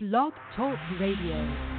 [0.00, 1.77] Blog Talk Radio.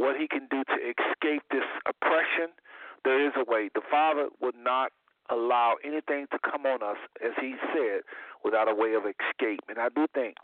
[0.00, 2.56] What he can do to escape this oppression.
[3.04, 3.68] There is a way.
[3.74, 4.92] The Father would not
[5.28, 8.02] allow anything to come on us, as he said,
[8.42, 9.60] without a way of escape.
[9.68, 10.36] And I do think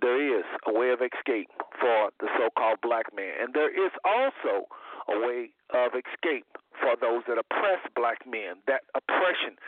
[0.00, 3.34] there is a way of escape for the so called black man.
[3.40, 4.66] And there is also
[5.08, 6.48] a way of escape
[6.80, 8.64] for those that oppress black men.
[8.66, 9.60] That oppression,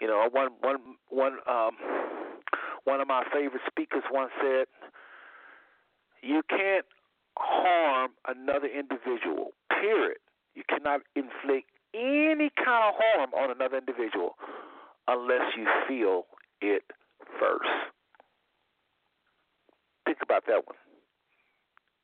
[0.00, 1.76] you know, one one one um
[2.84, 4.66] one of my favorite speakers once said,
[6.22, 6.86] You can't
[7.38, 10.18] harm another individual, period.
[10.54, 14.36] You cannot inflict any kind of harm on another individual
[15.06, 16.26] unless you feel
[16.60, 16.82] it
[17.40, 17.70] first.
[20.04, 20.76] Think about that one.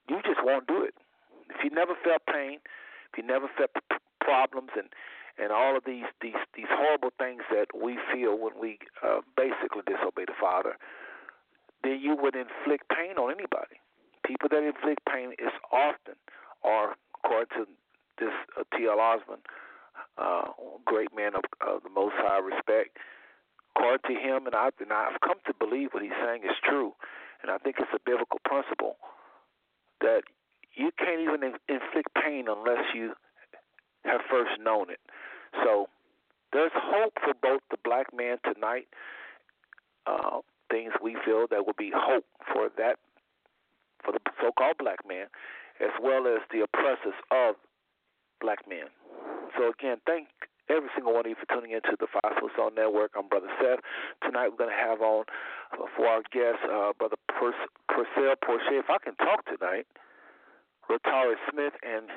[0.08, 0.94] You just won't do it.
[1.50, 2.58] If you never felt pain,
[3.12, 3.70] if you never felt
[4.20, 4.88] problems and
[5.36, 9.82] and all of these these these horrible things that we feel when we uh, basically
[9.86, 10.76] disobey the Father,
[11.82, 13.80] then you would inflict pain on anybody.
[14.26, 16.14] People that inflict pain is often,
[16.62, 17.68] or according to
[18.18, 18.98] this uh, T.L.
[19.00, 19.40] Osborn,
[20.18, 20.48] uh,
[20.84, 22.96] great man of, of the Most High respect,
[23.76, 26.92] according to him, and I've, and I've come to believe what he's saying is true,
[27.42, 28.96] and I think it's a biblical principle
[30.00, 30.22] that
[30.74, 33.14] you can't even inflict pain unless you
[34.04, 35.00] have first known it.
[35.62, 35.88] So
[36.52, 38.88] there's hope for both the black man tonight.
[40.06, 40.40] Uh,
[40.70, 42.98] things we feel that would be hope for that
[44.04, 45.26] for the so-called black man,
[45.80, 47.56] as well as the oppressors of
[48.40, 48.92] black men.
[49.56, 50.28] So again, thank
[50.68, 53.12] every single one of you for tuning into the Five Foot Soul Network.
[53.16, 53.80] I'm Brother Seth.
[54.22, 55.24] Tonight we're going to have on
[55.72, 58.72] uh, for our guest, uh, Brother Pur- Purcell Porche.
[58.72, 59.86] If I can talk tonight,
[60.88, 62.08] Rotaurus Smith and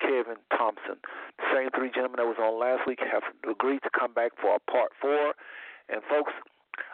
[0.00, 0.98] Kevin Thompson.
[1.38, 4.54] The same three gentlemen that was on last week have agreed to come back for
[4.54, 5.34] a part four.
[5.90, 6.32] And folks,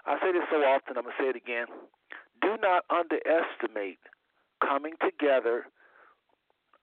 [0.07, 1.69] I say this so often, I'm going to say it again
[2.41, 3.99] do not underestimate
[4.61, 5.67] coming together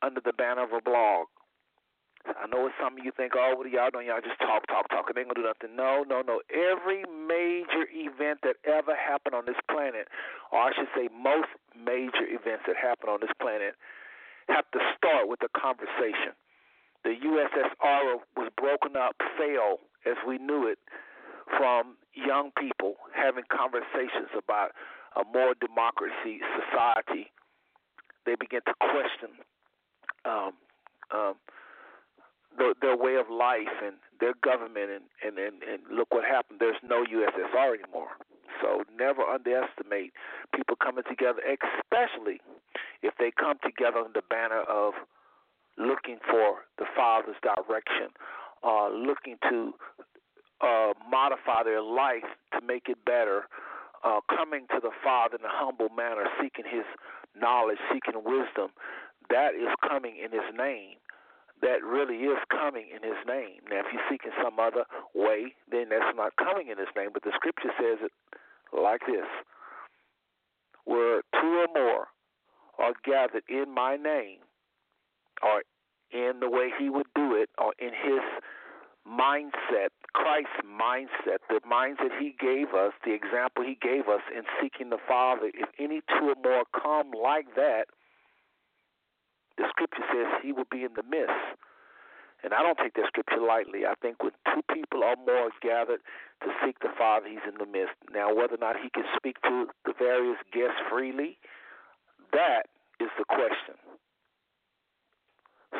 [0.01, 1.27] under the banner of a blog.
[2.25, 4.05] I know some of you think, oh, what are y'all doing?
[4.05, 5.73] Y'all just talk, talk, talk, they ain't gonna do nothing.
[5.75, 6.41] No, no, no.
[6.53, 10.05] Every major event that ever happened on this planet,
[10.53, 13.73] or I should say, most major events that happen on this planet,
[14.49, 16.37] have to start with a conversation.
[17.03, 20.77] The USSR was broken up, failed as we knew it,
[21.57, 24.77] from young people having conversations about
[25.15, 27.31] a more democracy society,
[28.25, 29.35] they begin to question
[30.25, 30.53] um,
[31.11, 31.35] um,
[32.57, 36.59] the, their way of life and their government, and, and, and, and look what happened.
[36.59, 38.13] There's no USSR anymore.
[38.61, 40.13] So never underestimate
[40.53, 42.39] people coming together, especially
[43.01, 44.93] if they come together under the banner of
[45.77, 48.13] looking for the Father's direction,
[48.63, 49.73] uh, looking to
[50.61, 53.47] uh, modify their life to make it better,
[54.03, 56.85] uh, coming to the Father in a humble manner, seeking His
[57.39, 58.71] knowledge, seeking wisdom,
[59.29, 60.97] that is coming in His name.
[61.61, 63.61] That really is coming in His name.
[63.69, 67.09] Now, if you're seeking some other way, then that's not coming in His name.
[67.13, 68.11] But the Scripture says it
[68.73, 69.29] like this:
[70.85, 72.07] Where two or more
[72.79, 74.39] are gathered in My name,
[75.43, 75.61] or
[76.11, 78.25] in the way He would do it, or in His
[79.07, 84.89] mindset, Christ's mindset, the mindset He gave us, the example He gave us in seeking
[84.89, 85.51] the Father.
[85.53, 87.85] If any two or more come like that,
[89.57, 91.57] the Scripture says He will be in the midst.
[92.43, 93.85] And I don't take that scripture lightly.
[93.85, 96.01] I think when two people or more gathered
[96.41, 97.93] to seek the Father, He's in the midst.
[98.11, 101.37] Now, whether or not He can speak to the various guests freely,
[102.33, 102.65] that
[102.99, 103.77] is the question.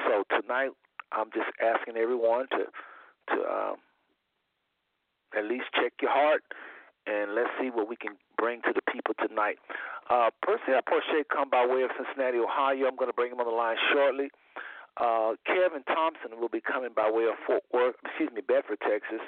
[0.06, 0.70] So tonight,
[1.12, 2.70] I'm just asking everyone to
[3.36, 3.76] to um,
[5.38, 6.44] at least check your heart
[7.08, 9.58] and let's see what we can bring to the people tonight.
[10.10, 12.86] Uh, Purcell Porche come by way of Cincinnati, Ohio.
[12.88, 14.30] I'm going to bring him on the line shortly.
[14.98, 19.24] Uh, Kevin Thompson will be coming by way of Fort Worth, excuse me, Bedford, Texas,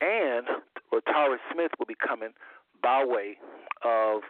[0.00, 0.46] and
[0.92, 2.30] Rotaurus Smith will be coming
[2.82, 3.38] by way
[3.84, 4.22] of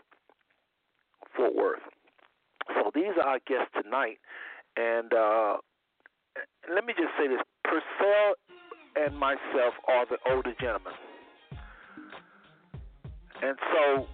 [1.34, 1.82] Fort Worth.
[2.68, 4.18] So these are our guests tonight,
[4.76, 5.56] and uh,
[6.72, 8.36] let me just say this: Purcell
[8.96, 10.92] and myself are the older gentlemen.
[13.42, 14.06] And so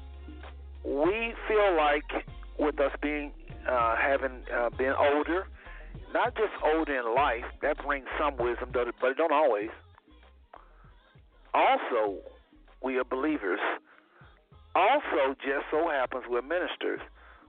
[0.85, 2.27] we feel like
[2.59, 3.33] with us being
[3.69, 5.47] uh, having uh, been older,
[6.15, 9.71] not just older in life, that brings some wisdom, but it don't always.
[11.53, 12.17] Also,
[12.83, 13.61] we are believers.
[14.75, 17.01] Also, just so happens we're ministers.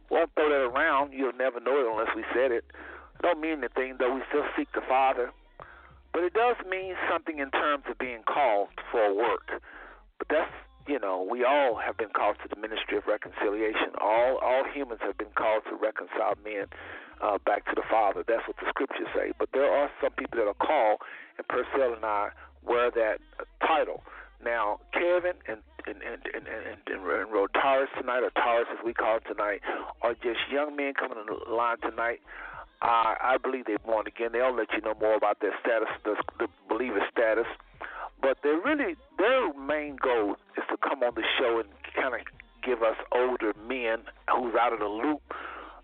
[0.10, 1.14] Won't throw that around.
[1.14, 2.66] You'll never know it unless we said it.
[2.68, 4.16] It don't mean anything, though.
[4.16, 5.32] We still seek the Father.
[6.14, 9.62] But it does mean something in terms of being called for work.
[10.18, 10.52] But that's
[10.90, 13.94] you know, we all have been called to the ministry of reconciliation.
[14.02, 16.66] All all humans have been called to reconcile men
[17.22, 18.24] uh, back to the Father.
[18.28, 19.32] That's what the scriptures say.
[19.38, 21.00] But there are some people that are called,
[21.38, 22.30] and Purcell and I
[22.66, 23.22] wear that
[23.62, 24.02] title.
[24.44, 28.94] Now, Kevin and and and and, and, and, and Rotaurus tonight, or Taurus as we
[28.94, 29.62] call it tonight,
[30.02, 32.20] are just young men coming the line tonight.
[32.82, 34.30] I I believe they're born again.
[34.32, 37.48] They'll let you know more about their status, the, the believer status.
[38.22, 42.22] But they're really their main goal is to come on the show and kind of
[42.64, 45.22] give us older men who's out of the loop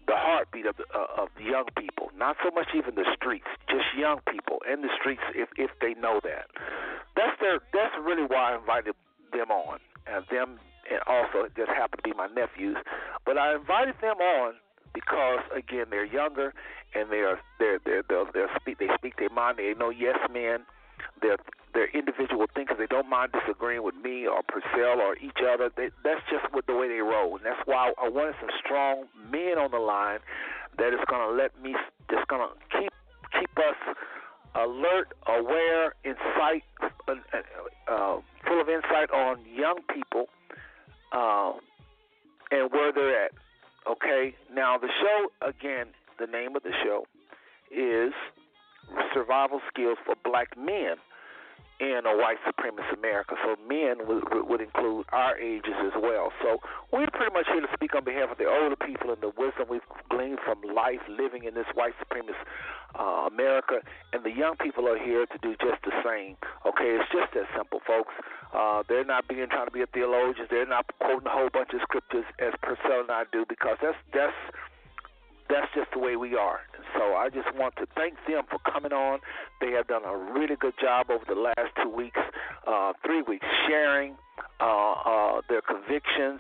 [0.08, 2.12] the heartbeat of uh, of young people.
[2.18, 5.94] Not so much even the streets, just young people in the streets if if they
[5.96, 6.48] know that.
[7.16, 8.96] That's their that's really why I invited
[9.32, 10.60] them on and them
[10.90, 12.78] and also it just happened to be my nephews.
[13.26, 14.54] But I invited them on
[14.96, 16.54] because again they're younger
[16.96, 19.60] and they're they're they're they're, they're speak they speak their mind.
[19.60, 20.66] They know yes men.
[21.22, 21.38] They're
[21.74, 22.78] they're individual thinkers.
[22.80, 25.70] They don't mind disagreeing with me or Purcell or each other.
[25.76, 29.04] They, that's just with the way they roll, and that's why I wanted some strong
[29.30, 30.20] men on the line
[30.80, 31.76] that is going to let me
[32.10, 32.92] just going to keep
[33.38, 33.96] keep us
[34.56, 37.14] alert, aware, insight, uh,
[37.92, 40.30] uh, full of insight on young people
[41.12, 41.52] uh,
[42.52, 43.32] and where they're at.
[43.90, 45.88] Okay, now the show again.
[46.18, 47.06] The name of the show
[47.70, 48.14] is
[49.14, 50.96] Survival Skills for Black Men
[51.80, 53.36] in a white supremacist America.
[53.44, 56.32] So men would, would include our ages as well.
[56.42, 56.60] So
[56.92, 59.68] we're pretty much here to speak on behalf of the older people and the wisdom
[59.70, 62.40] we've gleaned from life living in this white supremacist
[62.96, 63.82] uh, America.
[64.14, 66.38] And the young people are here to do just the same.
[66.66, 68.14] Okay, it's just that simple, folks.
[68.54, 70.48] Uh, they're not being trying to be a theologian.
[70.50, 74.00] They're not quoting a whole bunch of scriptures as Purcell and I do because that's
[74.14, 74.36] that's
[75.50, 76.60] that's just the way we are.
[76.98, 79.20] So I just want to thank them for coming on.
[79.62, 82.20] They have done a really good job over the last two weeks,
[82.68, 84.16] uh, three weeks, sharing
[84.60, 86.40] uh, uh, their convictions,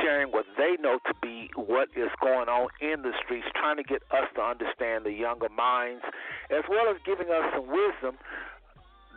[0.00, 3.82] sharing what they know to be what is going on in the streets, trying to
[3.82, 6.02] get us to understand the younger minds,
[6.50, 8.18] as well as giving us some wisdom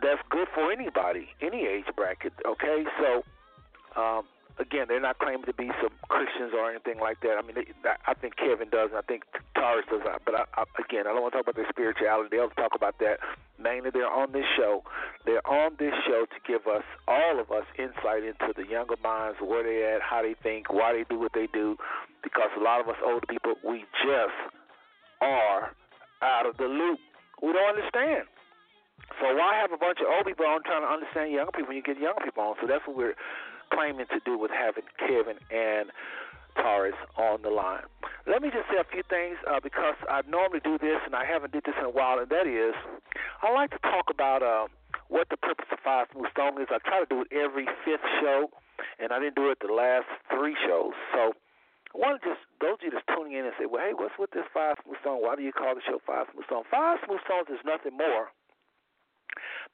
[0.02, 2.32] that's good for anybody, any age bracket.
[2.46, 3.22] Okay, so.
[4.00, 4.24] Um,
[4.58, 7.38] again, they're not claiming to be some Christians or anything like that.
[7.38, 7.66] I mean, they,
[8.06, 9.24] I think Kevin does, and I think
[9.54, 10.02] Taurus does.
[10.02, 12.28] Uh, but I, I, again, I don't want to talk about their spirituality.
[12.30, 13.18] They'll talk about that.
[13.58, 14.82] Mainly, they're on this show.
[15.26, 19.38] They're on this show to give us, all of us, insight into the younger minds,
[19.40, 21.76] where they at, how they think, why they do what they do.
[22.22, 24.38] Because a lot of us older people, we just
[25.20, 25.74] are
[26.22, 26.98] out of the loop.
[27.42, 28.26] We don't understand.
[29.22, 31.76] So why have a bunch of old people on trying to understand younger people when
[31.76, 32.54] you get young people on?
[32.60, 33.14] So that's what we're
[33.72, 35.90] claiming to do with having Kevin and
[36.56, 37.86] Taurus on the line.
[38.26, 41.24] Let me just say a few things uh, because I normally do this and I
[41.24, 42.74] haven't did this in a while, and that is
[43.42, 44.66] I like to talk about uh,
[45.08, 46.68] what the purpose of Five Smooth Stone is.
[46.70, 48.50] I try to do it every fifth show,
[48.98, 50.92] and I didn't do it the last three shows.
[51.14, 53.94] So I want to just those of you that's tuning in and say, well, hey,
[53.94, 55.22] what's with this Five Smooth Stone?
[55.22, 56.64] Why do you call the show Five Smooth Stone?
[56.68, 58.34] Five Smooth Stones is nothing more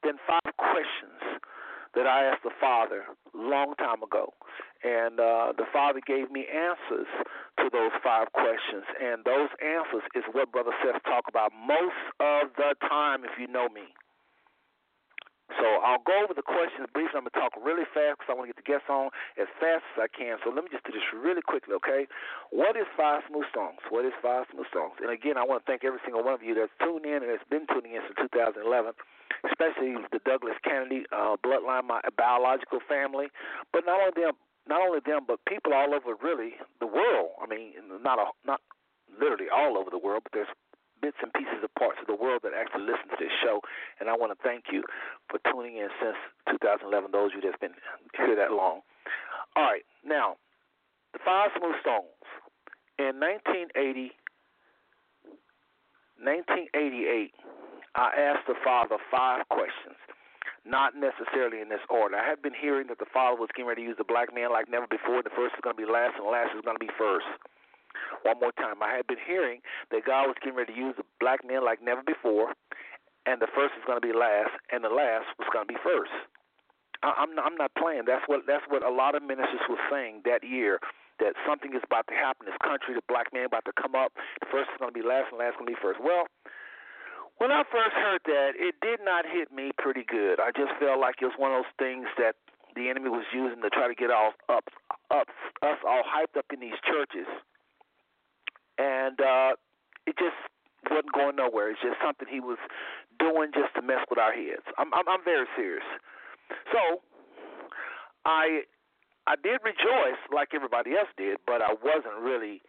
[0.03, 1.41] than five questions
[1.95, 4.33] that I asked the Father long time ago,
[4.83, 7.07] and uh, the Father gave me answers
[7.59, 12.51] to those five questions, and those answers is what Brother Seth talk about most of
[12.57, 13.23] the time.
[13.23, 13.95] If you know me.
[15.61, 17.21] So I'll go over the questions briefly.
[17.21, 19.45] I'm going to talk really fast because I want to get the guests on as
[19.61, 20.41] fast as I can.
[20.41, 22.09] So let me just do this really quickly, okay?
[22.49, 23.77] What is Five Smooth Stones?
[23.93, 24.97] What is Five Smooth Stones?
[25.05, 27.29] And again, I want to thank every single one of you that's tuned in and
[27.29, 28.65] that's been tuning in since 2011
[29.45, 33.27] especially the Douglas Kennedy uh, bloodline, my biological family.
[33.73, 34.33] But not only them,
[34.67, 37.37] not only them, but people all over really the world.
[37.41, 38.61] I mean, not a, not
[39.19, 40.53] literally all over the world, but there's
[41.01, 43.61] bits and pieces of parts of the world that actually listen to this show.
[43.99, 44.83] And I want to thank you
[45.29, 46.17] for tuning in since
[46.49, 47.11] 2011.
[47.11, 47.77] Those of you that's been
[48.17, 48.81] here that long.
[49.55, 50.35] All right, now
[51.13, 52.25] the Five Smooth Stones
[52.97, 54.11] in 1980.
[56.15, 57.35] 1988
[57.95, 59.95] I asked the Father five questions,
[60.67, 62.19] not necessarily in this order.
[62.19, 64.51] I had been hearing that the Father was getting ready to use the black man
[64.51, 65.23] like never before.
[65.23, 67.27] The first is going to be last, and the last is going to be first.
[68.27, 68.83] One more time.
[68.83, 69.63] I had been hearing
[69.95, 72.51] that God was getting ready to use the black man like never before,
[73.23, 75.79] and the first is going to be last, and the last was going to be
[75.79, 76.11] first.
[76.99, 78.03] I, I'm not, I'm not playing.
[78.03, 80.83] That's what that's what a lot of ministers were saying that year.
[81.23, 82.91] That something is about to happen in this country.
[82.91, 84.11] The black man about to come up.
[84.43, 86.03] The first is going to be last, and last is going to be first.
[86.03, 86.27] Well,
[87.37, 90.39] when I first heard that, it did not hit me pretty good.
[90.39, 92.35] I just felt like it was one of those things that
[92.75, 94.65] the enemy was using to try to get all up,
[95.11, 95.27] up
[95.61, 97.27] us all hyped up in these churches,
[98.77, 99.55] and uh,
[100.07, 100.35] it just
[100.89, 101.71] wasn't going nowhere.
[101.71, 102.59] It's just something he was
[103.19, 104.63] doing just to mess with our heads.
[104.77, 105.87] I'm, I'm, I'm very serious.
[106.71, 107.01] So
[108.25, 108.67] I
[109.27, 112.61] I did rejoice like everybody else did, but I wasn't really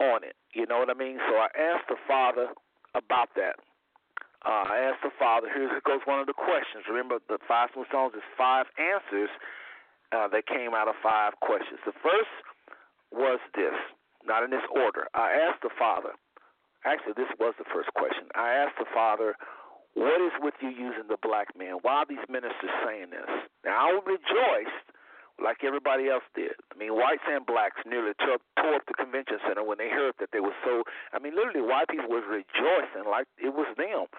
[0.00, 0.36] on it.
[0.54, 1.18] You know what I mean?
[1.28, 2.48] So I asked the Father
[2.94, 3.56] about that.
[4.44, 5.46] Uh, I asked the Father.
[5.46, 6.82] Here goes one of the questions.
[6.90, 9.30] Remember, the five smooth stones is five answers
[10.10, 11.78] uh, that came out of five questions.
[11.86, 12.34] The first
[13.14, 13.76] was this,
[14.26, 15.06] not in this order.
[15.14, 16.18] I asked the Father.
[16.84, 18.26] Actually, this was the first question.
[18.34, 19.38] I asked the Father,
[19.94, 21.78] "What is with you using the black man?
[21.82, 23.30] Why are these ministers saying this?"
[23.64, 24.86] Now I rejoiced
[25.40, 26.58] like everybody else did.
[26.68, 30.14] I mean, whites and blacks nearly tore, tore up the convention center when they heard
[30.20, 30.84] that they were so.
[31.12, 34.10] I mean, literally, white people was rejoicing like it was them.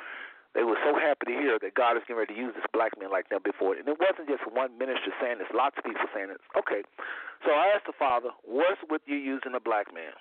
[0.54, 2.94] They were so happy to hear that God is getting ready to use this black
[3.02, 3.74] man like never before.
[3.74, 6.38] And it wasn't just one minister saying this; lots of people saying it.
[6.54, 6.86] Okay,
[7.42, 10.14] so I asked the Father, "What's with you using a black man?"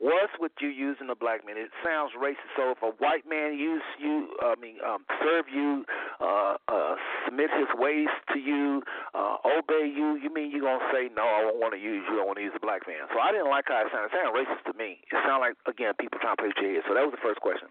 [0.00, 1.60] What's with you using a black man?
[1.60, 2.48] It sounds racist.
[2.56, 5.84] So if a white man use you, I mean, um, serve you,
[6.24, 6.96] uh, uh,
[7.28, 8.80] submit his ways to you,
[9.12, 11.20] uh, obey you, you mean you're gonna say no?
[11.20, 12.16] I don't want to use you.
[12.16, 13.12] I want to use a black man.
[13.12, 14.08] So I didn't like how it sounded.
[14.08, 15.04] It sounded racist to me.
[15.04, 16.88] It sounded like again people trying to play your head.
[16.88, 17.68] So that was the first question.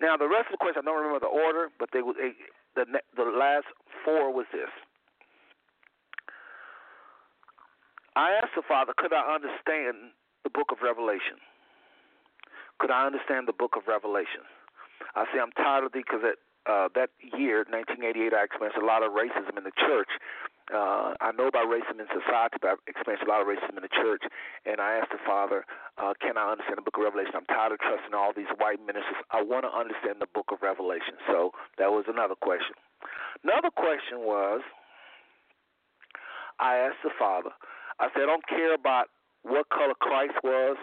[0.00, 2.32] Now the rest of the question I don't remember the order, but they, they
[2.80, 3.68] the the last
[4.08, 4.72] four was this.
[8.16, 10.15] I asked the Father, could I understand
[10.56, 11.36] book of Revelation?
[12.80, 14.48] Could I understand the book of Revelation?
[15.12, 18.84] I say I'm tired of the because that uh, that year, 1988, I experienced a
[18.84, 20.10] lot of racism in the church.
[20.66, 23.86] Uh, I know about racism in society, but I experienced a lot of racism in
[23.86, 24.26] the church.
[24.66, 25.62] And I asked the Father,
[25.94, 27.38] uh, "Can I understand the Book of Revelation?
[27.38, 29.14] I'm tired of trusting all these white ministers.
[29.30, 32.74] I want to understand the Book of Revelation." So that was another question.
[33.46, 34.62] Another question was,
[36.58, 37.54] I asked the Father.
[38.00, 39.06] I said, "I don't care about
[39.46, 40.76] what color Christ was.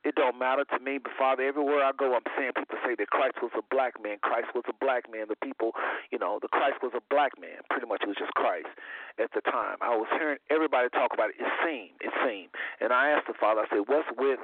[0.00, 3.12] It don't matter to me, but Father, everywhere I go, I'm seeing people say that
[3.12, 4.16] Christ was a black man.
[4.24, 5.28] Christ was a black man.
[5.28, 5.76] The people,
[6.08, 7.60] you know, the Christ was a black man.
[7.68, 8.72] Pretty much, it was just Christ
[9.20, 9.76] at the time.
[9.84, 11.36] I was hearing everybody talk about it.
[11.36, 12.48] It seemed, it seemed,
[12.80, 13.60] and I asked the Father.
[13.60, 14.40] I said, "What's with?"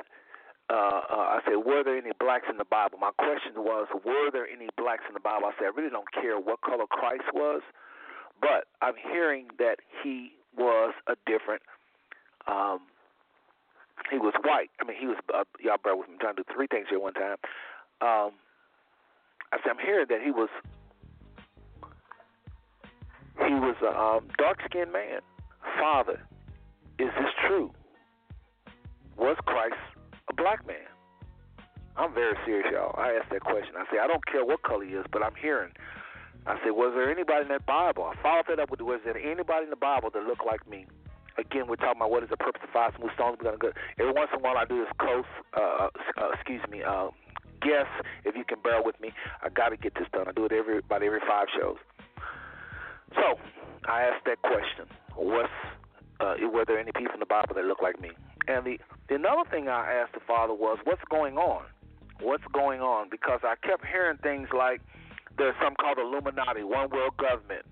[0.69, 4.29] Uh, uh, I said, "Were there any blacks in the Bible?" My question was, "Were
[4.29, 7.33] there any blacks in the Bible?" I said, "I really don't care what color Christ
[7.33, 7.65] was,
[8.45, 11.65] but I'm hearing that he was a different."
[12.45, 12.93] Um,
[14.11, 14.71] he was white.
[14.81, 15.17] I mean, he was.
[15.33, 16.17] Uh, y'all with me.
[16.21, 17.37] Trying to do three things here one time.
[18.01, 18.33] Um,
[19.53, 20.49] I said I'm hearing that he was.
[23.47, 25.21] He was a um, dark-skinned man.
[25.79, 26.21] Father,
[26.99, 27.71] is this true?
[29.19, 29.77] Was Christ
[30.31, 30.89] a black man?
[31.97, 32.95] I'm very serious, y'all.
[32.99, 33.75] I asked that question.
[33.77, 35.73] I said I don't care what color he is, but I'm hearing.
[36.47, 38.05] I said, was there anybody in that Bible?
[38.05, 40.87] I followed that up with, was there anybody in the Bible that looked like me?
[41.39, 43.39] Again, we're talking about what is the purpose of five smooth stones.
[43.39, 43.71] We're gonna go.
[43.99, 45.29] Every once in a while, I do this close.
[45.57, 46.83] Uh, uh, excuse me.
[46.83, 47.09] Uh,
[47.61, 47.89] guess
[48.25, 49.13] if you can bear with me.
[49.43, 50.29] I got to get this done.
[50.29, 51.77] I do it every about every five shows.
[53.15, 53.41] So
[53.89, 55.53] I asked that question: What's
[56.21, 58.11] uh, were there any people in the Bible that look like me?
[58.49, 61.65] And the, the another thing I asked the Father was, What's going on?
[62.21, 63.11] What's going on?
[63.11, 64.81] Because I kept hearing things like
[65.37, 67.67] there's something called Illuminati, one world government,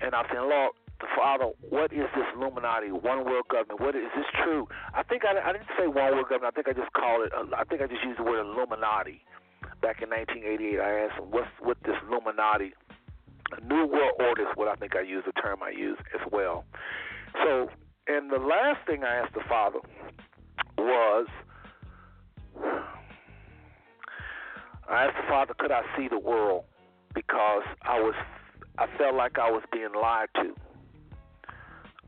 [0.00, 0.72] and I said, Lord,
[1.16, 3.80] Father, what is this Illuminati, one world government?
[3.80, 4.68] What is this true?
[4.94, 6.54] I think I, I didn't say one world government.
[6.54, 7.32] I think I just called it.
[7.34, 9.24] Uh, I think I just used the word Illuminati.
[9.80, 12.72] Back in 1988, I asked him, "What's what this Illuminati?"
[13.66, 16.64] New World Order is what I think I used the term I use as well.
[17.44, 17.68] So,
[18.06, 19.80] and the last thing I asked the Father
[20.78, 21.26] was,
[24.88, 26.64] I asked the Father, could I see the world?
[27.14, 28.14] Because I was,
[28.78, 30.54] I felt like I was being lied to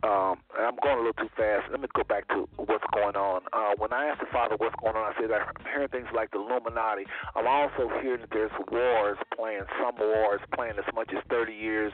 [0.05, 1.65] um, I'm going a little too fast.
[1.71, 3.41] Let me go back to what's going on.
[3.53, 6.31] Uh, when I asked the Father what's going on, I said I'm hearing things like
[6.31, 7.05] the Illuminati.
[7.35, 11.93] I'm also hearing that there's wars playing, some wars playing as much as 30 years.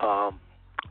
[0.00, 0.40] Um,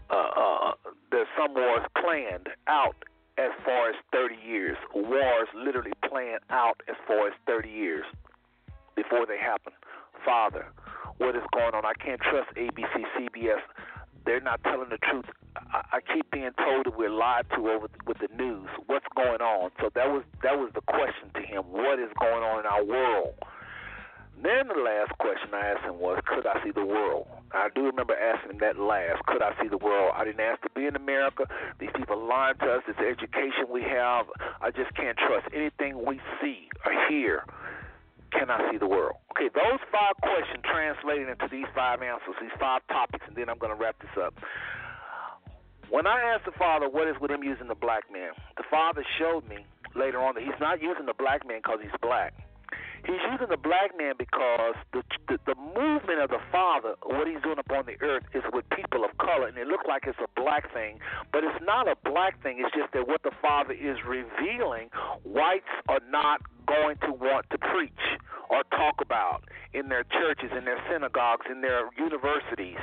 [0.10, 0.72] uh, uh,
[1.12, 2.96] there's some wars planned out
[3.38, 4.78] as far as 30 years.
[4.94, 8.06] Wars literally planned out as far as 30 years
[8.96, 9.74] before they happen.
[10.24, 10.68] Father,
[11.18, 11.84] what is going on?
[11.84, 13.62] I can't trust ABC, CBS.
[14.28, 15.26] They're not telling the truth.
[15.56, 18.68] I, I keep being told that we're lied to over with the news.
[18.88, 19.72] What's going on?
[19.80, 21.64] So that was that was the question to him.
[21.72, 23.36] What is going on in our world?
[24.44, 27.26] Then the last question I asked him was, could I see the world?
[27.54, 30.12] I do remember asking him that last, could I see the world?
[30.14, 31.46] I didn't ask to be in America.
[31.80, 32.84] These people lying to us.
[32.86, 34.28] This education we have.
[34.62, 37.46] I just can't trust anything we see or hear.
[38.32, 39.16] Can I see the world?
[39.32, 43.58] Okay, those five questions translated into these five answers, these five topics, and then I'm
[43.58, 44.34] going to wrap this up.
[45.90, 49.06] When I asked the Father what is with him using the black man, the Father
[49.18, 52.34] showed me later on that he's not using the black man because he's black.
[53.08, 57.42] He's using the black man because the, the the movement of the Father, what he's
[57.42, 60.28] doing upon the earth, is with people of color, and it looks like it's a
[60.40, 61.00] black thing,
[61.32, 62.60] but it's not a black thing.
[62.60, 64.90] It's just that what the Father is revealing,
[65.24, 69.44] whites are not going to want to preach or talk about
[69.74, 72.80] in their churches, in their synagogues, in their universities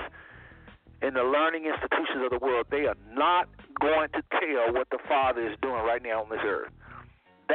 [1.02, 3.46] in the learning institutions of the world, they are not
[3.78, 6.72] going to tell what the Father is doing right now on this earth.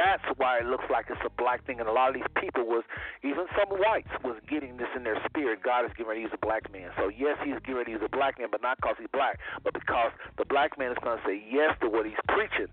[0.00, 2.64] That's why it looks like it's a black thing, and a lot of these people
[2.64, 2.84] was,
[3.20, 5.60] even some whites, was getting this in their spirit.
[5.60, 6.88] God is getting ready to use a black man.
[6.96, 9.36] So yes, He's getting ready to use a black man, but not because he's black,
[9.60, 12.72] but because the black man is going to say yes to what he's preaching.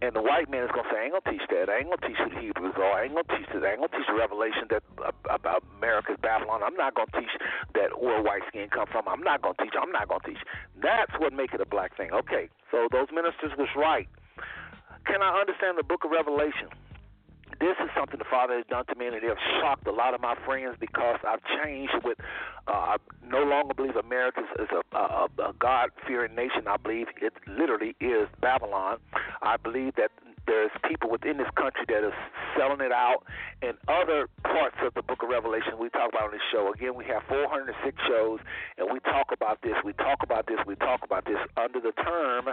[0.00, 1.68] And the white man is going to say, I ain't going to teach that.
[1.68, 2.92] I ain't going to teach the Hebrews are.
[2.96, 3.62] I ain't going to teach this.
[3.62, 4.82] I ain't going to teach the revelation that
[5.30, 6.64] about America's Babylon.
[6.64, 7.34] I'm not going to teach
[7.76, 9.06] that where white skin come from.
[9.06, 9.76] I'm not going to teach.
[9.76, 10.42] I'm not going to teach.
[10.80, 12.10] That's what make it a black thing.
[12.12, 14.08] Okay, so those ministers was right.
[15.06, 16.68] Can I understand the book of Revelation?
[17.60, 20.14] this is something the Father has done to me, and it has shocked a lot
[20.14, 22.18] of my friends because I've changed with.
[22.66, 26.66] Uh, I no longer believe America is a, a, a God fearing nation.
[26.66, 28.98] I believe it literally is Babylon.
[29.42, 30.10] I believe that
[30.46, 32.12] there's people within this country that is
[32.56, 33.24] selling it out
[33.62, 36.72] in other parts of the book of Revelation we talk about on this show.
[36.72, 37.74] Again, we have 406
[38.06, 38.40] shows,
[38.78, 41.92] and we talk about this, we talk about this, we talk about this under the
[41.92, 42.48] term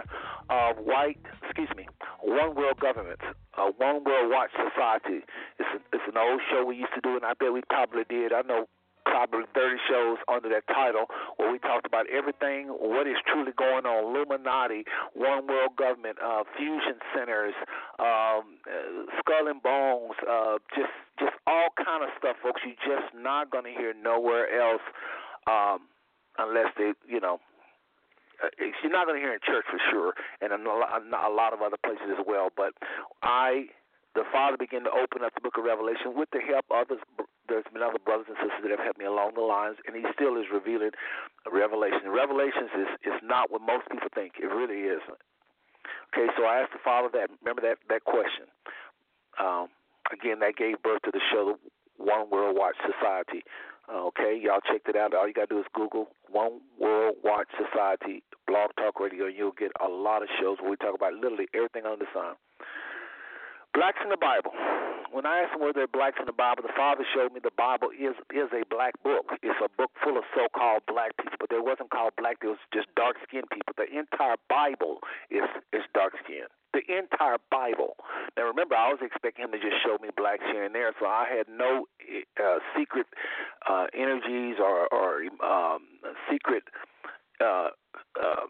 [0.50, 1.86] of white, excuse me,
[2.20, 3.20] one world government,
[3.58, 5.24] a one world watch society.
[5.58, 8.04] It's, a, it's an old show we used to do, and I bet we probably
[8.08, 8.32] did.
[8.32, 8.66] I know
[9.04, 13.86] probably 30 shows under that title where we talked about everything, what is truly going
[13.86, 14.84] on, Illuminati,
[15.14, 17.54] One World Government, uh, fusion centers,
[17.98, 22.62] um, uh, Skull and Bones, uh, just just all kind of stuff, folks.
[22.64, 24.82] You're just not going to hear nowhere else
[25.46, 25.88] um,
[26.38, 27.38] unless they, you know,
[28.42, 31.76] uh, you're not going to hear in church for sure, and a lot of other
[31.84, 32.48] places as well.
[32.56, 32.72] But
[33.22, 33.66] I
[34.14, 37.00] the Father began to open up the book of Revelation with the help of others.
[37.48, 40.04] There's been other brothers and sisters that have helped me along the lines, and He
[40.12, 40.92] still is revealing
[41.48, 42.12] Revelation.
[42.12, 44.36] Revelations is is not what most people think.
[44.40, 45.20] It really isn't.
[46.12, 47.32] Okay, so I asked the Father that.
[47.40, 48.46] Remember that that question.
[49.40, 49.72] Um,
[50.12, 51.56] again, that gave birth to the show, the
[51.96, 53.42] One World Watch Society.
[53.88, 55.14] Uh, okay, y'all checked it out.
[55.14, 59.56] All you gotta do is Google One World Watch Society Blog Talk Radio, and you'll
[59.56, 62.36] get a lot of shows where we talk about literally everything under the sun.
[63.74, 64.52] Blacks in the Bible.
[65.12, 67.52] When I asked him were there blacks in the Bible, the father showed me the
[67.56, 69.32] Bible is is a black book.
[69.42, 72.40] It's a book full of so-called black people, but there wasn't called black.
[72.40, 73.76] There was just dark-skinned people.
[73.76, 76.48] The entire Bible is is dark-skinned.
[76.72, 77.96] The entire Bible.
[78.36, 81.04] Now remember, I was expecting him to just show me blacks here and there, so
[81.04, 81.84] I had no
[82.40, 83.06] uh, secret
[83.68, 86.64] uh, energies or or um, secret.
[87.40, 87.68] Uh,
[88.16, 88.48] uh,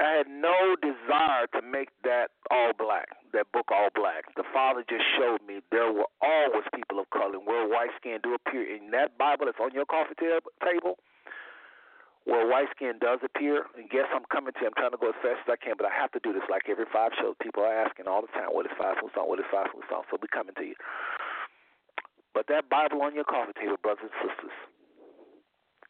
[0.00, 4.28] I had no desire to make that all black, that book all black.
[4.36, 8.34] The Father just showed me there were always people of color where white skin do
[8.34, 8.64] appear.
[8.64, 10.98] In that Bible that's on your coffee table,
[12.24, 14.68] where white skin does appear, and guess I'm coming to you.
[14.68, 16.44] I'm trying to go as fast as I can, but I have to do this
[16.50, 17.34] like every five shows.
[17.40, 19.28] People are asking all the time, what is five smooth stone?
[19.28, 20.04] What is five smooth stone?
[20.10, 20.76] So we're coming to you.
[22.34, 24.56] But that Bible on your coffee table, brothers and sisters,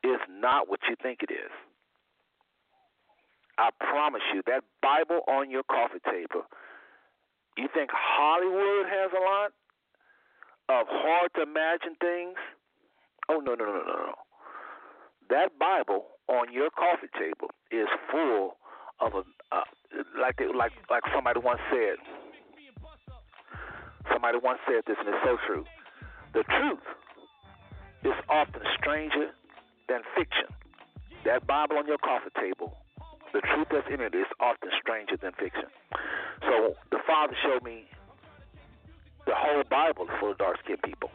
[0.03, 1.53] is not what you think it is.
[3.59, 6.49] I promise you, that Bible on your coffee table,
[7.61, 9.53] you think Hollywood has a lot
[10.69, 12.37] of hard to imagine things?
[13.29, 14.15] Oh, no, no, no, no, no.
[15.29, 18.57] That Bible on your coffee table is full
[19.01, 19.23] of a,
[19.55, 19.69] uh,
[20.21, 21.97] like, they, like, like somebody once said.
[24.13, 25.65] Somebody once said this, and it's so true.
[26.33, 26.87] The truth
[28.05, 29.31] is often stranger
[29.89, 30.49] than fiction.
[31.25, 32.77] That Bible on your coffee table
[33.33, 35.71] the truth that's in it is often stranger than fiction.
[36.43, 37.87] So the Father showed me
[39.27, 41.11] the whole Bible is full of dark skinned people.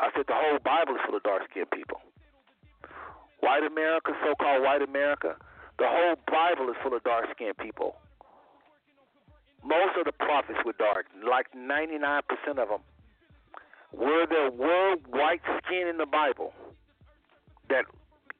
[0.00, 2.00] I said the whole Bible is full of dark skinned people.
[3.40, 5.36] White America, so called white America,
[5.78, 7.96] the whole Bible is full of dark skinned people.
[9.64, 12.22] Most of the prophets were dark, like 99%
[12.58, 12.80] of them.
[13.92, 16.52] Were there were white skin in the Bible
[17.68, 17.84] that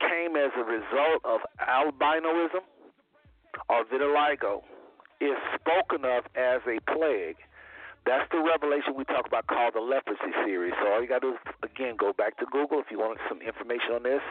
[0.08, 2.64] came as a result of albinoism
[3.68, 4.62] or vitiligo
[5.20, 7.36] is spoken of as a plague
[8.04, 10.74] That's the revelation we talk about called the leprosy series.
[10.82, 13.18] So all you got to do is, again, go back to Google if you want
[13.28, 14.22] some information on this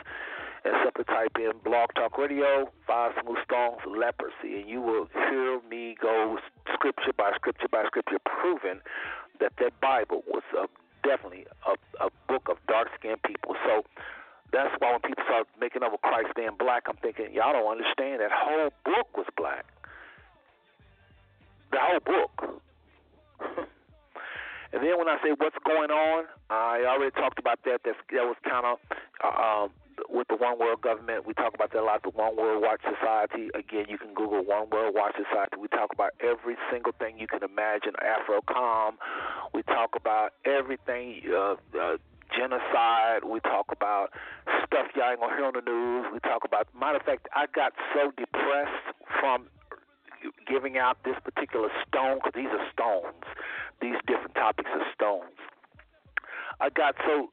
[0.65, 5.61] and simply type in Blog Talk Radio, Five Smooth Stones, Leprosy, and you will hear
[5.69, 6.37] me go
[6.73, 8.81] scripture by scripture by scripture proving
[9.39, 10.67] that that Bible was a,
[11.07, 13.55] definitely a, a book of dark skinned people.
[13.65, 13.83] So
[14.51, 17.71] that's why when people start making up with Christ being black, I'm thinking, y'all don't
[17.71, 19.65] understand that whole book was black.
[21.71, 22.61] The whole book.
[24.73, 27.81] and then when I say what's going on, I already talked about that.
[27.85, 28.77] That's, that was kind of
[29.23, 29.69] uh, um,
[30.09, 31.25] with the One World government.
[31.25, 32.03] We talk about that a lot.
[32.03, 33.49] The One World Watch Society.
[33.55, 35.55] Again, you can Google One World Watch Society.
[35.59, 37.93] We talk about every single thing you can imagine.
[38.03, 38.93] AFRICOM.
[39.53, 41.21] We talk about everything.
[41.31, 41.97] Uh, uh,
[42.35, 43.23] genocide.
[43.25, 44.11] We talk about
[44.65, 46.07] stuff y'all ain't gonna hear on the news.
[46.13, 46.67] We talk about.
[46.77, 49.47] Matter of fact, I got so depressed from
[50.47, 53.25] giving out this particular stone because these are stones.
[53.81, 55.37] These different topics are stones.
[56.59, 57.29] I got so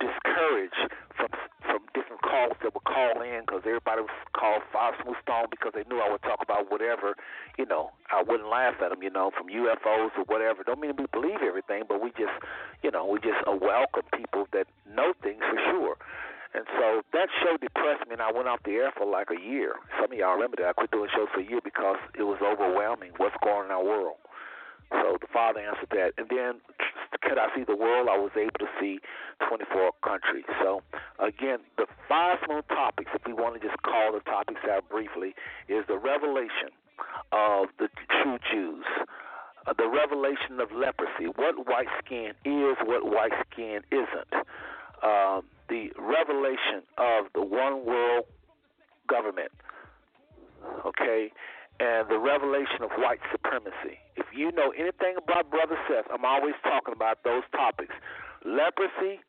[0.00, 1.28] discouraged from
[1.66, 5.72] from different calls that would call in because everybody was called Five Smooth Stone because
[5.74, 7.16] they knew I would talk about whatever,
[7.58, 7.92] you know.
[8.12, 10.62] I wouldn't laugh at them, you know, from UFOs or whatever.
[10.62, 12.34] Don't mean we believe everything, but we just,
[12.82, 15.96] you know, we just welcome people that know things for sure.
[16.54, 19.40] And so that show depressed me, and I went off the air for like a
[19.40, 19.74] year.
[19.98, 20.70] Some of y'all remember that.
[20.70, 23.70] I quit doing shows for a year because it was overwhelming what's going on in
[23.72, 24.22] our world.
[24.90, 26.12] So the father answered that.
[26.18, 26.60] And then,
[27.22, 28.08] could I see the world?
[28.10, 29.00] I was able to see
[29.48, 30.44] 24 countries.
[30.62, 30.82] So,
[31.18, 35.34] again, the five small topics, if we want to just call the topics out briefly,
[35.68, 36.70] is the revelation
[37.32, 37.88] of the
[38.22, 38.84] true Jews,
[39.66, 44.46] uh, the revelation of leprosy, what white skin is, what white skin isn't,
[45.02, 48.24] uh, the revelation of the one world
[49.08, 49.50] government,
[50.86, 51.32] okay,
[51.80, 53.98] and the revelation of white supremacy.
[54.16, 57.94] If you know anything about Brother Seth, I'm always talking about those topics
[58.44, 59.24] leprosy,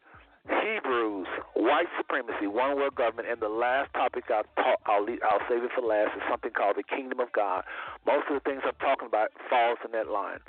[0.45, 5.41] Hebrews, white supremacy, one world government, and the last topic I'll, talk, I'll, leave, I'll
[5.49, 7.63] save it for last is something called the kingdom of God.
[8.05, 10.39] Most of the things I'm talking about falls in that line.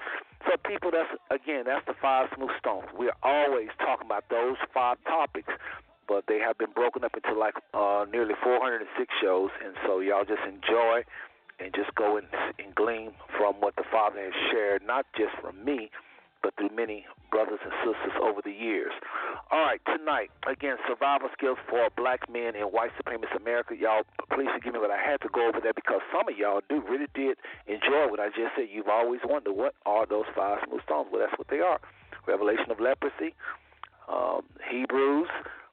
[0.45, 2.93] So, people, that's again, that's the five smooth stones.
[2.93, 5.49] We're always talking about those five topics,
[6.07, 8.85] but they have been broken up into like uh, nearly 406
[9.23, 11.09] shows, and so y'all just enjoy
[11.59, 12.27] and just go and,
[12.59, 15.91] and glean from what the Father has shared, not just from me,
[16.43, 18.93] but through many brothers and sisters over the years.
[19.51, 23.75] All right, tonight, again, survival skills for black men in white supremacist America.
[23.75, 26.61] Y'all, please forgive me, but I had to go over that because some of y'all
[26.69, 28.69] do really did enjoy what I just said.
[28.71, 31.09] You've always wondered what are those five smooth stones?
[31.11, 31.81] Well, that's what they are.
[32.27, 33.35] Revelation of leprosy,
[34.07, 35.29] um, Hebrews,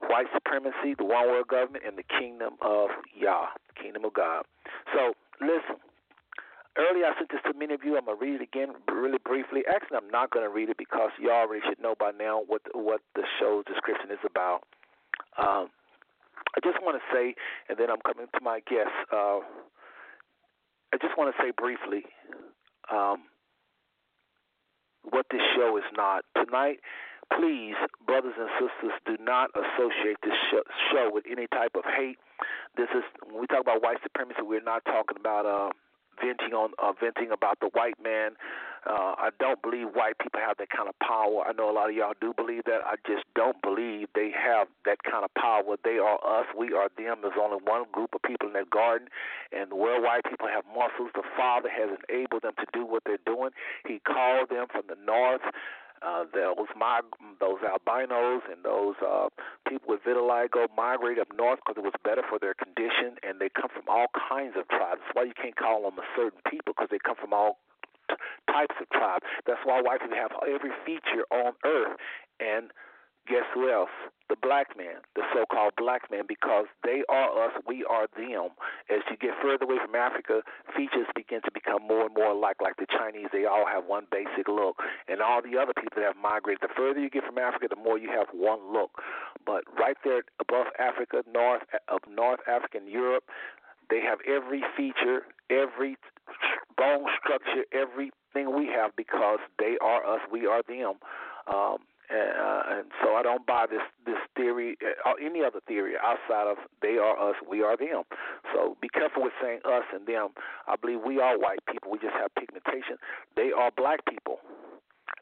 [0.10, 4.46] white supremacy, the one world government, and the kingdom of Yah, the kingdom of God.
[4.94, 5.14] So
[5.44, 5.76] Listen,
[6.78, 7.98] earlier I sent this to many of you.
[7.98, 9.64] I'm gonna read it again really briefly.
[9.68, 13.02] Actually, I'm not gonna read it because you already should know by now what what
[13.16, 14.64] the show's description is about.
[15.38, 15.68] Um,
[16.56, 17.36] I just want to say,
[17.68, 18.94] and then I'm coming to my guest.
[19.12, 19.42] Uh,
[20.94, 22.06] I just want to say briefly
[22.92, 23.26] um,
[25.10, 26.80] what this show is not tonight.
[27.34, 27.74] Please,
[28.06, 30.38] brothers and sisters, do not associate this
[30.92, 32.20] show with any type of hate
[32.78, 35.70] this is when we talk about white supremacy, we're not talking about uh,
[36.20, 38.32] venting on uh, venting about the white man.
[38.86, 41.48] Uh, I don't believe white people have that kind of power.
[41.48, 42.84] I know a lot of y'all do believe that.
[42.84, 45.78] I just don't believe they have that kind of power.
[45.84, 46.48] They are us.
[46.58, 47.24] We are them.
[47.24, 49.08] There's only one group of people in that garden,
[49.54, 53.24] and where white people have muscles, the Father has enabled them to do what they're
[53.26, 53.52] doing.
[53.88, 55.48] He called them from the north
[56.06, 59.28] uh, those mig- those albinos and those uh,
[59.68, 63.50] people with vitiligo migrate up north because it was better for their condition, and they
[63.50, 65.02] come from all kinds of tribes.
[65.02, 67.58] That's why you can't call them a certain people because they come from all
[68.10, 68.20] t-
[68.52, 69.26] types of tribes.
[69.48, 71.98] That's why white people have every feature on earth,
[72.40, 72.72] and
[73.28, 73.92] guess who else?
[74.30, 78.56] The black man, the so called black man, because they are us, we are them.
[78.90, 80.42] As you get further away from Africa,
[80.76, 84.08] features begin to become more and more alike, like the Chinese, they all have one
[84.12, 84.78] basic look.
[85.08, 87.76] And all the other people that have migrated, the further you get from Africa, the
[87.76, 88.92] more you have one look.
[89.46, 93.26] But right there above Africa, north of North Africa and Europe,
[93.90, 95.98] they have every feature, every
[96.78, 100.96] bone structure, everything we have because they are us, we are them.
[101.48, 101.78] Um,
[102.12, 106.52] uh, and so I don't buy this this theory uh, or any other theory outside
[106.52, 108.04] of they are us, we are them.
[108.54, 110.30] So be careful with saying us and them.
[110.68, 111.92] I believe we are white people.
[111.92, 112.98] We just have pigmentation.
[113.36, 114.40] They are black people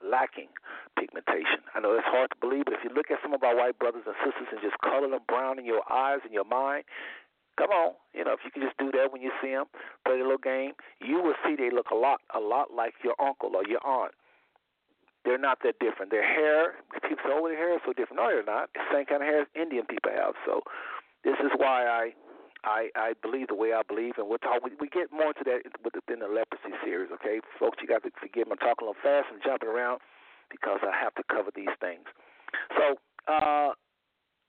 [0.02, 0.50] lacking
[0.98, 1.62] pigmentation.
[1.76, 3.78] I know it's hard to believe, but if you look at some of our white
[3.78, 6.84] brothers and sisters and just color them brown in your eyes and your mind,
[7.58, 9.65] come on, you know, if you can just do that when you see them,
[10.06, 13.15] play a little game, you will see they look a lot, a lot like your
[13.22, 14.13] uncle or your aunt
[15.26, 16.12] they're not that different.
[16.12, 18.22] Their hair, people say, oh, their hair is so different.
[18.22, 18.70] No, they're not.
[18.74, 20.34] It's the same kind of hair as Indian people have.
[20.46, 20.62] So
[21.24, 22.14] this is why I
[22.64, 24.64] I I believe the way I believe, and we'll talk.
[24.64, 27.10] We, we get more into that within the leprosy series.
[27.22, 28.58] Okay, folks, you got to forgive me.
[28.58, 30.02] I'm talking a little fast and jumping around
[30.50, 32.06] because I have to cover these things.
[32.78, 32.98] So
[33.30, 33.78] uh,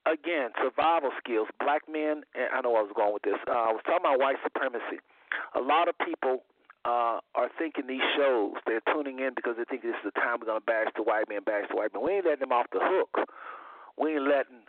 [0.07, 1.49] again, survival skills.
[1.61, 2.25] Black men.
[2.35, 3.39] And I know I was going with this.
[3.47, 5.01] Uh, I was talking about white supremacy.
[5.55, 6.45] A lot of people
[6.85, 8.55] uh, are thinking these shows.
[8.67, 11.29] They're tuning in because they think this is the time we're gonna bash the white
[11.29, 12.03] man, bash the white man.
[12.03, 13.29] We ain't letting them off the hook.
[13.97, 14.67] We ain't letting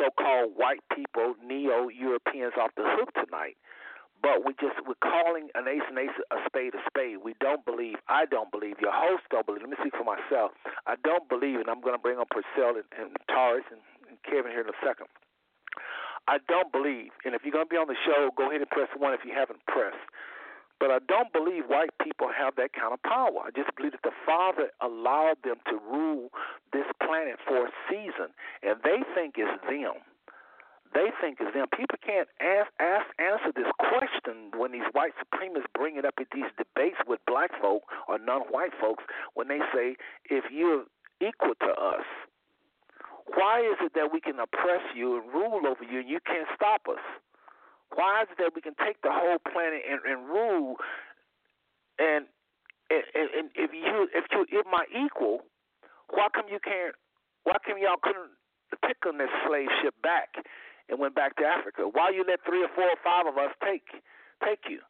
[0.00, 3.56] so-called white people, neo-Europeans, off the hook tonight.
[4.22, 7.26] But we just we're calling an ace and ace a spade a spade.
[7.26, 7.98] We don't believe.
[8.08, 8.78] I don't believe.
[8.78, 9.66] Your host don't believe.
[9.66, 10.54] Let me speak for myself.
[10.86, 14.16] I don't believe, and I'm going to bring up Purcell and, and Taurus and, and
[14.22, 15.10] Kevin here in a second.
[16.30, 18.70] I don't believe, and if you're going to be on the show, go ahead and
[18.70, 19.98] press one if you haven't pressed.
[20.80, 23.46] But I don't believe white people have that kind of power.
[23.46, 26.30] I just believe that the Father allowed them to rule
[26.72, 30.02] this planet for a season, and they think it's them.
[30.92, 31.66] They think it's them.
[31.72, 36.26] People can't ask, ask answer this question when these white supremacists bring it up at
[36.34, 39.04] these debates with black folk or non-white folks
[39.34, 39.96] when they say,
[40.28, 40.84] "If you're
[41.20, 42.04] equal to us,
[43.34, 46.48] why is it that we can oppress you and rule over you and you can't
[46.54, 47.00] stop us?
[47.94, 50.76] Why is it that we can take the whole planet and, and rule
[51.98, 52.24] and,
[52.90, 55.44] and and if you if you if my equal,
[56.10, 56.94] why come you can't?
[57.44, 58.36] Why come y'all couldn't
[58.84, 60.36] pick on this slave ship back
[60.88, 61.88] and went back to Africa?
[61.90, 63.88] Why you let three or four or five of us take
[64.44, 64.80] take you?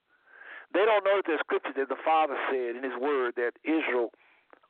[0.75, 4.11] They don't know that there's scripture that the Father said in His Word that Israel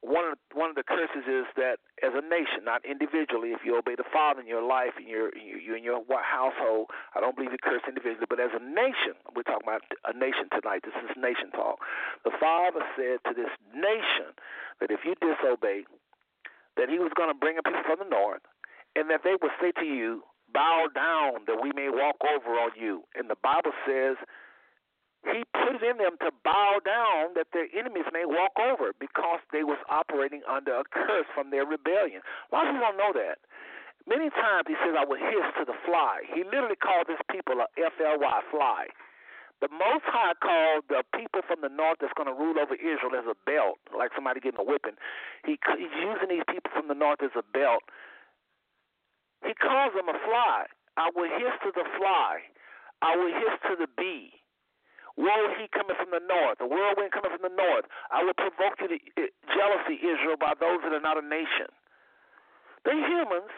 [0.03, 3.63] one of the, one of the curses is that as a nation, not individually, if
[3.63, 7.23] you obey the Father in your life and your you, you in your household, I
[7.23, 10.83] don't believe you curse individually, but as a nation, we're talking about a nation tonight.
[10.83, 11.79] This is nation talk.
[12.27, 14.35] The Father said to this nation
[14.83, 15.87] that if you disobey,
[16.75, 18.43] that He was going to bring a people from the north,
[18.99, 22.75] and that they would say to you, "Bow down, that we may walk over on
[22.75, 24.19] you." And the Bible says
[25.23, 29.39] he put it in them to bow down that their enemies may walk over because
[29.55, 32.23] they was operating under a curse from their rebellion.
[32.23, 33.39] A lot of people don't know that.
[34.03, 36.27] Many times he says, I will hiss to the fly.
[36.27, 38.91] He literally called this people a F-L-Y, fly.
[39.63, 43.15] The Most High called the people from the north that's going to rule over Israel
[43.15, 44.99] as a belt, like somebody getting a whipping.
[45.47, 47.87] He, he's using these people from the north as a belt.
[49.47, 50.67] He calls them a fly.
[50.99, 52.43] I will hiss to the fly.
[53.07, 54.42] I will hiss to the bee.
[55.17, 57.85] Woe he coming from the north, a whirlwind coming from the north.
[58.09, 61.69] I will provoke you to eh, jealousy, Israel, by those that are not a nation.
[62.85, 63.53] They're humans,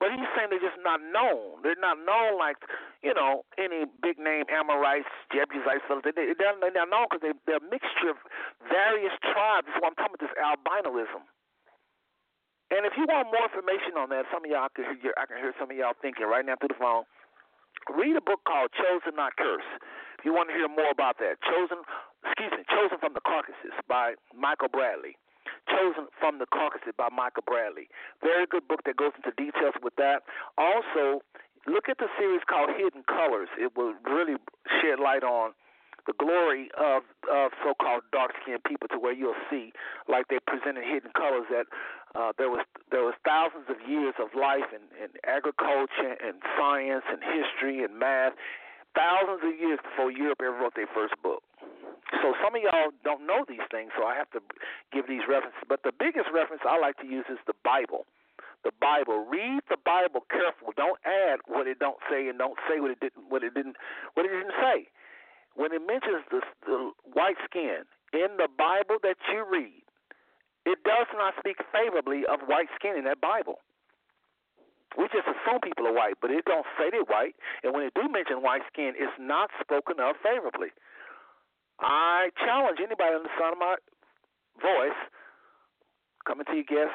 [0.00, 1.62] but he's saying they're just not known.
[1.62, 2.58] They're not known like,
[3.00, 5.86] you know, any big name Amorites, Jebusites.
[5.86, 8.18] They, they're, they're not known because they, they're a mixture of
[8.66, 9.70] various tribes.
[9.70, 11.22] That's what I'm talking about, this albinism.
[12.72, 15.36] And if you want more information on that, some of y'all can hear, I can
[15.36, 17.04] hear some of y'all thinking right now through the phone.
[17.92, 19.76] Read a book called Chosen Not Cursed.
[20.24, 21.82] You want to hear more about that, Chosen,
[22.24, 25.18] excuse me, Chosen from the Caucasus by Michael Bradley.
[25.66, 27.90] Chosen from the Caucasus by Michael Bradley.
[28.22, 30.22] Very good book that goes into details with that.
[30.58, 31.22] Also,
[31.66, 33.48] look at the series called Hidden Colors.
[33.58, 34.38] It will really
[34.80, 35.54] shed light on
[36.06, 39.72] the glory of of so-called dark-skinned people to where you'll see,
[40.08, 41.66] like they presented hidden colors, that
[42.18, 47.04] uh, there was there was thousands of years of life in, in agriculture and science
[47.06, 48.34] and history and math
[48.94, 51.42] thousands of years before Europe ever wrote their first book.
[52.20, 54.40] So some of y'all don't know these things, so I have to
[54.92, 55.64] give these references.
[55.68, 58.04] But the biggest reference I like to use is the Bible.
[58.64, 59.24] The Bible.
[59.24, 60.76] Read the Bible careful.
[60.76, 63.76] Don't add what it don't say, and don't say what it didn't what it didn't
[64.14, 64.86] what it didn't say.
[65.56, 69.82] When it mentions the, the white skin in the Bible that you read,
[70.64, 73.58] it does not speak favorably of white skin in that Bible.
[74.98, 77.34] We just assume people are white, but it don't say they're white.
[77.64, 80.68] And when it do mention white skin, it's not spoken of favorably.
[81.80, 83.76] I challenge anybody on the sound of my
[84.60, 85.00] voice,
[86.26, 86.94] coming to you guests,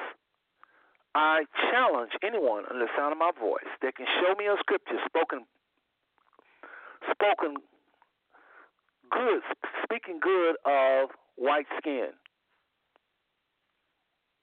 [1.15, 5.01] I challenge anyone on the sound of my voice that can show me a scripture
[5.05, 5.45] spoken
[7.09, 7.55] spoken
[9.09, 9.41] good
[9.83, 12.09] speaking good of white skin.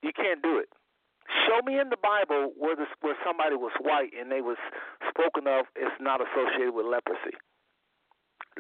[0.03, 0.69] You can't do it.
[1.29, 4.61] Show me in the Bible where this, where somebody was white and they was
[5.09, 7.37] spoken of as not associated with leprosy.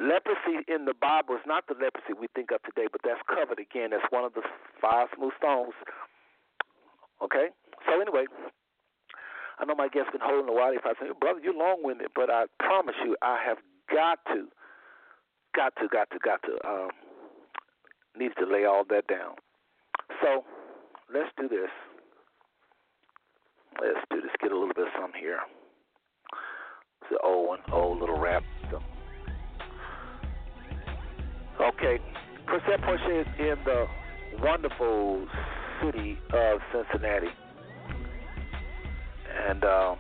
[0.01, 3.61] Leprosy in the Bible is not the leprosy we think of today, but that's covered
[3.61, 3.91] again.
[3.91, 4.43] That's one of the
[4.81, 5.77] five smooth stones.
[7.23, 7.53] Okay?
[7.87, 8.27] So anyway,
[9.59, 10.73] I know my guest been holding a while.
[10.73, 13.59] If I say, brother, you're long winded, but I promise you, I have
[13.93, 14.49] got to,
[15.55, 16.91] got to, got to, got to, um,
[18.19, 19.37] needs to lay all that down.
[20.23, 20.43] So
[21.13, 21.71] let's do this.
[23.81, 24.31] Let's do this.
[24.41, 25.39] Get a little bit of something here.
[27.03, 28.43] It's an old one, old little rap.
[28.71, 28.81] So.
[31.61, 31.99] Okay,
[32.47, 33.87] Purcell Porche is in the
[34.41, 35.27] wonderful
[35.83, 37.29] city of Cincinnati,
[39.49, 39.95] and uh,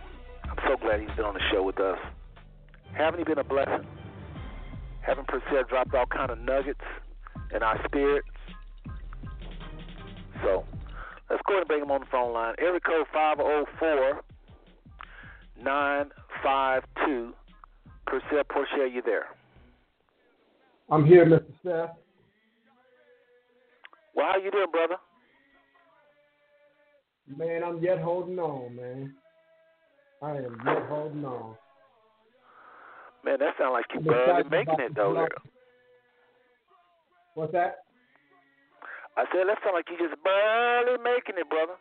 [0.44, 1.98] I'm so glad he's been on the show with us.
[2.96, 3.86] Haven't he been a blessing?
[5.00, 6.80] Haven't Percent dropped all kind of nuggets
[7.54, 8.28] in our spirits?
[10.42, 10.64] So
[11.30, 12.54] let's go ahead and bring him on the phone line.
[12.58, 14.22] Area code 504
[15.62, 17.34] 952.
[18.06, 19.26] Purcell Porche, you there?
[20.90, 21.44] I'm here, Mr.
[21.62, 21.96] Seth.
[24.14, 24.96] Well, how you doing, brother?
[27.26, 29.14] Man, I'm yet holding on, man.
[30.22, 31.56] I am yet holding on.
[33.24, 35.14] Man, that sounds like you barely making it though.
[35.14, 35.28] There.
[37.34, 37.83] What's that?
[39.16, 41.74] I said that sounds like you just barely making it, brother.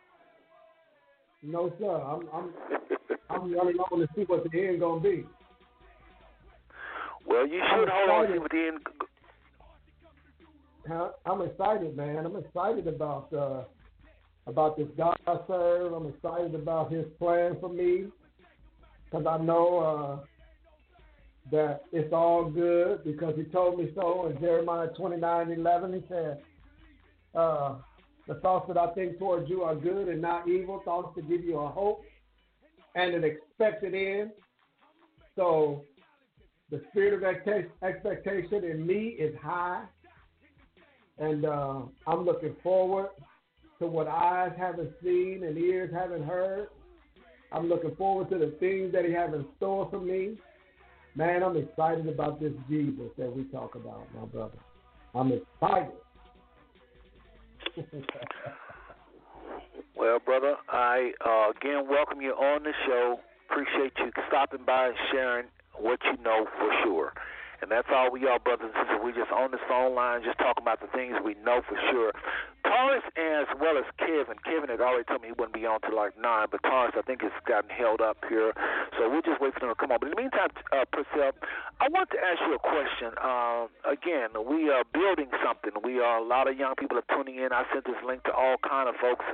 [1.42, 1.90] No, sir.
[1.90, 2.52] I'm I'm
[3.28, 5.26] I'm running on to see what the end gonna be.
[7.26, 8.78] Well, you should hold on to see what the end.
[11.26, 12.26] I'm excited, man.
[12.26, 13.64] I'm excited about uh,
[14.46, 15.92] about this God I serve.
[15.92, 18.06] I'm excited about His plan for me
[19.10, 20.18] because I know uh,
[21.50, 25.94] that it's all good because He told me so in Jeremiah 29:11.
[25.94, 26.38] He said,
[27.34, 27.74] uh,
[28.28, 31.44] "The thoughts that I think towards you are good and not evil, thoughts to give
[31.44, 32.02] you a hope
[32.94, 34.30] and an expected end."
[35.36, 35.84] So
[36.70, 37.24] the spirit of
[37.82, 39.84] expectation in me is high
[41.18, 43.08] and uh, I'm looking forward
[43.78, 46.68] to what eyes haven't seen and ears haven't heard.
[47.52, 50.36] I'm looking forward to the things that He has in store for me.
[51.14, 54.58] Man, I'm excited about this Jesus that we talk about, my brother.
[55.14, 55.92] I'm excited.
[59.96, 63.20] Well, brother, I uh, again welcome you on the show.
[63.50, 65.46] Appreciate you stopping by and sharing
[65.78, 67.12] what you know for sure.
[67.62, 69.00] And that's all we are, brothers and sisters.
[69.02, 72.12] We're just on this phone line, just talking about the things we know for sure.
[72.64, 74.40] Taurus, as well as Kevin.
[74.42, 77.02] Kevin had already told me he wouldn't be on till like 9, but Taurus, I
[77.02, 78.52] think, has gotten held up here.
[78.96, 79.98] So we'll just wait for them to come on.
[80.00, 81.36] But in the meantime, uh, Purcell,
[81.80, 83.12] I want to ask you a question.
[83.20, 85.72] Uh, again, we are building something.
[85.84, 87.52] We are, a lot of young people are tuning in.
[87.52, 89.24] I sent this link to all kind of folks,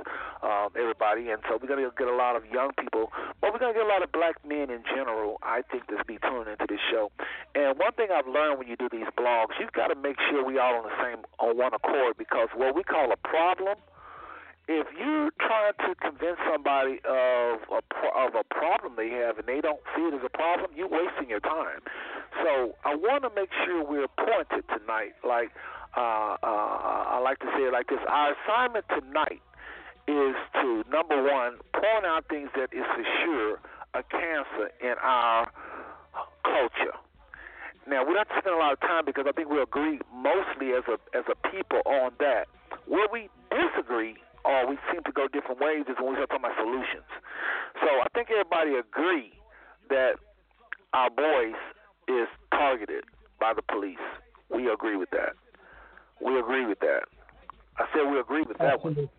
[0.43, 1.31] uh, everybody.
[1.31, 3.87] And so we're to get a lot of young people, but we're to get a
[3.87, 7.11] lot of black men in general, I think, that's be tuning into this show.
[7.55, 10.43] And one thing I've learned when you do these blogs, you've got to make sure
[10.43, 13.77] we all on the same on one accord because what we call a problem.
[14.67, 17.81] If you're trying to convince somebody of a
[18.15, 21.29] of a problem they have and they don't see it as a problem, you're wasting
[21.29, 21.81] your time.
[22.43, 25.13] So I want to make sure we're pointed tonight.
[25.27, 25.51] Like
[25.97, 29.41] uh, uh, I like to say it like this: Our assignment tonight
[30.07, 33.59] is to number one point out things that is for sure
[33.93, 35.51] a cancer in our
[36.43, 36.95] culture.
[37.87, 39.99] Now we don't have to spend a lot of time because I think we agree
[40.13, 42.47] mostly as a as a people on that.
[42.87, 44.15] Where we disagree
[44.45, 47.09] or we seem to go different ways is when we start talking about solutions.
[47.81, 49.33] So I think everybody agree
[49.89, 50.17] that
[50.93, 51.61] our voice
[52.07, 53.05] is targeted
[53.39, 54.01] by the police.
[54.49, 55.33] We agree with that.
[56.19, 57.05] We agree with that.
[57.77, 59.09] I said we agree with that one.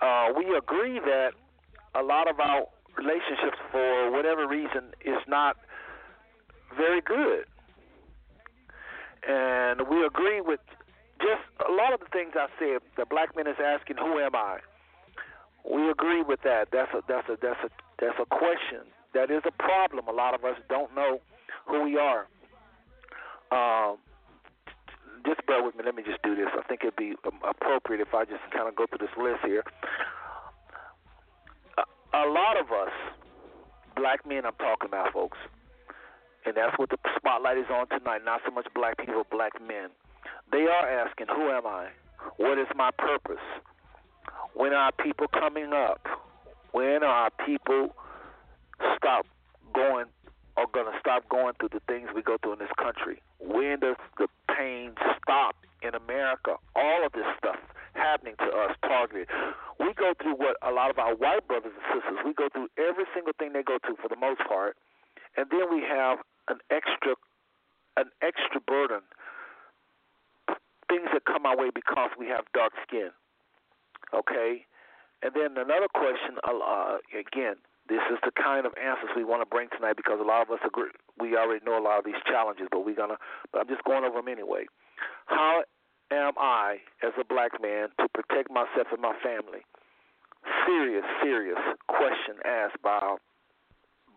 [0.00, 1.32] Uh, we agree that
[1.94, 2.66] a lot of our
[2.96, 5.56] relationships, for whatever reason, is not
[6.76, 7.44] very good.
[9.26, 10.60] And we agree with
[11.20, 12.80] just a lot of the things I said.
[12.96, 14.60] The black man is asking, "Who am I?"
[15.64, 16.68] We agree with that.
[16.70, 18.86] That's a that's a that's a that's a question.
[19.14, 20.06] That is a problem.
[20.08, 21.20] A lot of us don't know
[21.66, 22.26] who we are.
[23.50, 23.98] Um,
[25.26, 25.82] just bear with me.
[25.84, 26.48] Let me just do this.
[26.56, 29.64] I think it'd be appropriate if I just kind of go through this list here.
[31.78, 31.82] A,
[32.16, 32.92] a lot of us,
[33.96, 35.38] black men, I'm talking about, folks
[36.48, 38.22] and that's what the spotlight is on tonight.
[38.24, 39.90] Not so much black people, black men.
[40.50, 41.88] They are asking, Who am I?
[42.36, 43.44] What is my purpose?
[44.54, 46.00] When are people coming up?
[46.72, 47.94] When are people
[48.96, 49.26] stop
[49.74, 50.06] going
[50.56, 53.22] are going to stop going through the things we go through in this country?
[53.38, 54.90] When does the pain
[55.22, 56.58] stop in America?
[56.74, 57.62] All of this stuff
[57.94, 59.28] happening to us targeted.
[59.78, 62.66] We go through what a lot of our white brothers and sisters, we go through
[62.74, 64.76] every single thing they go through for the most part.
[65.36, 66.18] And then we have
[66.48, 67.14] an extra
[67.96, 69.02] an extra burden,
[70.88, 73.10] things that come our way because we have dark skin.
[74.14, 74.64] Okay,
[75.22, 76.38] and then another question.
[76.46, 77.56] Uh, again,
[77.88, 80.50] this is the kind of answers we want to bring tonight because a lot of
[80.50, 80.94] us agree.
[81.18, 83.18] We already know a lot of these challenges, but we're gonna.
[83.52, 84.66] But I'm just going over them anyway.
[85.26, 85.64] How
[86.12, 89.66] am I, as a black man, to protect myself and my family?
[90.66, 93.18] Serious, serious question asked by our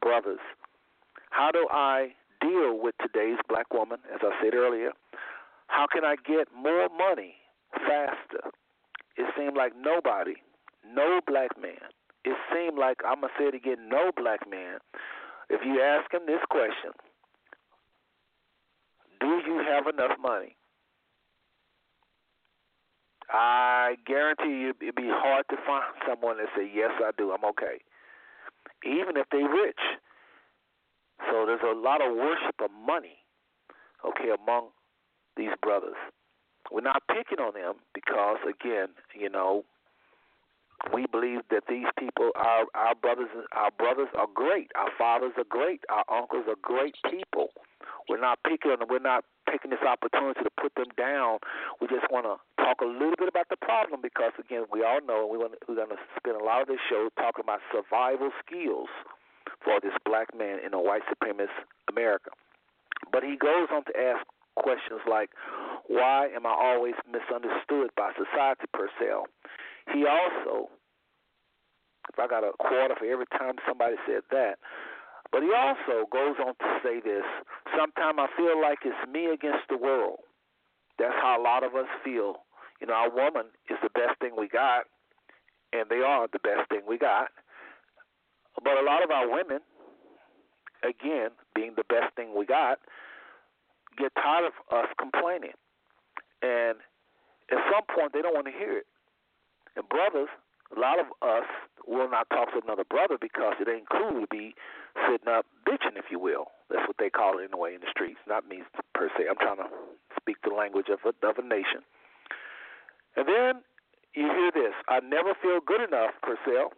[0.01, 0.39] brothers.
[1.31, 4.91] How do I deal with today's black woman, as I said earlier?
[5.67, 7.35] How can I get more money
[7.71, 8.51] faster?
[9.17, 10.35] It seemed like nobody,
[10.85, 11.91] no black man,
[12.23, 14.79] it seemed like, I'm going to say it again, no black man,
[15.49, 16.91] if you ask him this question,
[19.19, 20.55] do you have enough money?
[23.29, 27.45] I guarantee you it'd be hard to find someone that say, Yes, I do, I'm
[27.45, 27.79] okay.
[28.83, 29.79] Even if they're rich.
[31.29, 33.17] So there's a lot of worship of money,
[34.05, 34.69] okay, among
[35.37, 35.97] these brothers.
[36.71, 39.65] We're not picking on them because again, you know,
[40.93, 44.71] we believe that these people our our brothers our brothers are great.
[44.75, 45.81] Our fathers are great.
[45.89, 47.49] Our uncles are great people.
[48.09, 48.87] We're not picking on them.
[48.89, 51.39] We're not taking this opportunity to put them down.
[51.79, 54.99] We just want to talk a little bit about the problem because, again, we all
[55.05, 58.31] know we want, we're going to spend a lot of this show talking about survival
[58.39, 58.89] skills
[59.63, 62.31] for this black man in a white supremacist America.
[63.11, 64.25] But he goes on to ask
[64.55, 65.29] questions like,
[65.87, 69.25] why am I always misunderstood by society, Purcell?
[69.93, 70.69] He also,
[72.09, 74.59] if I got a quarter for every time somebody said that,
[75.31, 77.23] but he also goes on to say this
[77.75, 80.19] sometimes I feel like it's me against the world.
[80.99, 82.43] That's how a lot of us feel.
[82.79, 84.85] You know, our woman is the best thing we got,
[85.71, 87.29] and they are the best thing we got.
[88.63, 89.59] But a lot of our women,
[90.83, 92.79] again, being the best thing we got,
[93.97, 95.55] get tired of us complaining.
[96.41, 96.77] And
[97.51, 98.87] at some point, they don't want to hear it.
[99.75, 100.29] And brothers,
[100.75, 101.47] a lot of us
[101.87, 104.55] will not talk to another brother because it ain't cool to be
[105.07, 106.47] sitting up bitching, if you will.
[106.69, 108.19] That's what they call it in a way in the streets.
[108.27, 109.25] Not me per se.
[109.29, 109.69] I'm trying to
[110.19, 111.83] speak the language of a, of a nation.
[113.15, 113.63] And then
[114.15, 116.71] you hear this: I never feel good enough, Purcell,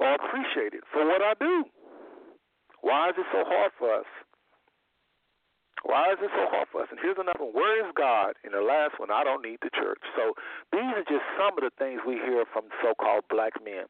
[0.00, 1.64] or appreciated for what I do.
[2.80, 4.08] Why is it so hard for us?
[5.84, 6.88] Why is it so hard for us?
[6.92, 7.56] And here's another one.
[7.56, 8.36] Where is God?
[8.44, 10.00] And the last one, I don't need the church.
[10.12, 10.36] So
[10.72, 13.88] these are just some of the things we hear from so-called black men.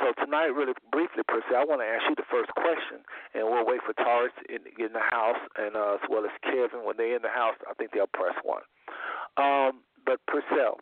[0.00, 3.04] So tonight, really briefly, Percy, I want to ask you the first question,
[3.36, 6.88] and we'll wait for Taurus in, in the house, and uh, as well as Kevin
[6.88, 7.56] when they're in the house.
[7.68, 8.64] I think they'll press one.
[9.36, 10.80] Um, but Purcell,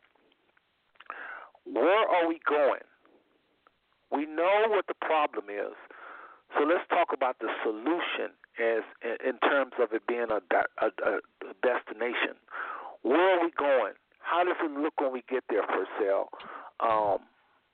[1.66, 2.86] where are we going?
[4.14, 5.74] We know what the problem is.
[6.54, 8.30] So let's talk about the solution
[8.62, 10.38] as in terms of it being a,
[10.78, 12.38] a, a destination.
[13.02, 13.98] Where are we going?
[14.20, 16.30] How does it look when we get there, Purcell?
[16.78, 17.26] Um,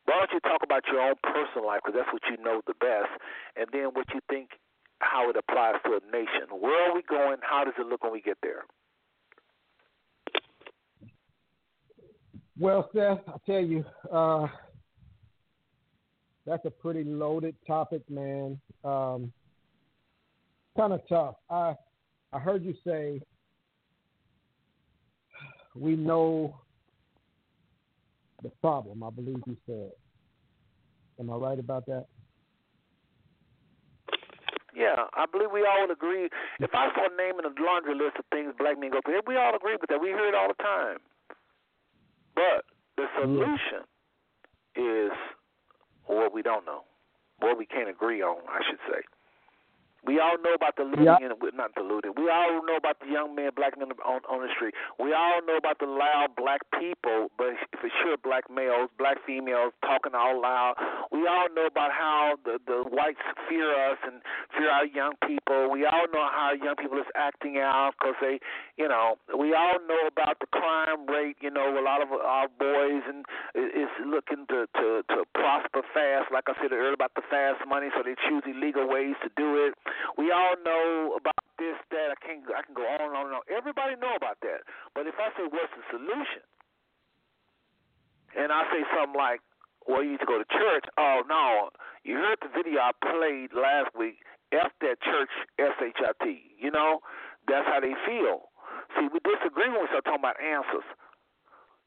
[0.07, 2.74] why don't you talk about your own personal life because that's what you know the
[2.74, 3.12] best,
[3.57, 4.57] and then what you think
[5.01, 6.49] how it applies to a nation.
[6.59, 7.36] Where are we going?
[7.43, 8.64] How does it look when we get there?
[12.59, 14.49] Well, Seth, I tell you, uh,
[16.47, 18.59] that's a pretty loaded topic, man.
[18.84, 19.32] Um,
[20.76, 21.36] kind of tough.
[21.51, 21.74] I
[22.32, 23.20] I heard you say
[25.74, 26.57] we know
[28.43, 29.03] the problem.
[29.03, 29.91] I believe you said.
[31.18, 32.07] Am I right about that?
[34.74, 36.30] Yeah, I believe we all would agree.
[36.61, 39.55] If I start naming a laundry list of things black men go through, we all
[39.55, 40.01] agree with that.
[40.01, 40.99] We hear it all the time.
[42.34, 42.64] But
[42.97, 43.84] the solution
[44.76, 45.12] is
[46.16, 46.82] what we don't know,
[47.38, 49.00] what we can't agree on, I should say.
[50.07, 51.20] We all know about the looting yep.
[51.20, 52.12] and not the looting.
[52.16, 54.74] We all know about the young men, black men on on the street.
[54.98, 59.72] We all know about the loud black people, but for sure black males, black females
[59.82, 60.74] talking all loud.
[61.12, 64.22] We all know about how the the whites fear us and
[64.57, 65.70] fear our young people.
[65.70, 68.40] We all know how young people is acting out because they,
[68.76, 71.36] you know, we all know about the crime rate.
[71.40, 73.24] You know, a lot of our boys and
[73.55, 76.32] is looking to to to prosper fast.
[76.32, 79.57] Like I said earlier about the fast money, so they choose illegal ways to do
[79.66, 79.74] it.
[80.16, 82.12] We all know about this, that.
[82.12, 83.45] I can I can go on and on and on.
[83.51, 84.64] Everybody know about that.
[84.95, 86.45] But if I say what's the solution,
[88.36, 89.41] and I say something like,
[89.86, 91.70] "Well, you need to go to church." Oh no,
[92.05, 94.22] you heard the video I played last week.
[94.53, 96.57] F that church, S H I T.
[96.59, 97.01] You know,
[97.47, 98.51] that's how they feel.
[98.99, 100.86] See, we disagree when we start talking about answers.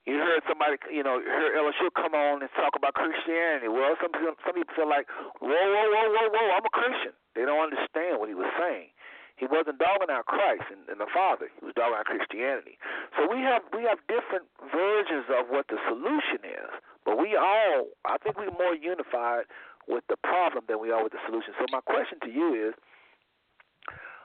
[0.04, 3.72] You heard somebody, you know, heard LSU come on and talk about Christianity.
[3.72, 5.08] Well, some people, some people feel like,
[5.40, 7.16] whoa, whoa, whoa, whoa, whoa, I'm a Christian.
[7.40, 8.92] They don't understand what he was saying.
[9.40, 11.48] He wasn't dogging out Christ and, and the Father.
[11.48, 12.78] He was dogging out Christianity.
[13.18, 16.70] So we have we have different versions of what the solution is,
[17.08, 19.50] but we all, I think, we're more unified
[19.88, 21.56] with the problem than we are with the solution.
[21.58, 22.74] So my question to you is,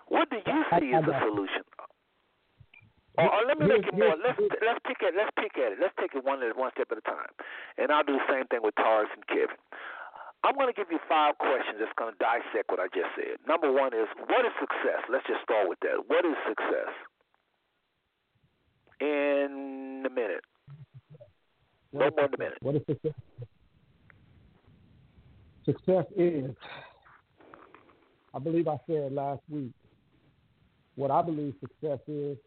[0.09, 1.64] what do you see as the solution?
[3.18, 4.14] Oh, or, or oh, let me make it more.
[4.14, 5.78] Let's let's pick at let's pick at it.
[5.82, 7.34] Let's take it one one step at a time,
[7.76, 9.58] and I'll do the same thing with Taurus and Kevin.
[10.46, 13.42] I'm going to give you five questions that's going to dissect what I just said.
[13.46, 15.02] Number one is what is success?
[15.10, 16.06] Let's just start with that.
[16.06, 16.94] What is success?
[19.00, 20.46] In a minute.
[21.92, 22.58] no more than a minute.
[22.62, 23.18] What is success?
[25.64, 26.54] Success is,
[28.32, 29.72] I believe I said last week,
[30.94, 32.38] what I believe success is,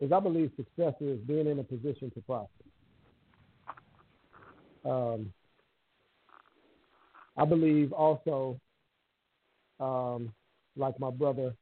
[0.00, 2.48] is I believe success is being in a position to prosper.
[4.84, 5.32] Um,
[7.36, 8.60] I believe also,
[9.80, 10.32] um,
[10.76, 11.54] like my brother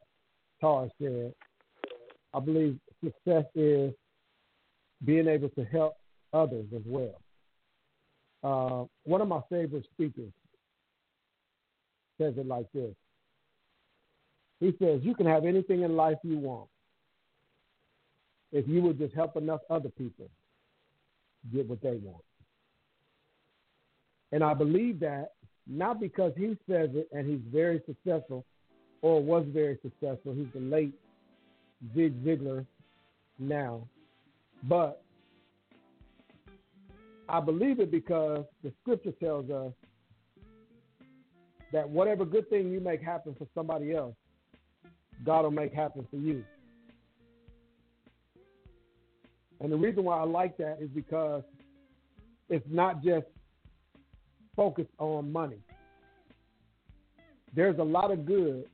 [0.60, 1.34] Tar said,
[2.34, 3.92] I believe success is
[5.04, 5.94] being able to help
[6.32, 7.20] others as well.
[8.42, 10.32] Uh, one of my favorite speakers
[12.18, 12.94] says it like this.
[14.60, 16.68] He says, You can have anything in life you want
[18.52, 20.28] if you would just help enough other people
[21.52, 22.24] get what they want.
[24.30, 25.32] And I believe that
[25.66, 28.44] not because he says it and he's very successful
[29.00, 30.34] or was very successful.
[30.34, 30.94] He's the late
[31.94, 32.66] Zig Ziglar
[33.38, 33.86] now.
[34.64, 35.02] But
[37.28, 39.72] I believe it because the scripture tells us
[41.72, 44.14] that whatever good thing you make happen for somebody else,
[45.24, 46.44] God will make happen for you.
[49.62, 51.44] And the reason why I like that is because
[52.48, 53.26] it's not just
[54.56, 55.58] focused on money.
[57.54, 58.64] There's a lot of good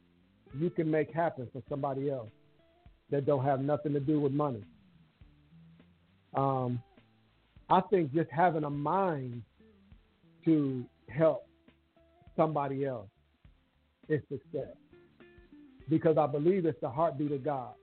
[0.58, 2.30] you can make happen for somebody else
[3.10, 4.62] that don't have nothing to do with money.
[6.34, 6.82] Um,
[7.68, 9.42] I think just having a mind
[10.46, 11.46] to help
[12.34, 13.08] somebody else
[14.08, 14.74] is success.
[15.90, 17.74] Because I believe it's the heartbeat of God,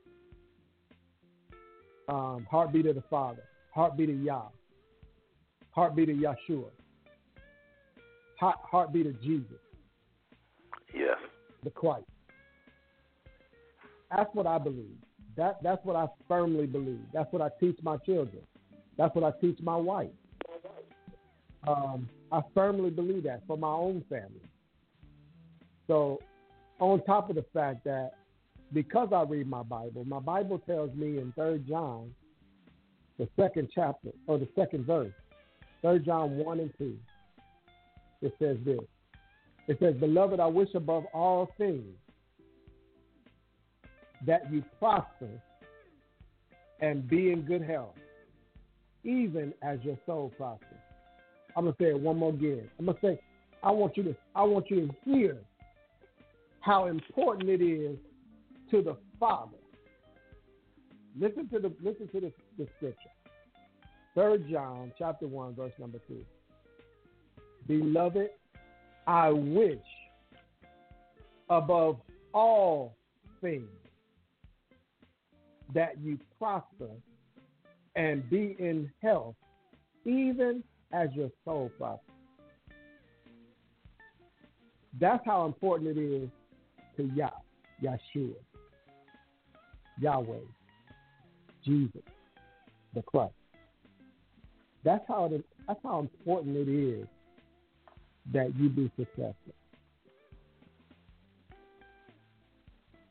[2.10, 3.44] um, heartbeat of the Father,
[3.74, 4.48] heartbeat of Yah,
[5.72, 6.70] heartbeat of Yeshua,
[8.40, 9.58] heart, heartbeat of Jesus.
[10.94, 11.18] Yes.
[11.64, 12.06] The Christ.
[14.16, 14.98] That's what I believe.
[15.36, 17.02] That that's what I firmly believe.
[17.14, 18.42] That's what I teach my children.
[18.98, 20.10] That's what I teach my wife.
[21.68, 24.42] Um, I firmly believe that for my own family.
[25.88, 26.20] So,
[26.80, 28.12] on top of the fact that
[28.74, 32.14] because I read my Bible, my Bible tells me in Third John,
[33.18, 35.14] the second chapter or the second verse,
[35.82, 36.98] Third John one and two,
[38.22, 38.80] it says this.
[39.68, 41.96] It says, "Beloved, I wish above all things
[44.26, 45.30] that you prosper
[46.82, 47.96] and be in good health,
[49.04, 50.70] even as your soul prospers."
[51.56, 52.70] I'm gonna say it one more again.
[52.80, 53.20] I'm gonna say,
[53.64, 55.38] I want you to, I want you to hear
[56.60, 57.98] how important it is
[58.72, 59.58] to the Father.
[61.20, 63.10] Listen to the listen to the, the scripture.
[64.16, 66.26] Third John chapter one, verse number two.
[67.68, 68.30] Beloved,
[69.08, 69.80] I wish
[71.50, 71.98] above
[72.34, 72.96] all
[73.42, 73.70] things
[75.74, 76.90] that you prosper
[77.96, 79.36] and be in health,
[80.06, 82.16] even as your soul prospers.
[85.00, 86.30] That's how important it is
[86.98, 87.30] to Yah,
[87.84, 88.36] Yeshua,
[90.00, 90.38] Yahweh,
[91.64, 92.02] Jesus,
[92.94, 93.34] the Christ.
[94.84, 97.08] That's how it, that's how important it is
[98.34, 99.54] that you be successful.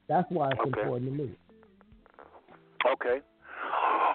[0.08, 0.80] That's why it's okay.
[0.80, 1.30] important to me.
[2.86, 3.20] Okay.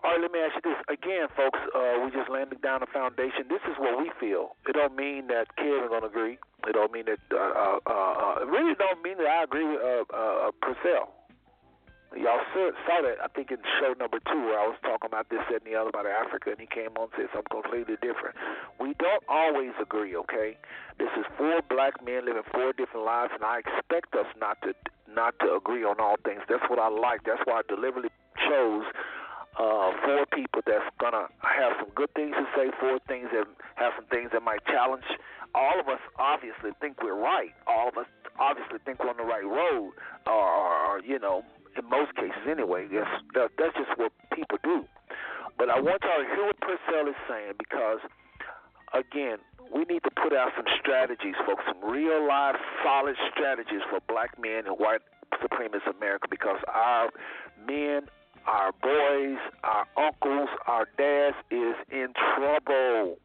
[0.01, 1.59] All right, let me ask you this again, folks.
[1.76, 3.49] Uh, we just landed down a foundation.
[3.49, 4.55] This is what we feel.
[4.67, 6.38] It don't mean that Kevin gonna agree.
[6.67, 7.20] It don't mean that.
[7.32, 11.18] Uh, uh, uh, it really don't mean that I agree with uh, uh, Purcell.
[12.18, 12.72] Y'all saw,
[13.05, 15.78] that, I think, in show number two, where I was talking about this, and the
[15.78, 18.34] other about Africa, and he came on and said something completely different.
[18.82, 20.57] We don't always agree, okay?
[20.97, 24.74] This is four black men living four different lives, and I expect us not to
[25.10, 26.41] not to agree on all things.
[26.49, 27.26] That's what I like.
[27.26, 28.86] That's why I deliberately chose
[29.57, 33.45] uh, four people that's gonna have some good things to say, four things that
[33.76, 35.05] have some things that might challenge.
[35.53, 37.53] All of us obviously think we're right.
[37.66, 38.05] All of us
[38.38, 39.93] obviously think we're on the right road,
[40.28, 41.43] or, or you know,
[41.89, 42.87] most cases anyway.
[42.91, 44.85] That's that, that's just what people do.
[45.57, 47.99] But I want y'all to hear what Purcell is saying because,
[48.93, 49.39] again,
[49.73, 54.39] we need to put out some strategies, folks, some real life solid strategies for black
[54.39, 55.01] men in white
[55.43, 57.09] supremacist America because our
[57.67, 58.07] men,
[58.47, 63.17] our boys, our uncles, our dads is in trouble.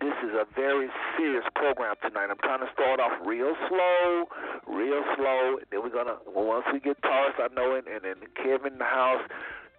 [0.00, 2.30] This is a very serious program tonight.
[2.30, 4.30] I'm trying to start off real slow,
[4.66, 5.58] real slow.
[5.70, 8.86] Then we're gonna once we get Taurus, I know, and, and then Kevin in the
[8.86, 9.22] house,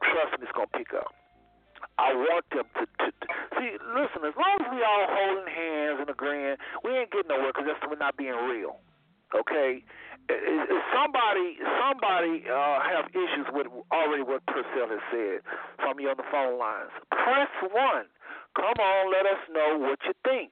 [0.03, 1.15] trust me, it's gonna pick up.
[1.97, 3.71] I want them to, to, to see.
[3.95, 7.71] Listen, as long as we all holding hands and agreeing, we ain't getting nowhere because
[7.71, 8.79] that's we're not being real.
[9.31, 9.83] Okay,
[10.29, 15.41] if somebody somebody uh, have issues with already what Purcell has said.
[15.81, 18.05] Some you on the phone lines, press one.
[18.55, 20.51] Come on, let us know what you think.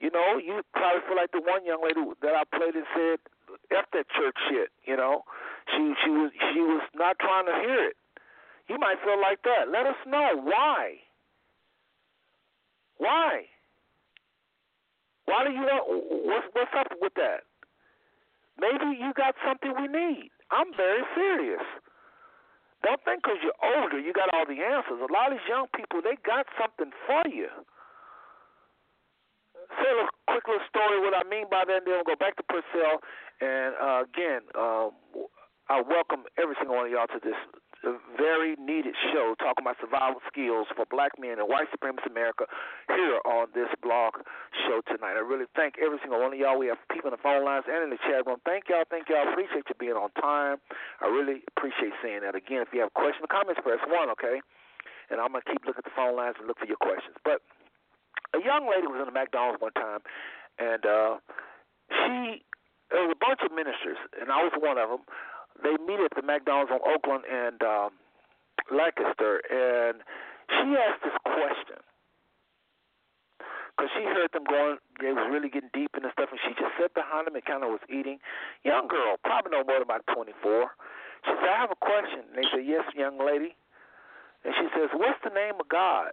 [0.00, 3.18] You know, you probably feel like the one young lady that I played and said,
[3.70, 5.24] "F that church shit." You know,
[5.74, 7.96] she she was she was not trying to hear it.
[8.68, 9.68] You might feel like that.
[9.70, 11.00] Let us know why.
[12.98, 13.46] Why?
[15.26, 15.84] Why do you want?
[16.26, 17.42] What's what's up with that?
[18.60, 20.30] Maybe you got something we need.
[20.50, 21.62] I'm very serious.
[22.82, 25.02] Don't think because you're older you got all the answers.
[25.02, 27.50] A lot of these young people they got something for you.
[29.76, 31.00] Say a quick little story.
[31.00, 33.04] What I mean by that, and then we'll go back to Purcell.
[33.40, 34.96] And uh, again, um,
[35.68, 37.36] I welcome every single one of y'all to this
[37.86, 42.44] a very needed show talking about survival skills for black men in white supremacist America
[42.90, 44.18] here on this blog
[44.66, 45.14] show tonight.
[45.14, 46.58] I really thank every single one of y'all.
[46.58, 48.42] We have people in the phone lines and in the chat room.
[48.42, 49.30] Thank y'all, thank y'all.
[49.30, 50.58] Appreciate you being on time.
[50.98, 52.34] I really appreciate seeing that.
[52.34, 54.42] Again, if you have questions or comments, press one, okay?
[55.10, 57.14] And I'm gonna keep looking at the phone lines and look for your questions.
[57.22, 57.46] But
[58.34, 60.02] a young lady was in the McDonald's one time,
[60.58, 61.22] and uh,
[61.88, 62.42] she
[62.90, 65.04] there was a bunch of ministers, and I was one of them
[65.62, 67.90] they meet at the McDonald's on Oakland and um,
[68.70, 70.02] Lancaster, and
[70.48, 71.80] she asked this question
[73.78, 74.78] because she heard them going.
[75.00, 77.62] They was really getting deep into stuff, and she just sat behind them and kind
[77.62, 78.18] of was eating.
[78.64, 80.34] Young girl, probably no more than about 24.
[81.26, 83.54] She said, "I have a question." And they said, "Yes, young lady."
[84.44, 86.12] And she says, "What's the name of God?"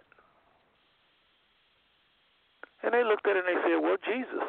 [2.82, 4.46] And they looked at her and they said, "Well, Jesus."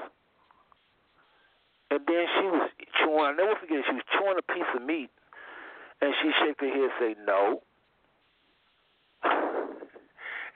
[1.89, 2.69] And then she was
[2.99, 3.23] chewing.
[3.23, 3.79] I never forget.
[3.87, 5.09] She was chewing a piece of meat,
[6.01, 7.63] and she shook her head and say, "No."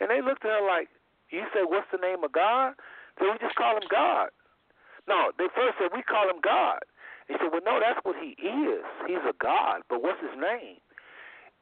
[0.01, 0.89] And they looked at her like,
[1.29, 2.73] "You said what's the name of God?"
[3.19, 4.29] So we just call him God.
[5.07, 6.81] No, they first said we call him God.
[7.27, 8.83] He said, "Well, no, that's what he is.
[9.07, 10.81] He's a God, but what's his name?"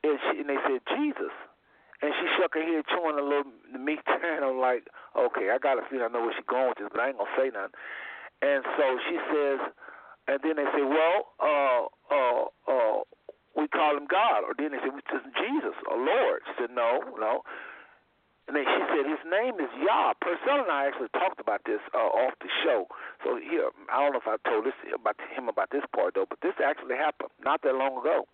[0.04, 1.36] And, she, and they said Jesus.
[2.02, 5.78] And she shook her head, chewing a little meat, and I'm like, "Okay, I got
[5.78, 7.76] a feeling I know where she's going with this, but I ain't gonna say nothing."
[8.42, 9.60] And so she says,
[10.28, 11.82] and then they say, well, uh,
[12.14, 13.00] uh, uh,
[13.58, 14.46] we call him God.
[14.46, 16.40] Or then they say, it's Jesus or Lord.
[16.48, 17.44] She said, no, no.
[18.50, 20.18] And then she said, his name is Yah.
[20.18, 22.90] Purcell and I actually talked about this uh, off the show.
[23.22, 26.26] So here, I don't know if I told this about him about this part though,
[26.26, 28.26] but this actually happened not that long ago.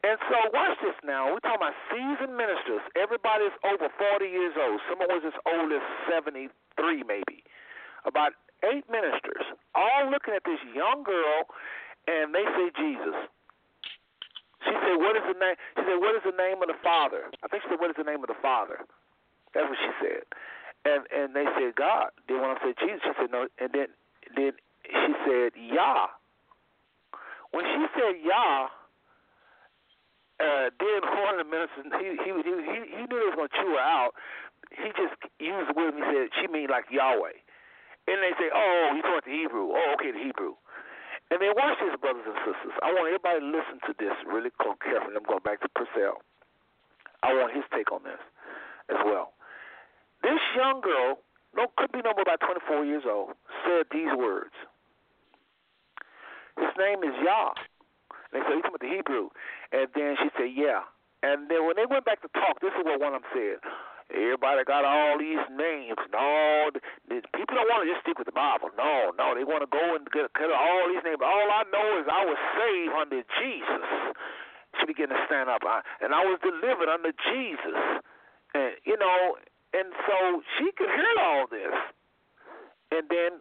[0.00, 1.28] And so watch this now.
[1.28, 2.80] We're talking about seasoned ministers.
[2.96, 4.80] Everybody's over 40 years old.
[4.88, 6.48] Someone was as old as 73
[7.04, 7.44] maybe.
[8.08, 8.32] About
[8.64, 9.44] eight ministers,
[9.74, 11.48] all looking at this young girl,
[12.06, 13.16] and they say Jesus.
[14.64, 17.30] She said, "What is the name?" She said, "What is the name of the Father?"
[17.42, 18.84] I think she said, "What is the name of the Father?"
[19.54, 20.24] That's what she said.
[20.84, 23.88] And and they said, "God." Then when I said Jesus, she said, "No." And then
[24.36, 24.52] then
[24.84, 26.08] she said, "Yah."
[27.50, 28.68] When she said Yah,
[30.38, 32.54] uh, then one of the ministers he he he
[32.94, 34.14] he, knew he was gonna chew her out.
[34.70, 35.94] He just used the word.
[35.94, 37.34] He said she mean like Yahweh.
[38.08, 39.74] And they say, oh, he's talking to Hebrew.
[39.76, 40.56] Oh, okay, the Hebrew.
[41.30, 42.74] And then watch this, brothers and sisters.
[42.82, 45.14] I want everybody to listen to this really carefully.
[45.14, 46.24] I'm going back to Purcell.
[47.22, 48.18] I want his take on this
[48.90, 49.36] as well.
[50.26, 51.22] This young girl,
[51.54, 54.54] no, could be no more about 24 years old, said these words.
[56.58, 57.54] His name is Yah.
[57.54, 59.30] And they said, he's talking about the Hebrew.
[59.70, 60.82] And then she said, yeah.
[61.22, 63.60] And then when they went back to talk, this is what one of them said.
[64.10, 66.74] Everybody got all these names and all.
[66.74, 68.74] The, people don't want to just stick with the Bible.
[68.74, 71.22] No, no, they want to go and get, get all these names.
[71.22, 73.86] All I know is I was saved under Jesus.
[74.78, 77.78] She began to stand up, I, and I was delivered under Jesus.
[78.54, 79.38] And you know,
[79.74, 81.74] and so she could hear all this.
[82.90, 83.38] And then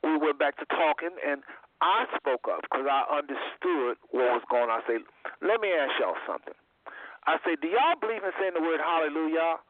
[0.00, 1.44] we went back to talking, and
[1.84, 4.80] I spoke up because I understood what was going on.
[4.80, 5.04] I said,
[5.44, 6.56] "Let me ask y'all something."
[7.26, 9.60] I say, "Do y'all believe in saying the word Hallelujah?"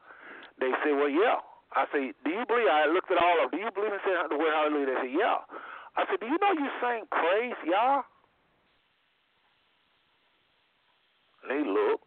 [0.63, 1.43] They say, well, yeah.
[1.75, 2.71] I say, do you believe?
[2.71, 3.59] I looked at all of them.
[3.59, 4.95] Do you believe in saying the word hallelujah?
[4.95, 5.43] They say, yeah.
[5.99, 8.07] I said, do you know you sing praise Yah?
[11.51, 11.99] They look.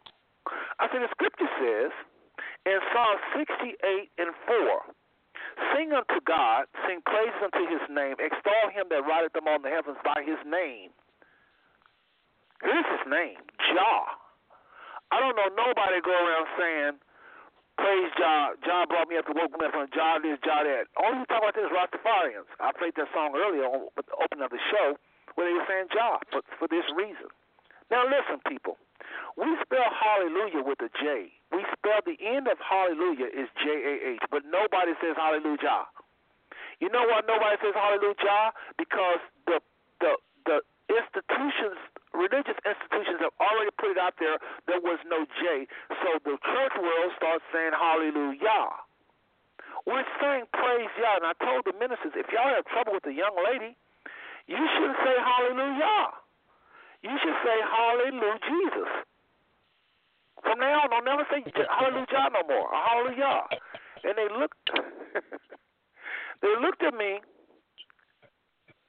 [0.81, 1.93] I said, the scripture says
[2.65, 3.77] in Psalm 68
[4.17, 4.97] and 4,
[5.73, 9.97] Sing unto God, sing praises unto his name, extol him that rideth among the heavens
[10.05, 10.93] by his name.
[12.61, 13.41] Here's his name,
[13.73, 14.05] Jah.
[15.09, 16.93] I don't know nobody go around saying,
[17.77, 18.57] Praise Jah.
[18.65, 20.89] Jah brought me up to woke me up from Jah this, Jah that.
[20.97, 22.49] All you talk about is Rastafarians.
[22.59, 24.97] I played that song earlier on with the opening of the show
[25.37, 27.29] where they were saying Jah for, for this reason.
[27.93, 28.81] Now listen, people.
[29.37, 31.29] We spell hallelujah with a J.
[31.53, 35.85] We spell the end of hallelujah is J A H, but nobody says hallelujah.
[36.81, 38.57] You know why nobody says hallelujah?
[38.81, 39.61] Because the
[40.01, 40.17] the
[40.49, 40.57] the
[40.89, 41.77] institutions,
[42.17, 44.41] religious institutions, have already put it out there.
[44.65, 45.69] There was no J,
[46.01, 48.73] so the church world starts saying hallelujah.
[49.85, 53.13] We're saying praise Yah, and I told the ministers, if y'all have trouble with a
[53.13, 53.77] young lady,
[54.49, 56.17] you shouldn't say hallelujah.
[57.05, 58.89] You should say hallelujah Jesus.
[60.41, 62.67] From now on, don't never say hallelujah no more.
[62.73, 63.45] Hallelujah.
[64.03, 64.57] And they looked
[66.41, 67.21] they looked at me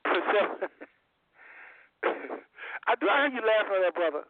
[2.88, 4.24] I do I hear you laughing at that brother.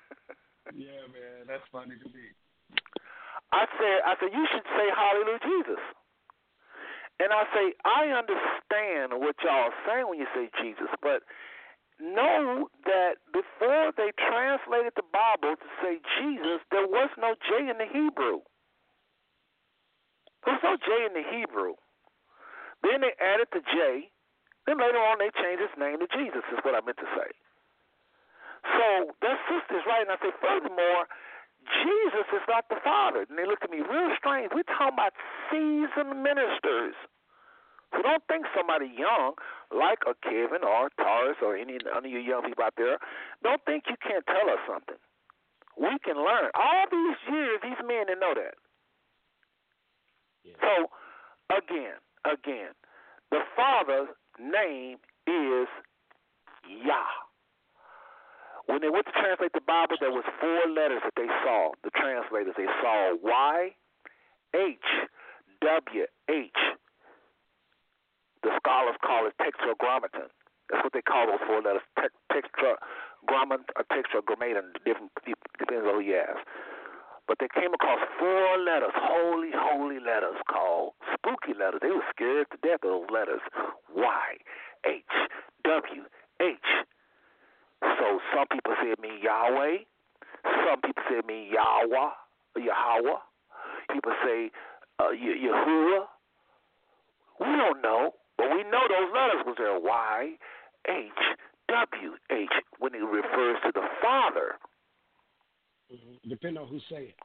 [0.72, 2.32] yeah, man, that's funny to me.
[3.52, 5.82] I said I said you should say hallelujah Jesus.
[7.20, 11.22] And I say, I understand what y'all are saying when you say Jesus, but
[12.02, 17.78] know that before they translated the Bible to say Jesus, there was no J in
[17.78, 18.42] the Hebrew.
[20.42, 21.78] There was no J in the Hebrew.
[22.82, 24.10] Then they added the J.
[24.66, 27.30] Then later on they changed his name to Jesus, is what I meant to say.
[28.62, 30.06] So that sister's right.
[30.06, 31.10] And I say, furthermore,
[31.82, 33.26] Jesus is not the Father.
[33.28, 34.50] And they look at me real strange.
[34.54, 35.14] We're talking about
[35.50, 36.94] seasoned ministers
[37.92, 39.36] who don't think somebody young,
[39.70, 42.98] like a Kevin or Taurus or any of you young people out there,
[43.42, 44.96] don't think you can't tell us something.
[45.76, 46.50] We can learn.
[46.54, 48.54] All these years, these men didn't know that.
[50.44, 50.56] Yeah.
[50.60, 50.72] So,
[51.54, 52.72] again, again,
[53.30, 54.08] the Father's
[54.40, 55.68] name is
[56.68, 57.31] Yah.
[58.66, 61.72] When they went to translate the Bible, there was four letters that they saw.
[61.82, 63.74] The translators they saw Y,
[64.54, 64.88] H,
[65.60, 66.60] W, H,
[68.42, 70.30] the scholars call it tetragrammaton.
[70.70, 75.10] That's what they call those four letters, te- tetragrammaton uh, or tetragrammaton, different
[75.58, 76.42] depends on who you ask.
[77.28, 81.80] But they came across four letters, holy, holy letters called spooky letters.
[81.82, 83.40] They were scared to death of those letters.
[83.94, 84.26] Y,
[84.86, 85.14] H,
[85.64, 86.02] W,
[86.40, 86.68] H.
[87.82, 89.84] So some people say it means Yahweh.
[90.66, 92.10] Some people say it means Yahweh,
[92.56, 93.20] Yahweh.
[93.92, 94.50] People say
[94.98, 96.06] uh, Yahuwah.
[97.40, 98.14] We don't know.
[98.38, 100.34] But we know those letters was there Y,
[100.88, 101.22] H,
[101.68, 104.56] W, H when it refers to the Father.
[105.92, 106.28] Mm-hmm.
[106.28, 107.18] Depending on who say it.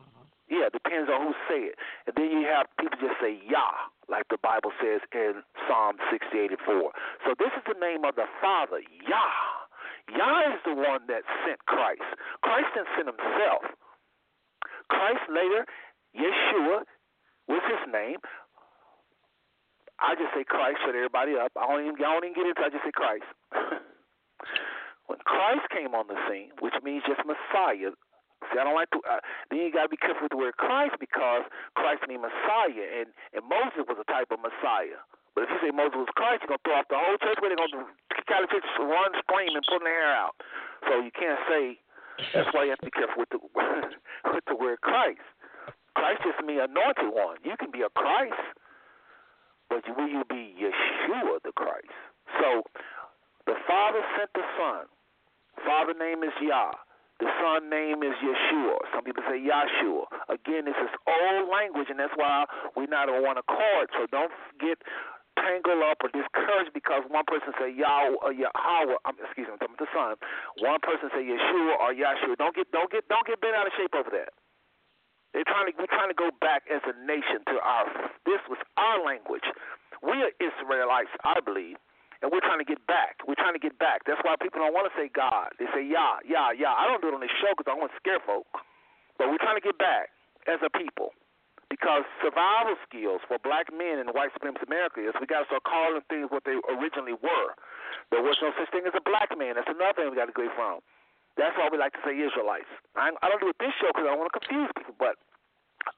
[0.00, 0.24] Uh-huh.
[0.48, 1.76] Yeah, depends on who say it.
[2.06, 6.50] And then you have people just say Yah, like the Bible says in Psalm 68
[6.50, 6.92] and 4.
[7.26, 8.78] So this is the name of the Father,
[9.08, 9.55] Yah.
[10.10, 12.06] Yah is the one that sent Christ.
[12.42, 13.62] Christ didn't send himself.
[14.88, 15.66] Christ later,
[16.14, 16.86] Yeshua
[17.48, 18.18] was his name,
[19.96, 21.52] I just say Christ, shut everybody up.
[21.56, 22.68] I don't even, I don't even get into it.
[22.68, 23.28] I just say Christ.
[25.08, 27.96] when Christ came on the scene, which means just Messiah,
[28.52, 29.00] see, I don't like to.
[29.08, 31.48] Uh, then you got to be careful with the word Christ because
[31.80, 35.00] Christ means Messiah, and and Moses was a type of Messiah.
[35.36, 37.36] But if you say Moses was Christ, you're gonna throw off the whole church.
[37.44, 40.34] Where they're out the church, run, scream, and pulling their hair out.
[40.88, 41.78] So you can't say.
[42.32, 43.38] That's why you have to be careful with the
[44.32, 45.20] with the word Christ.
[45.92, 47.36] Christ just means anointed one.
[47.44, 48.40] You can be a Christ
[49.68, 51.90] but will you be Yeshua the Christ?
[52.40, 52.62] So
[53.46, 54.86] the Father sent the Son.
[55.64, 56.70] Father name is Yah.
[57.18, 58.76] The Son name is Yeshua.
[58.94, 60.04] Some people say Yahshua.
[60.28, 62.44] Again, this is old language, and that's why
[62.76, 63.88] we're not on one accord.
[63.96, 64.78] So don't get
[65.36, 68.98] tangled up or discouraged because one person say Yah or Yahweh.
[69.04, 70.12] Um, excuse me, I'm talking about the Son.
[70.60, 72.36] One person say Yeshua or Yahshua.
[72.40, 74.32] Don't get don't get don't get bent out of shape over that.
[75.36, 77.86] They're trying to we're trying to go back as a nation to our
[78.24, 79.44] this was our language.
[80.00, 81.76] We are Israelites, I believe,
[82.20, 83.20] and we're trying to get back.
[83.24, 84.04] We're trying to get back.
[84.08, 85.52] That's why people don't want to say God.
[85.60, 86.72] They say Yah, Yah, Yah.
[86.72, 88.48] I don't do it on this show because I want to scare folk.
[89.20, 90.12] But we're trying to get back
[90.48, 91.16] as a people
[91.68, 95.66] because survival skills for black men in white supremacist America is we got to start
[95.66, 97.50] calling things what they originally were.
[98.14, 99.58] There was no such thing as a black man.
[99.58, 100.78] That's another thing we got to go from.
[101.34, 102.70] That's why we like to say Israelites.
[102.96, 105.20] I, I don't do it this show because I don't want to confuse people, but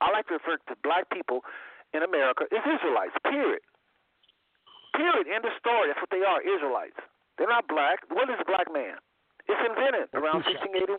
[0.01, 1.47] I like to refer to black people
[1.95, 3.62] in America as Israelites, period.
[4.97, 5.31] Period.
[5.31, 5.93] End of story.
[5.93, 6.99] That's what they are, Israelites.
[7.39, 8.03] They're not black.
[8.11, 8.99] What is a black man?
[9.47, 10.99] It's invented around 1681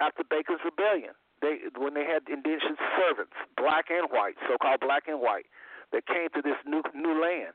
[0.00, 1.12] after Bacon's Rebellion.
[1.40, 5.46] They when they had indentured servants, black and white, so-called black and white,
[5.92, 7.54] that came to this new new land.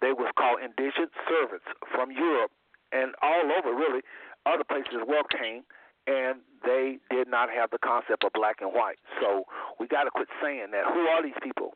[0.00, 1.64] They was called indentured servants
[1.94, 2.50] from Europe
[2.90, 4.02] and all over really
[4.44, 5.62] other places as well came,
[6.06, 8.98] and they did not have the concept of black and white.
[9.20, 9.46] So
[9.78, 10.84] we got to quit saying that.
[10.92, 11.74] Who are these people?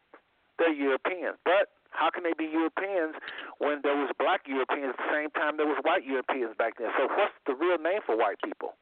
[0.59, 1.39] They're Europeans.
[1.45, 3.14] But how can they be Europeans
[3.59, 6.91] when there was black Europeans at the same time there was white Europeans back then?
[6.99, 8.75] So what's the real name for white people?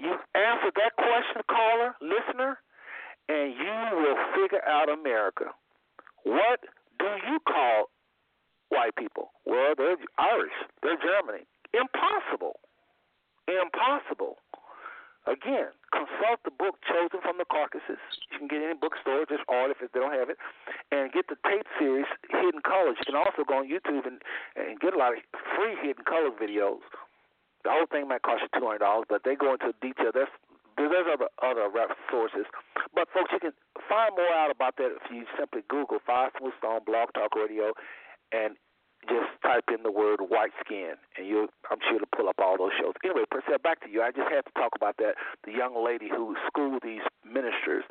[0.00, 2.58] You answer that question, caller, listener,
[3.28, 5.52] and you will figure out America.
[6.24, 6.60] What
[6.98, 7.90] do you call
[8.68, 9.32] white people?
[9.46, 10.56] Well, they're Irish.
[10.82, 11.44] They're Germany.
[11.74, 12.60] Impossible.
[13.48, 14.38] Impossible.
[15.26, 18.02] Again, consult the book chosen from the Caucasus.
[18.34, 20.38] You can get any bookstore, just order if they don't have it,
[20.90, 22.98] and get the tape series Hidden Colors.
[22.98, 24.18] You can also go on YouTube and,
[24.58, 25.22] and get a lot of
[25.54, 26.82] free Hidden Colors videos.
[27.64, 30.10] The whole thing might cost you two hundred dollars, but they go into detail.
[30.12, 30.32] There's
[30.76, 31.68] there's other other
[32.10, 32.46] sources,
[32.94, 33.52] but folks, you can
[33.88, 37.72] find more out about that if you simply Google Five Smooth Stone Blog Talk Radio,
[38.32, 38.56] and
[39.08, 42.56] just type in the word white skin, and you I'm sure to pull up all
[42.56, 42.94] those shows.
[43.04, 44.02] Anyway, Purcell, back to you.
[44.02, 45.14] I just had to talk about that.
[45.44, 47.84] The young lady who schooled these ministers.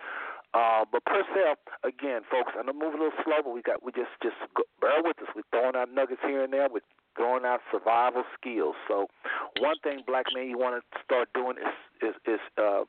[0.53, 4.11] Uh, but Purcell, again, folks, I'm moving a little slow, but we got we just
[4.21, 5.29] just go, bear with us.
[5.35, 6.67] We're throwing out nuggets here and there.
[6.71, 6.83] We're
[7.15, 8.75] throwing out survival skills.
[8.87, 9.07] So,
[9.59, 12.83] one thing, black men, you want to start doing is is, is uh,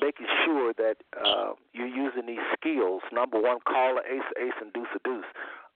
[0.00, 3.02] making sure that uh, you're using these skills.
[3.12, 5.30] Number one, call a ace, ace, and deuce, a deuce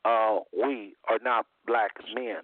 [0.04, 2.42] uh, we are not black men.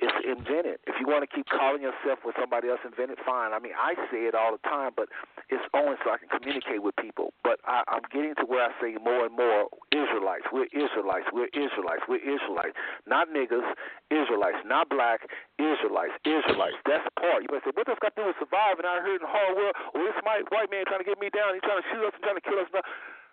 [0.00, 0.78] It's invented.
[0.84, 3.56] If you want to keep calling yourself what somebody else invented, fine.
[3.56, 5.08] I mean, I say it all the time, but
[5.48, 7.32] it's only so I can communicate with people.
[7.40, 10.52] But I, I'm getting to where I say more and more Israelites.
[10.52, 11.32] We're Israelites.
[11.32, 12.04] We're Israelites.
[12.04, 12.76] We're Israelites.
[13.08, 13.64] Not niggas.
[14.12, 14.60] Israelites.
[14.68, 15.24] Not black.
[15.56, 16.12] Israelites.
[16.28, 16.76] Israelites.
[16.84, 17.40] That's the part.
[17.40, 19.56] You might say, what does got to do with surviving out here in the hard
[19.56, 19.74] world?
[19.96, 21.56] Well, this white man trying to get me down.
[21.56, 22.68] He's trying to shoot us and trying to kill us.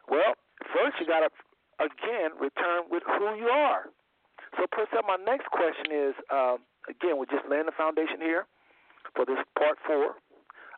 [0.08, 0.32] Well,
[0.72, 1.32] first you got to
[1.82, 3.92] again return with who you are.
[4.58, 6.58] So, Purcell, my next question is um,
[6.90, 8.46] again, we're just laying the foundation here
[9.16, 10.16] for this part four.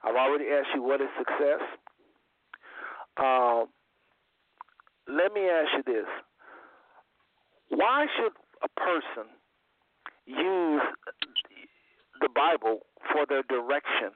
[0.04, 1.62] I've already asked you what is success.
[3.18, 3.68] Um,
[5.08, 6.10] let me ask you this:
[7.70, 9.30] Why should a person
[10.26, 10.82] use
[12.22, 14.12] the Bible for their direction,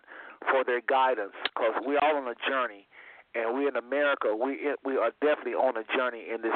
[0.52, 1.34] for their guidance?
[1.44, 2.88] Because we're all on a journey
[3.36, 6.56] and we in America, we we are definitely on a journey in this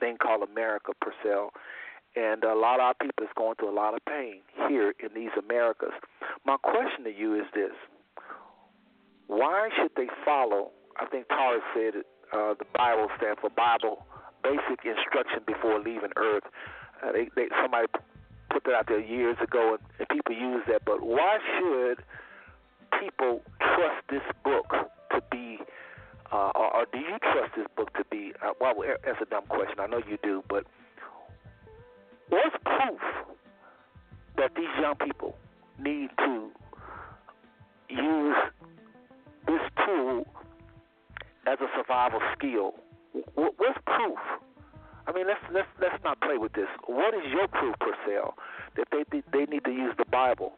[0.00, 1.50] thing called America, Purcell.
[2.16, 5.10] And a lot of our people is going through a lot of pain here in
[5.14, 5.92] these Americas.
[6.44, 7.72] My question to you is this:
[9.26, 10.70] Why should they follow?
[10.98, 12.02] I think Tara said
[12.32, 14.04] uh, the Bible stands for Bible,
[14.42, 16.44] basic instruction before leaving Earth.
[17.02, 17.86] Uh, they, they somebody
[18.50, 20.82] put that out there years ago, and, and people use that.
[20.84, 22.02] But why should
[22.98, 24.66] people trust this book
[25.12, 25.58] to be
[26.30, 28.32] uh, or, or, do you trust this book to be?
[28.42, 29.80] Uh, well, that's a dumb question.
[29.80, 30.64] I know you do, but
[32.28, 33.00] what's proof
[34.36, 35.36] that these young people
[35.78, 36.50] need to
[37.88, 38.36] use
[39.46, 40.26] this tool
[41.46, 42.74] as a survival skill?
[43.34, 44.18] What's proof?
[45.06, 46.68] I mean, let's let's let's not play with this.
[46.86, 48.34] What is your proof, Purcell,
[48.76, 50.52] that they they need to use the Bible?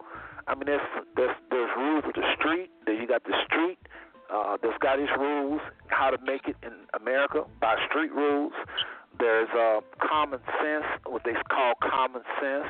[0.49, 0.81] I mean, there's
[1.15, 2.71] there's there's rules of the street.
[2.87, 3.79] That you got the street
[4.33, 8.53] uh, there's Scottish rules, how to make it in America by street rules.
[9.19, 12.67] There's uh, common sense, what they call common sense.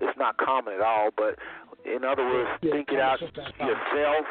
[0.00, 1.38] It's not common at all, but
[1.84, 4.26] in other words, yeah, think it out yourself.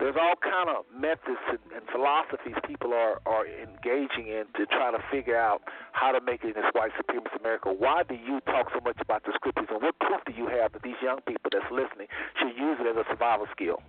[0.00, 4.90] There's all kind of methods and, and philosophies people are, are engaging in to try
[4.90, 5.60] to figure out
[5.92, 7.70] how to make it in this white supremacist America.
[7.70, 10.72] Why do you talk so much about the scriptures, and what proof do you have
[10.72, 12.08] that these young people that's listening
[12.40, 13.82] should use it as a survival skill?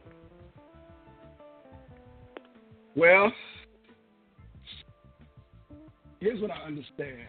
[2.94, 3.32] Well,
[6.22, 7.28] here's what I understand.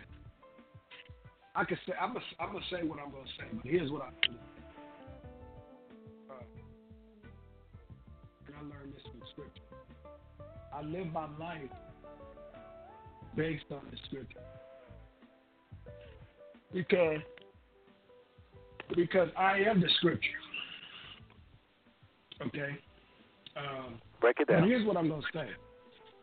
[1.57, 4.03] I can say I'm gonna, I'm gonna say what I'm gonna say, but here's what
[4.03, 4.39] I understand.
[6.31, 6.35] Uh,
[8.47, 9.63] and I learned this from Scripture.
[10.73, 11.71] I live my life
[13.37, 14.39] based on the Scripture
[16.73, 17.21] because
[18.95, 20.29] because I am the Scripture.
[22.47, 22.79] Okay.
[23.57, 24.67] Um, Break it down.
[24.67, 25.49] here's what I'm going to say.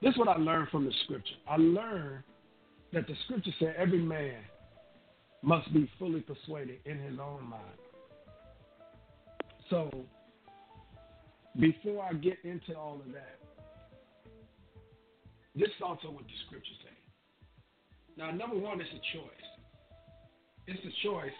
[0.01, 1.35] This is what I learned from the scripture.
[1.47, 2.23] I learned
[2.93, 4.37] that the scripture said every man
[5.41, 7.63] must be fully persuaded in his own mind.
[9.69, 9.89] So,
[11.59, 13.39] before I get into all of that,
[15.55, 16.93] this is also what the scripture says.
[18.17, 19.49] Now, number one, it's a choice.
[20.67, 21.31] It's a choice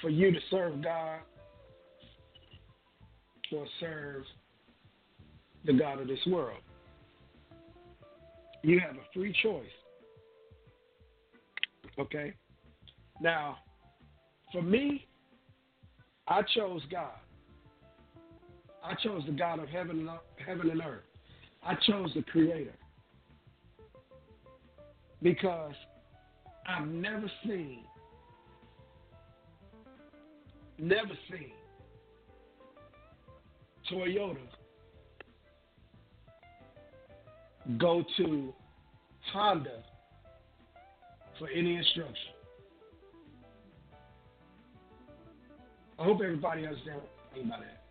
[0.00, 1.20] for you to serve God
[3.52, 4.24] or serve
[5.64, 6.60] the God of this world.
[8.62, 9.64] You have a free choice.
[11.98, 12.34] Okay?
[13.20, 13.58] Now,
[14.52, 15.06] for me,
[16.28, 17.10] I chose God.
[18.84, 20.10] I chose the God of heaven and,
[20.44, 21.04] heaven and earth.
[21.62, 22.74] I chose the Creator.
[25.22, 25.74] Because
[26.66, 27.84] I've never seen,
[30.78, 31.52] never seen
[33.90, 34.36] Toyota
[37.78, 38.52] go to
[39.32, 39.84] Honda
[41.42, 42.14] for any instruction.
[45.98, 47.82] I hope everybody understands what I mean by that.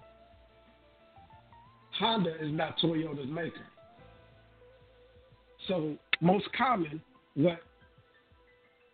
[2.00, 3.68] Honda is not Toyota's maker.
[5.68, 7.02] So most common,
[7.34, 7.60] what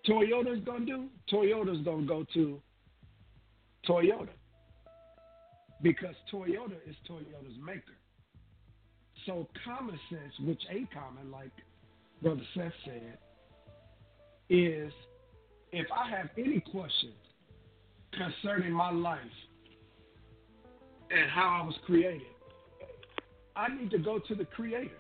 [0.10, 2.60] Toyota's gonna do, Toyota's gonna go to
[3.88, 4.30] Toyota
[5.84, 7.94] because Toyota is Toyota's maker.
[9.28, 11.52] So common sense, which a common, like
[12.24, 13.20] Brother Seth said,
[14.50, 14.92] is
[15.72, 17.14] if I have any questions
[18.14, 19.20] concerning my life
[21.12, 22.22] and how I was created,
[23.56, 24.92] I need to go to the Creator.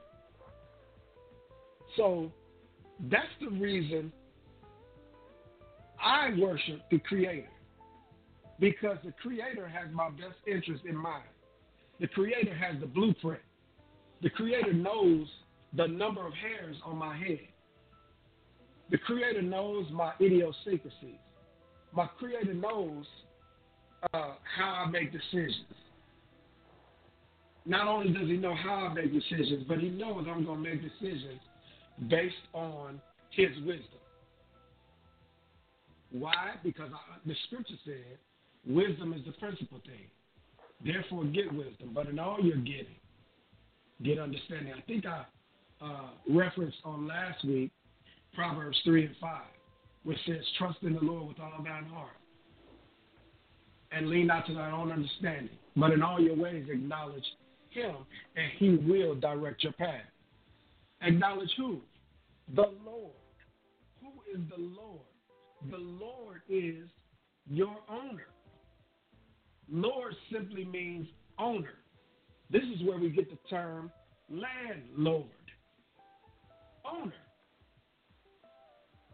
[1.95, 2.31] So
[3.09, 4.11] that's the reason
[6.03, 7.49] I worship the Creator
[8.59, 11.23] because the Creator has my best interest in mind.
[11.99, 13.41] The Creator has the blueprint.
[14.21, 15.27] The Creator knows
[15.75, 17.47] the number of hairs on my head.
[18.89, 21.19] The Creator knows my idiosyncrasies.
[21.93, 23.05] My Creator knows
[24.13, 25.65] uh, how I make decisions.
[27.65, 30.69] Not only does He know how I make decisions, but He knows I'm going to
[30.69, 31.41] make decisions
[32.09, 33.99] based on His wisdom.
[36.11, 36.53] Why?
[36.63, 38.17] Because I, the Scripture said,
[38.65, 40.07] wisdom is the principal thing.
[40.85, 41.91] Therefore, get wisdom.
[41.93, 42.95] But in all you're getting,
[44.03, 44.73] get understanding.
[44.73, 45.25] I think I
[45.81, 47.71] uh, referenced on last week
[48.33, 49.41] Proverbs 3 and 5,
[50.03, 52.17] which says, Trust in the Lord with all thine heart
[53.91, 57.23] and lean not to thine own understanding, but in all your ways acknowledge
[57.69, 57.95] him,
[58.35, 60.01] and he will direct your path.
[61.01, 61.79] Acknowledge who?
[62.55, 63.11] The Lord.
[64.01, 65.01] Who is the Lord?
[65.69, 66.87] The Lord is
[67.49, 68.27] your owner.
[69.69, 71.07] Lord simply means
[71.37, 71.75] owner.
[72.49, 73.91] This is where we get the term
[74.29, 75.25] landlord.
[76.85, 77.13] Owner.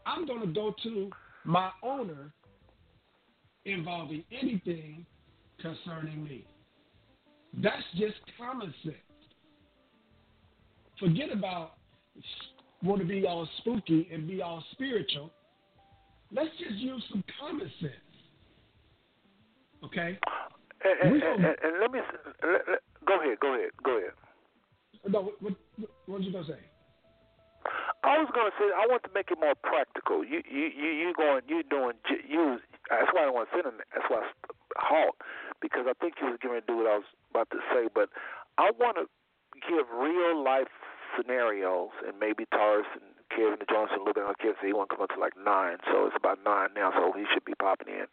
[0.06, 1.10] I'm going to go to
[1.45, 2.32] my owner
[3.66, 5.06] involving anything
[5.62, 6.45] concerning me.
[7.62, 8.95] That's just common sense.
[10.99, 11.74] Forget about
[12.84, 15.32] want to be all spooky and be all spiritual.
[16.32, 17.93] Let's just use some common sense.
[19.86, 20.18] Okay?
[20.84, 21.99] And, and, and, and let me
[22.43, 22.80] let,
[28.43, 30.23] I gonna say I want to make it more practical.
[30.23, 31.95] You you you you going you doing
[32.27, 32.59] you.
[32.91, 33.79] That's why I want to sit in.
[33.95, 34.31] That's why I
[34.75, 35.15] halt
[35.61, 37.87] because I think you was going to do what I was about to say.
[37.87, 38.11] But
[38.59, 39.07] I want to
[39.63, 40.67] give real life
[41.15, 44.59] scenarios, and maybe Taurus and Kevin Johnson a little bit on Kevin.
[44.59, 46.91] So he won't come up to like nine, so it's about nine now.
[46.91, 48.11] So he should be popping in.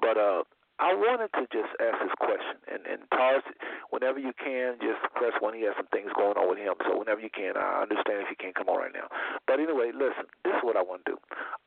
[0.00, 0.48] But uh,
[0.80, 3.42] I wanted to just ask this question, and and Taurus,
[3.90, 5.52] whenever you can, just press one.
[5.58, 8.30] He has some things going on with him, so whenever you can, I understand if
[8.30, 9.10] you can't come on right now.
[9.48, 11.18] But anyway, listen, this is what I want to do.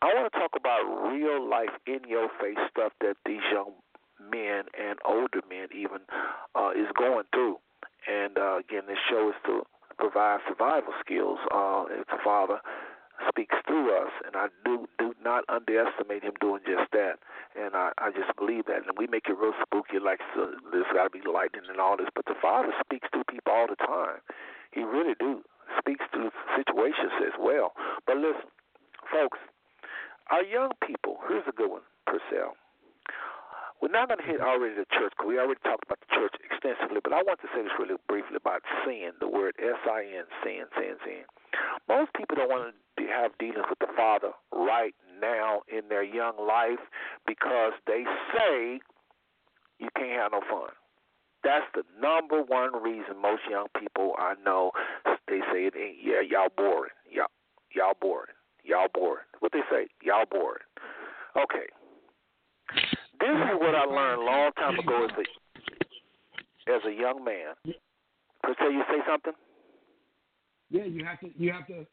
[0.05, 3.73] I want to talk about real life, in your face stuff that these young
[4.21, 6.05] men and older men even
[6.53, 7.57] uh, is going through.
[8.05, 9.65] And uh, again, this show is to
[9.97, 11.39] provide survival skills.
[11.49, 12.61] Uh, if the father
[13.27, 17.17] speaks through us, and I do do not underestimate him doing just that.
[17.57, 18.86] And I, I just believe that.
[18.86, 21.97] And we make it real spooky, like so, there's got to be lightning and all
[21.97, 22.09] this.
[22.13, 24.21] But the Father speaks through people all the time.
[24.71, 25.41] He really do
[26.72, 27.74] situations as well.
[28.07, 28.47] But listen,
[29.12, 29.39] folks,
[30.32, 31.17] our young people.
[31.28, 32.55] Here's a good one, Purcell.
[33.82, 36.36] We're not going to hit already the church because we already talked about the church
[36.45, 40.70] extensively, but I want to say this really briefly about sin, the word S-I-N, sin,
[40.78, 41.25] sin, sin.
[41.89, 46.37] Most people don't want to have dealings with the Father right now in their young
[46.37, 46.79] life
[47.25, 48.05] because they
[48.37, 48.79] say
[49.79, 50.70] you can't have no fun.
[51.43, 54.71] That's the number one reason most young people I know
[55.32, 55.70] they say
[56.03, 56.91] yeah, y'all boring.
[57.09, 57.32] Y'all
[57.74, 58.36] y'all boring.
[58.63, 59.25] Y'all boring.
[59.39, 59.87] What they say?
[60.03, 60.63] Y'all boring.
[61.36, 61.67] Okay.
[63.20, 67.53] This is what I learned a long time ago as a as a young man.
[67.66, 69.33] Se, you say something?
[70.70, 71.86] Yeah, you have to you have to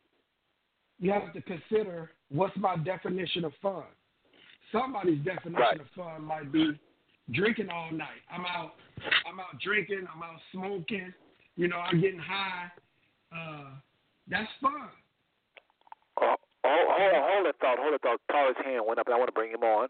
[0.98, 3.84] you have to consider what's my definition of fun.
[4.72, 5.80] Somebody's definition right.
[5.80, 6.78] of fun might be
[7.32, 8.22] drinking all night.
[8.30, 8.72] I'm out
[9.26, 11.12] I'm out drinking, I'm out smoking,
[11.56, 12.70] you know, I'm getting high.
[14.30, 14.92] That's fine.
[16.20, 17.78] Oh, hold, hold, hold that thought.
[17.78, 18.20] Hold that thought.
[18.30, 19.88] Taurus' hand went up, and I want to bring him on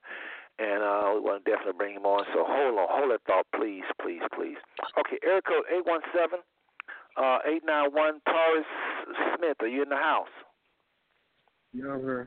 [0.59, 2.25] and uh, we want to definitely bring him on.
[2.35, 4.59] So hold on, hold that thought, please, please, please.
[4.99, 6.41] Okay, area code eight one seven
[7.17, 8.21] uh eight nine one.
[8.27, 8.67] Taurus
[9.37, 10.35] Smith, are you in the house?
[11.73, 12.27] Yeah, sir.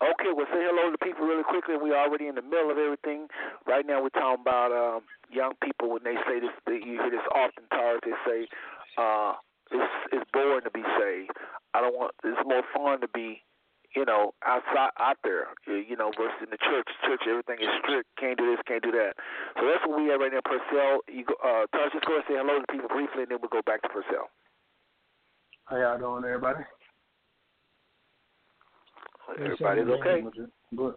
[0.00, 1.76] Okay, well, say hello to the people really quickly.
[1.76, 3.28] We're already in the middle of everything.
[3.66, 6.54] Right now, we're talking about um, young people when they say this.
[6.64, 8.00] They, you hear this often, Taurus.
[8.06, 8.48] They say,
[8.96, 9.34] uh,
[10.38, 11.34] boring to be saved.
[11.74, 12.14] I don't want.
[12.22, 13.42] It's more fun to be,
[13.94, 15.50] you know, outside out there.
[15.66, 16.86] You know, versus in the church.
[17.02, 18.06] Church, everything is strict.
[18.18, 18.62] Can't do this.
[18.70, 19.18] Can't do that.
[19.58, 20.46] So that's what we have right now.
[20.46, 21.34] Purcell, you go.
[21.42, 23.82] Uh, Taj, just go and say hello to people briefly, and then we'll go back
[23.82, 24.30] to Purcell.
[25.66, 26.64] How y'all doing, everybody?
[29.36, 30.22] Everybody's okay.
[30.76, 30.94] Good.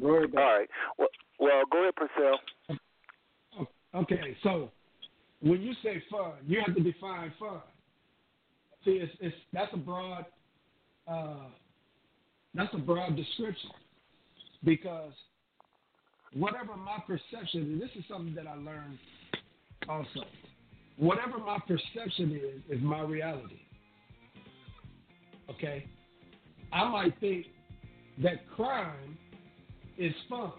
[0.00, 0.34] Go ahead.
[0.36, 0.68] All right.
[0.98, 1.08] Well,
[1.38, 2.38] well, go ahead, Purcell.
[3.94, 4.70] Okay, so
[5.44, 7.60] when you say fun, you have to define fun.
[8.84, 10.24] See, it's, it's that's a broad
[11.06, 11.48] uh,
[12.54, 13.70] that's a broad description
[14.64, 15.12] because
[16.32, 18.98] whatever my perception, and this is something that I learned
[19.88, 20.26] also.
[20.96, 23.60] Whatever my perception is, is my reality.
[25.50, 25.86] Okay,
[26.72, 27.46] I might think
[28.22, 29.18] that crime
[29.98, 30.52] is fun.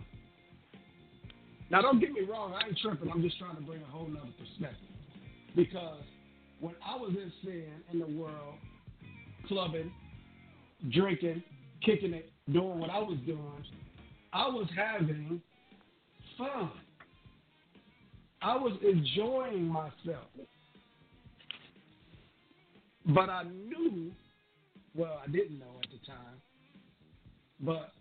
[1.70, 3.10] Now, don't get me wrong, I ain't tripping.
[3.12, 4.90] I'm just trying to bring a whole nother perspective.
[5.56, 6.04] Because
[6.60, 8.56] when I was in sin in the world,
[9.48, 9.92] clubbing,
[10.92, 11.44] drinking,
[11.84, 13.66] kicking it, doing what I was doing,
[14.32, 15.42] I was having
[16.38, 16.72] fun.
[18.42, 20.28] I was enjoying myself.
[23.08, 24.12] But I knew,
[24.96, 26.42] well, I didn't know at the time,
[27.60, 27.92] but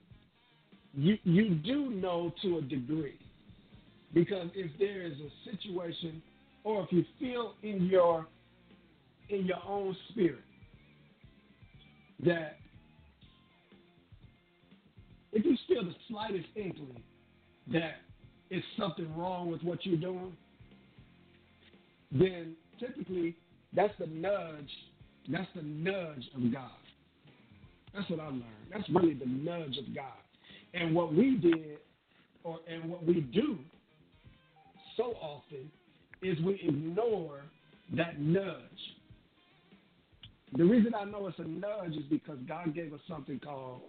[0.95, 3.19] you you do know to a degree
[4.15, 6.23] because if there is a situation
[6.63, 8.27] or if you feel in your
[9.29, 10.45] in your own spirit
[12.25, 12.57] that
[15.33, 17.03] if you feel the slightest inkling
[17.73, 17.97] that
[18.51, 20.33] it's something wrong with what you're doing,
[22.13, 23.35] then typically
[23.75, 24.71] that's the nudge.
[25.29, 26.71] That's the nudge of God.
[27.95, 28.45] That's what I learned.
[28.73, 30.13] That's really the nudge of God.
[30.75, 31.79] And what we did,
[32.45, 33.59] or and what we do
[34.97, 35.71] so often,
[36.23, 37.43] is we ignore
[37.97, 38.61] that nudge.
[40.57, 43.81] The reason I know it's a nudge is because God gave us something called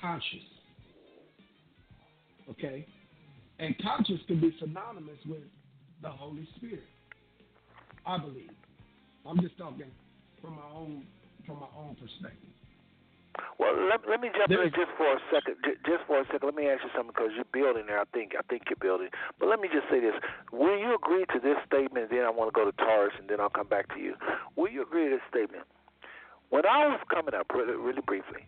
[0.00, 0.38] conscious.
[2.50, 2.86] Okay?
[3.58, 5.42] And conscious can be synonymous with
[6.02, 6.84] the Holy Spirit.
[8.06, 8.50] I believe.
[9.26, 9.90] I'm just talking
[10.40, 11.04] from my own
[11.46, 12.49] from my own perspective.
[13.58, 15.60] Well, let, let me jump in just for a second.
[15.84, 18.00] Just for a second, let me ask you something because you're building there.
[18.00, 19.12] I think I think you're building.
[19.38, 20.16] But let me just say this:
[20.52, 22.10] Will you agree to this statement?
[22.10, 24.16] Then I want to go to Taurus, and then I'll come back to you.
[24.56, 25.64] Will you agree to this statement?
[26.50, 28.42] When I was coming up, really, really briefly,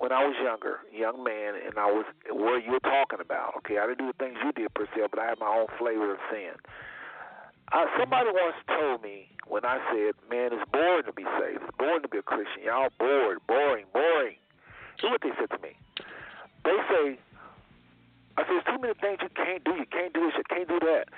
[0.00, 3.54] when I was younger, young man, and I was where you're talking about.
[3.64, 6.12] Okay, I didn't do the things you did se, but I had my own flavor
[6.12, 6.56] of sin.
[7.72, 11.62] Uh, somebody once told me when I said, "Man, it's boring to be saved.
[11.66, 12.62] It's boring to be a Christian.
[12.62, 14.36] Y'all bored, boring, boring."
[14.98, 15.76] Here's what they said to me.
[16.64, 17.18] They say,
[18.38, 19.74] "I said, there's too many things you can't do.
[19.74, 20.36] You can't do this.
[20.38, 21.08] You can't do that."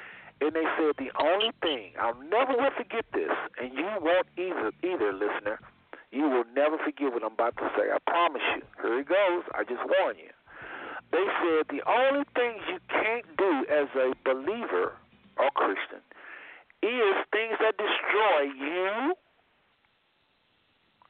[0.40, 4.72] And they said the only thing I'll never will forget this, and you won't either,
[4.82, 5.60] either listener.
[6.10, 7.92] You will never forget what I'm about to say.
[7.92, 8.62] I promise you.
[8.82, 9.44] Here it goes.
[9.54, 10.32] I just warn you.
[11.12, 14.96] They said the only things you can't do as a believer
[15.36, 16.00] or Christian
[16.82, 19.14] is things that destroy you,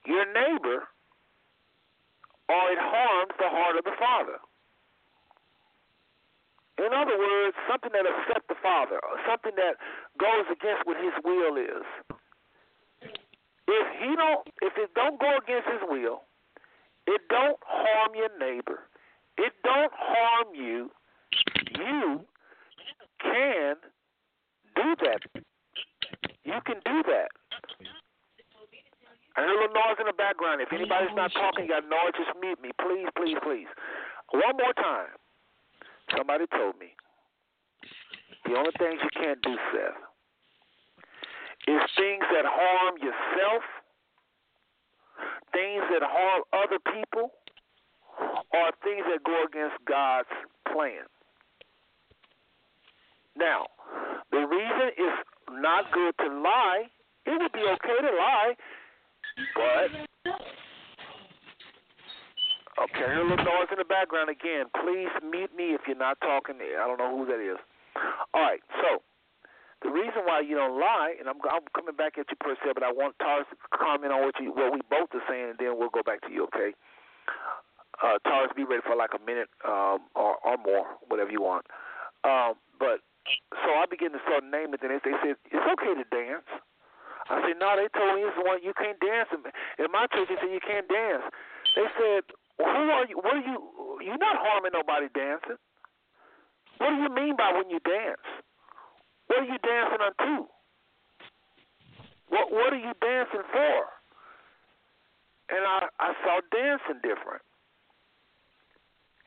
[0.06, 0.84] your neighbor,
[2.48, 4.38] or it harms the heart of the Father.
[6.78, 9.76] In other words, something that upsets the Father, or something that
[10.18, 11.86] goes against what His will is.
[13.68, 16.22] If he don't, if it don't go against His will,
[17.06, 18.80] it don't harm your neighbor.
[19.38, 20.90] It don't harm you.
[21.78, 22.20] You
[23.22, 23.76] can
[24.76, 25.42] do that
[26.44, 27.28] you can do that.
[29.36, 30.60] I hear a little noise in the background.
[30.60, 32.70] If anybody's not talking, you got noise, just mute me.
[32.80, 33.70] Please, please, please.
[34.32, 35.16] One more time.
[36.16, 36.92] Somebody told me
[38.44, 39.96] the only things you can't do, Seth,
[41.68, 43.62] is things that harm yourself,
[45.52, 47.32] things that harm other people,
[48.52, 50.28] or things that go against God's
[50.70, 51.06] plan.
[53.36, 53.66] Now,
[54.30, 55.14] the reason is
[55.60, 56.88] not good to lie.
[57.26, 58.52] It would be okay to lie,
[59.54, 60.34] but
[62.82, 62.98] okay.
[62.98, 64.66] Hear a little noise in the background again.
[64.82, 66.56] Please mute me if you're not talking.
[66.58, 67.58] I don't know who that is.
[68.34, 69.02] All right, so
[69.82, 72.82] the reason why you don't lie, and I'm, I'm coming back at you Purcell, but
[72.82, 75.78] I want Taurus to comment on what you what we both are saying, and then
[75.78, 76.44] we'll go back to you.
[76.44, 76.72] Okay.
[78.02, 81.66] Uh, Taurus, be ready for like a minute um, or, or more, whatever you want.
[82.24, 82.98] Um, but
[83.50, 85.02] so I began to start naming things.
[85.04, 86.48] They said, it's okay to dance.
[87.30, 89.30] I said, no, they told me it's the one you can't dance.
[89.78, 91.22] In my church, they said you can't dance.
[91.78, 92.26] They said,
[92.58, 93.16] who are you?
[93.16, 93.58] What are you?
[94.02, 95.58] You're not harming nobody dancing.
[96.78, 98.26] What do you mean by when you dance?
[99.28, 100.50] What are you dancing unto?
[102.28, 103.76] What what are you dancing for?
[105.52, 107.42] And I I saw dancing different.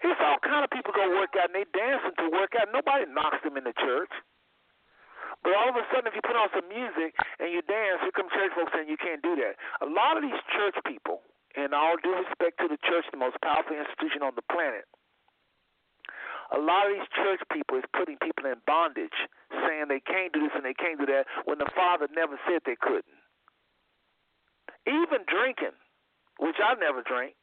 [0.05, 2.69] It's all kind of people go work out and they dancing to work out.
[2.69, 4.13] Nobody knocks them in the church.
[5.41, 8.13] But all of a sudden, if you put on some music and you dance, here
[8.13, 9.57] come church folks saying you can't do that.
[9.81, 11.25] A lot of these church people,
[11.57, 14.85] in all due respect to the church, the most powerful institution on the planet,
[16.53, 19.17] a lot of these church people is putting people in bondage,
[19.65, 22.61] saying they can't do this and they can't do that, when the Father never said
[22.65, 23.17] they couldn't.
[24.85, 25.73] Even drinking,
[26.37, 27.33] which I never drank,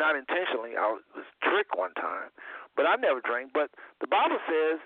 [0.00, 0.80] not intentionally.
[0.80, 2.32] I was tricked one time,
[2.74, 3.52] but I never drank.
[3.52, 3.68] But
[4.00, 4.80] the Bible says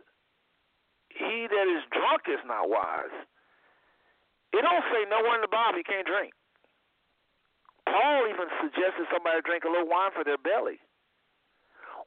[1.14, 3.14] he that is drunk is not wise.
[4.50, 6.34] It don't say nowhere in the Bible you can't drink.
[7.86, 10.82] Paul even suggested somebody drink a little wine for their belly.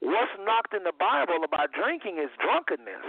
[0.04, 3.08] What's knocked in the Bible about drinking is drunkenness,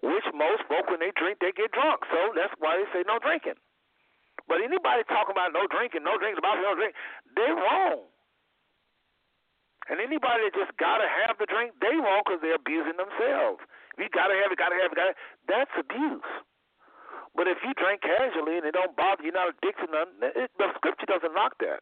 [0.00, 2.06] which most folk, when they drink, they get drunk.
[2.08, 3.60] So that's why they say no drinking.
[4.48, 6.96] But anybody talking about no drinking, no drinking, the Bible no drink,
[7.36, 8.08] they're wrong.
[9.88, 13.64] And anybody that just gotta have the drink, they wrong because they're abusing themselves.
[13.96, 15.16] You gotta have it, gotta have it, gotta.
[15.48, 16.28] That's abuse.
[17.32, 20.18] But if you drink casually and it don't bother you, you're not addicted to nothing,
[20.36, 21.80] it, the scripture doesn't knock that.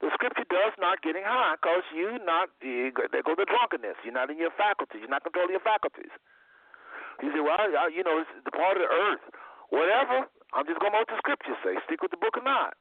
[0.00, 4.00] The scripture does not getting high because you not eh, you, there go the drunkenness.
[4.02, 4.98] You're not in your faculties.
[4.98, 6.10] You're not controlling your faculties.
[7.22, 9.22] You say, well, I, you know, it's the part of the earth.
[9.70, 10.26] Whatever.
[10.54, 11.78] I'm just going to what the scriptures say.
[11.86, 12.74] Stick with the book or not.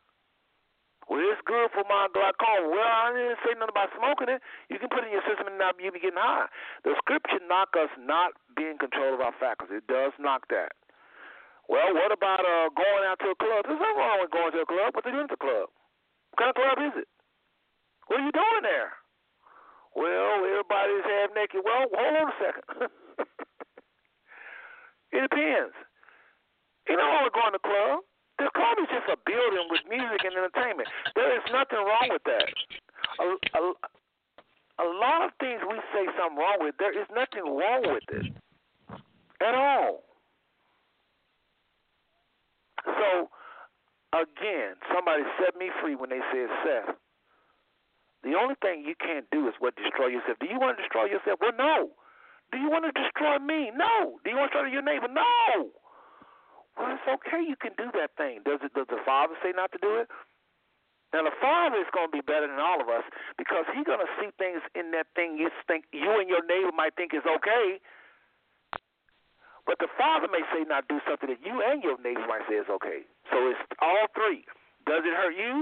[1.10, 2.72] Well, it's good for my glaucoma.
[2.72, 4.40] Well, I didn't say nothing about smoking it.
[4.72, 6.48] You can put it in your system and not you be getting high.
[6.88, 9.84] The scripture knock us not being in control of our faculties.
[9.84, 10.72] It does knock that.
[11.68, 13.64] Well, what about uh going out to a club?
[13.68, 14.96] There's nothing wrong with going to a club.
[14.96, 15.72] What they doing at the club?
[16.32, 17.08] What kind of club is it?
[18.08, 18.92] What are you doing there?
[19.96, 21.62] Well, everybody's half naked.
[21.64, 22.66] Well, hold on a second.
[25.16, 25.76] it depends.
[26.90, 28.04] You don't want to go in the club.
[28.40, 30.90] The club is just a building with music and entertainment.
[31.16, 32.50] There is nothing wrong with that.
[33.22, 33.26] A,
[33.58, 33.62] a,
[34.82, 38.34] a lot of things we say something wrong with, there is nothing wrong with it
[39.42, 40.04] at all.
[42.86, 43.30] So,
[44.18, 46.96] again, somebody set me free when they said, Seth,
[48.24, 50.40] the only thing you can't do is what destroy yourself.
[50.40, 51.40] Do you want to destroy yourself?
[51.40, 51.92] Well, no.
[52.52, 53.72] Do you want to destroy me?
[53.76, 54.20] No.
[54.24, 55.08] Do you want to destroy your neighbor?
[55.12, 55.76] No.
[56.78, 57.42] Well, it's okay.
[57.46, 58.42] You can do that thing.
[58.46, 58.74] Does it?
[58.74, 60.10] Does the Father say not to do it?
[61.14, 63.06] Now the Father is going to be better than all of us
[63.38, 66.74] because He's going to see things in that thing you think you and your neighbor
[66.74, 67.78] might think is okay,
[69.70, 72.58] but the Father may say not do something that you and your neighbor might say
[72.58, 73.06] is okay.
[73.30, 74.42] So it's all three.
[74.90, 75.62] Does it hurt you?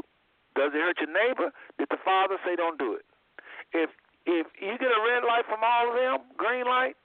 [0.56, 1.52] Does it hurt your neighbor?
[1.76, 3.04] Did the Father say don't do it?
[3.76, 3.92] If
[4.24, 6.96] if you get a red light from all of them, green light,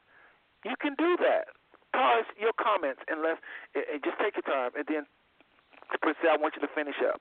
[0.62, 1.55] you can do that
[1.96, 3.40] pause your comments and let's
[3.72, 5.08] and just take your time and then
[6.20, 7.20] say I want you to finish up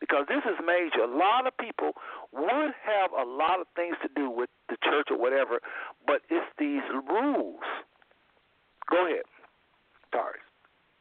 [0.00, 1.04] because this is major.
[1.04, 1.92] A lot of people
[2.32, 5.60] would have a lot of things to do with the church or whatever,
[6.06, 7.60] but it's these rules.
[8.90, 9.28] Go ahead,
[10.12, 10.40] Taurus.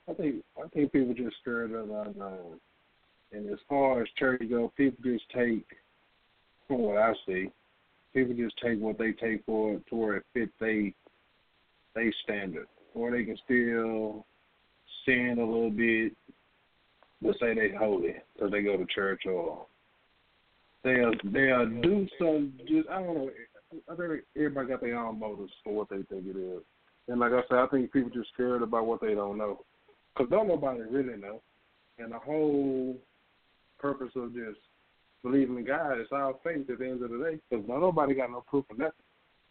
[0.09, 2.59] I think I think people just scared of the unknown.
[3.31, 5.65] And as far as church go, people just take,
[6.67, 7.51] from what I see,
[8.13, 10.93] people just take what they take for it to where it fits they
[11.95, 14.25] they standard or they can still
[15.05, 16.13] sin a little bit,
[17.21, 19.65] but say they holy because they go to church or
[20.83, 22.53] they'll they'll do some.
[22.67, 23.29] Just I don't know.
[23.91, 26.61] I think everybody got their own motives for what they think it is,
[27.07, 29.63] and like I said, I think people just scared about what they don't know,
[30.13, 31.41] because don't nobody really know,
[31.99, 32.97] and the whole
[33.77, 34.55] purpose of this
[35.21, 38.31] believing in God is our faith at the end of the day, because nobody got
[38.31, 38.93] no proof of nothing.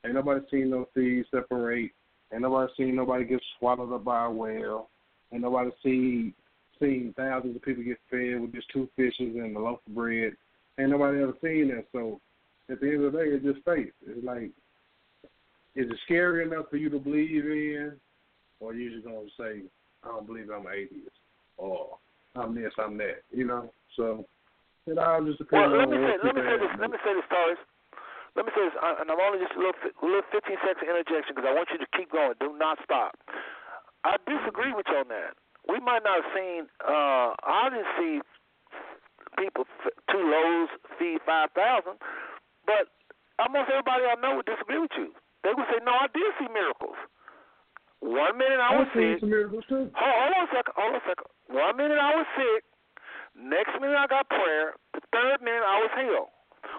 [0.05, 1.93] Ain't nobody seen no seeds separate
[2.33, 4.89] Ain't nobody seen nobody get swallowed up by a whale.
[5.33, 6.35] Ain't nobody seen
[6.81, 10.33] seen thousands of people get fed with just two fishes and a loaf of bread.
[10.79, 11.87] Ain't nobody ever seen that.
[11.93, 12.21] So
[12.71, 13.93] at the end of the day, it's just faith.
[14.07, 14.51] It's like,
[15.75, 17.93] is it scary enough for you to believe in,
[18.61, 19.63] or you just gonna say,
[20.05, 21.17] I don't believe I'm an atheist,
[21.57, 21.99] or
[22.37, 23.73] I'm this, I'm that, you know?
[23.97, 24.25] So
[24.87, 26.81] it all just depends well, let me say, let me say this.
[26.81, 27.59] Let me say this, Taurus
[28.39, 31.51] let me say this, and I'm only just a little, little 15 second interjection because
[31.51, 32.39] I want you to keep going.
[32.39, 33.19] Do not stop.
[34.07, 35.35] I disagree with you on that.
[35.67, 36.71] We might not have seen.
[36.79, 38.15] Uh, I didn't see
[39.43, 39.67] people
[40.07, 40.25] two
[41.03, 41.99] feed five thousand,
[42.63, 42.95] but
[43.43, 45.11] almost everybody I know would disagree with you.
[45.43, 46.97] They would say, "No, I did see miracles."
[48.01, 49.19] One minute I was sick.
[49.21, 49.91] Some miracles too.
[49.93, 50.75] Hold, hold on a second.
[50.79, 51.29] Hold on a second.
[51.51, 52.63] One minute I was sick.
[53.35, 54.79] Next minute I got prayer.
[54.95, 56.31] The third minute I was healed.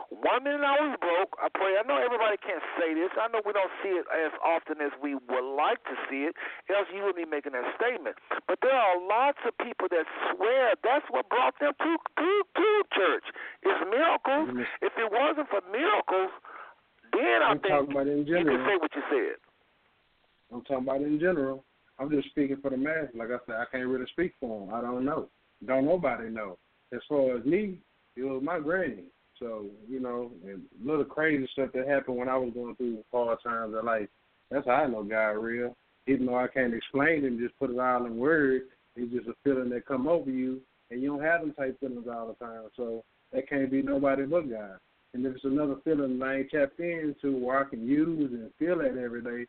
[0.10, 1.38] One minute I was broke.
[1.38, 1.78] I pray.
[1.78, 3.14] I know everybody can't say this.
[3.14, 6.34] I know we don't see it as often as we would like to see it.
[6.66, 8.18] Else you wouldn't be making that statement.
[8.50, 12.70] But there are lots of people that swear that's what brought them to to, to
[12.90, 13.28] church.
[13.62, 14.50] It's miracles.
[14.50, 14.82] Mm-hmm.
[14.82, 16.34] If it wasn't for miracles,
[17.14, 18.58] then I I'm think about in you general.
[18.58, 19.38] can say what you said.
[20.50, 21.64] I'm talking about in general.
[22.02, 23.14] I'm just speaking for the mass.
[23.14, 24.74] Like I said, I can't really speak for them.
[24.74, 25.30] I don't know.
[25.70, 26.58] Don't nobody know.
[26.94, 27.78] As far as me,
[28.16, 29.04] it was my granny.
[29.40, 33.40] So, you know, and little crazy stuff that happened when I was going through hard
[33.44, 34.08] times in life.
[34.52, 35.76] That's how I know God real.
[36.08, 39.34] Even though I can't explain it just put it all in words, it's just a
[39.44, 40.62] feeling that come over you
[40.92, 42.64] and you don't have them type feelings all the time.
[42.76, 44.78] So that can't be nobody but God.
[45.14, 48.52] And if it's another feeling that I ain't tapped into where I can use and
[48.60, 49.48] feel that every day,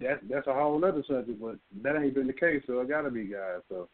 [0.00, 3.10] that's that's a whole other subject, but that ain't been the case, so it gotta
[3.10, 3.62] be God.
[3.68, 3.88] So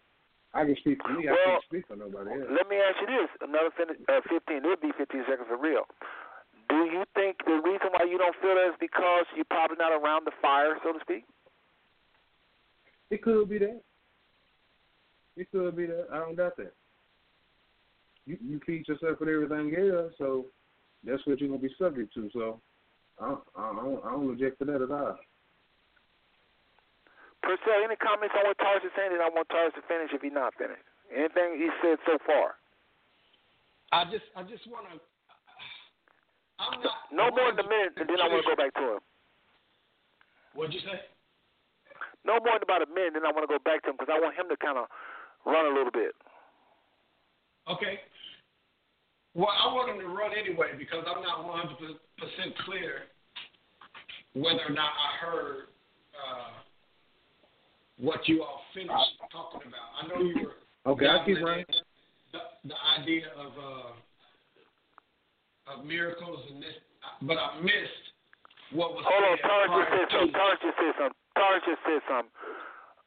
[0.55, 1.27] I can speak for me.
[1.27, 2.49] Well, I can't speak for nobody else.
[2.51, 4.65] Let me ask you this: another fin- uh, fifteen.
[4.65, 5.85] It'll be fifteen seconds for real.
[6.69, 9.93] Do you think the reason why you don't feel that is because you're probably not
[9.93, 11.25] around the fire, so to speak?
[13.11, 13.81] It could be that.
[15.37, 16.09] It could be that.
[16.12, 16.73] I don't doubt that.
[18.27, 20.47] You you feed yourself with everything else, so
[21.05, 22.29] that's what you're gonna be subject to.
[22.33, 22.61] So
[23.20, 25.19] I don't, I don't, I don't object to that at all.
[27.43, 29.15] Purcell, any comments on what Tarsh is saying?
[29.15, 30.85] And I want Tarsh to finish if he's not finished.
[31.09, 32.59] Anything he said so far?
[33.93, 35.01] I just I just want to.
[36.60, 37.09] I'm not.
[37.15, 39.02] No more than a minute, and then I want to go back to him.
[40.52, 41.01] What'd you say?
[42.27, 44.12] No more than about a minute, then I want to go back to him because
[44.12, 44.90] I want him to kind of
[45.47, 46.12] run a little bit.
[47.70, 48.02] Okay.
[49.32, 51.78] Well, I want him to run anyway because I'm not 100%
[52.66, 53.09] clear
[54.35, 55.70] whether or not I heard
[56.19, 56.57] uh,
[57.99, 59.89] what you all finished talking about.
[60.01, 60.53] I know you were.
[60.87, 61.66] Okay, I keep running.
[62.33, 63.93] The, the idea of uh,
[65.69, 66.81] of miracles and this,
[67.29, 68.05] but I missed
[68.73, 69.05] what was.
[69.05, 70.33] Hold on, said Tarsh just prior said to something.
[70.33, 71.20] Tarsh just said something.
[71.37, 72.33] Tarsh just said something.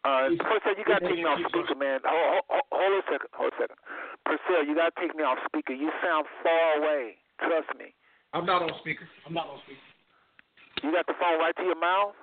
[0.02, 2.02] Uh, Purcell, you got to take me off speaker, man.
[2.06, 3.30] Hold, hold, hold a second.
[3.34, 3.78] Hold a second.
[4.26, 5.74] Purcell, you got to take me off speaker.
[5.74, 7.22] You sound far away.
[7.38, 7.94] Trust me.
[8.34, 9.06] I'm not on speaker.
[9.26, 9.86] I'm not on speaker.
[10.86, 12.18] You got the phone right to your mouth?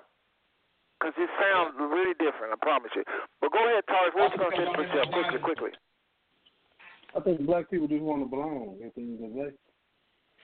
[0.99, 3.05] Because it sounds really different, I promise you.
[3.41, 4.15] But go ahead, Tarsh.
[4.19, 5.12] What you going to say to Purcell?
[5.12, 5.70] Quickly, quickly.
[7.16, 9.51] I think black people just want to belong at the end of the day.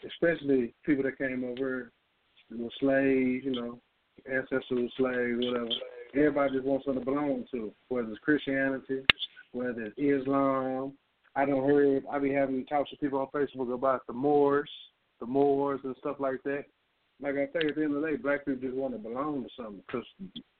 [0.07, 1.91] Especially people that came over,
[2.51, 3.81] you know, slaves, you know,
[4.31, 5.69] ancestral slaves, whatever.
[6.15, 9.03] Everybody just wants something to belong to, whether it's Christianity,
[9.53, 10.93] whether it's Islam.
[11.35, 12.05] I don't heard.
[12.11, 14.71] I be having talks with people on Facebook about the Moors,
[15.19, 16.65] the Moors and stuff like that.
[17.21, 19.45] Like I say, at the end of the day, black people just want to belong
[19.45, 19.83] to something.
[19.91, 20.05] Cause,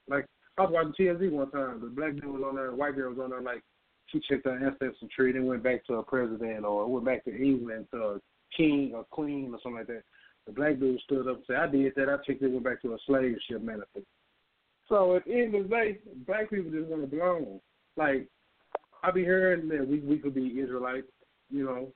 [0.09, 0.27] like
[0.57, 3.19] I was watching TMZ one time, the black dude was on there, white girl was
[3.19, 3.63] on there, like
[4.09, 7.35] she checked her ancestry tree and went back to a president or went back to
[7.35, 8.21] England to a
[8.57, 10.03] king or queen or something like that.
[10.47, 12.09] The black dude stood up and said, I did that.
[12.09, 14.07] I checked it, went back to a slave ship manifest.
[14.89, 17.61] So at the end of the day, black people just want to belong.
[17.97, 18.29] Like,
[19.03, 21.07] I be hearing that we, we could be Israelites,
[21.51, 21.89] you know.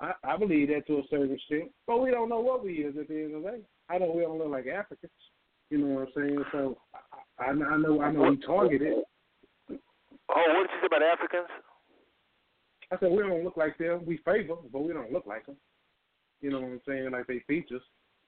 [0.00, 2.96] I, I believe that to a certain extent, but we don't know what we is
[2.98, 3.60] at the end of the day.
[3.88, 5.12] I know we don't look like Africans.
[5.70, 6.44] You know what I'm saying?
[6.52, 6.78] So
[7.38, 9.04] I, I, I know I know we targeted.
[9.70, 9.74] Oh,
[10.28, 11.48] what did you say about Africans?
[12.92, 14.04] I said we don't look like them.
[14.06, 15.56] We favor, but we don't look like them.
[16.40, 17.10] You know what I'm saying?
[17.10, 17.82] Like they features.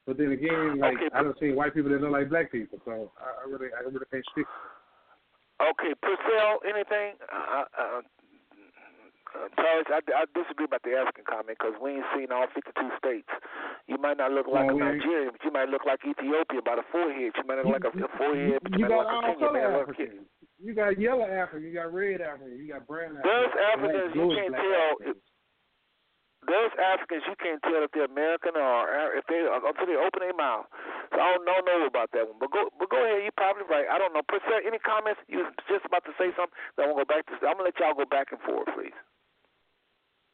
[0.06, 2.78] But then again, like Okay, I don't see white people that look like black people.
[2.84, 4.46] So I, I really, I really can't speak.
[5.60, 7.16] Okay, Purcell, anything?
[7.32, 8.00] Uh, uh,
[9.34, 12.72] uh, Charles, I, I disagree about the African comment because we ain't seen all 52
[12.98, 13.30] states.
[13.86, 14.94] You might not look like No, a.
[14.94, 17.32] Nigerian, but you might look like Ethiopia by the forehead.
[17.34, 19.40] You might look like a, a forehead, but you, you might got look like a
[19.40, 19.90] color man, look.
[20.56, 23.28] You got yellow African, you got red African, you got brown African.
[23.28, 25.24] There's Africans you can't tell Africans.
[26.46, 28.86] There's Africans you can't tell if they're American or
[29.18, 30.70] if they until they open their mouth.
[31.10, 32.38] So I don't, know about that one.
[32.38, 33.22] But go, but go ahead.
[33.26, 33.86] You're probably right.
[33.90, 34.22] I don't know.
[34.26, 35.18] Purcell, any comments?
[35.26, 36.54] You was just about to say something.
[36.78, 37.34] Then we'll go back to.
[37.46, 38.94] I'm gonna let y'all go back and forth, please.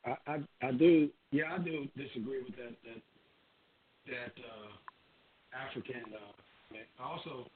[0.05, 3.03] I, I I do yeah I do disagree with that that
[4.07, 4.70] that uh,
[5.57, 7.47] African uh, also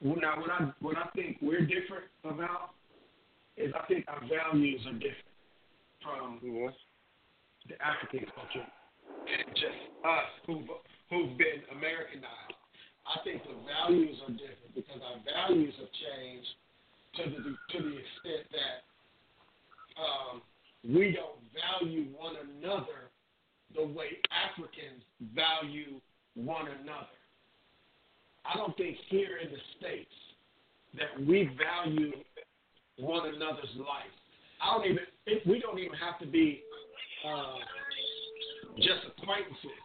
[0.00, 2.74] when I what I think we're different about
[3.56, 5.32] is I think our values are different
[6.02, 6.74] from Yes.
[7.68, 10.66] the African culture and just us who've
[11.10, 12.58] who've been Americanized.
[13.06, 16.52] I think the values are different because our values have changed
[17.18, 18.78] to the to the extent that
[20.00, 20.42] um,
[20.86, 23.10] we don't value one another
[23.74, 25.02] the way Africans
[25.34, 26.00] value
[26.34, 27.18] one another.
[28.44, 30.10] I don't think here in the States
[30.98, 32.12] that we value
[32.98, 34.12] one another's life.
[34.60, 36.62] I don't even, it, we don't even have to be
[37.26, 37.54] uh,
[38.76, 39.78] just acquaintances.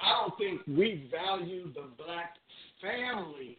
[0.00, 2.34] I don't think we value the black
[2.80, 3.58] family.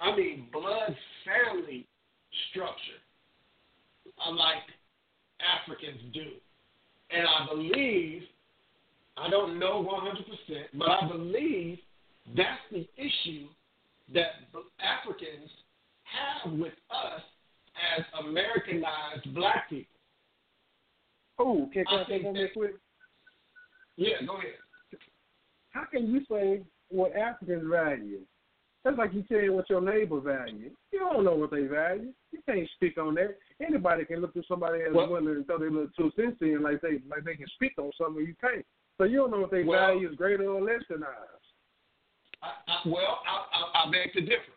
[0.00, 1.86] I mean, blood family
[2.50, 3.02] structure
[4.20, 4.64] I like
[5.40, 6.32] Africans do.
[7.10, 8.22] And I believe,
[9.16, 11.78] I don't know 100%, but I believe
[12.36, 13.46] that's the issue
[14.14, 14.32] that
[14.80, 15.50] Africans
[16.04, 17.22] have with us
[17.98, 19.86] as Americanized black people.
[21.38, 22.74] Oh, can, I say something quick?
[23.96, 24.52] Yeah, go ahead.
[25.70, 28.20] How can you say what Africans value?
[28.86, 30.70] That's like you saying what your neighbor value.
[30.92, 32.12] You don't know what they value.
[32.30, 33.36] You can't speak on that.
[33.60, 36.62] Anybody can look at somebody as well, willing and throw their little two cents in
[36.62, 38.64] like they like they can speak on something you can't.
[38.96, 41.42] So you don't know if they well, value is greater or less than ours.
[42.44, 44.54] I, I, well, I, I, I beg to differ.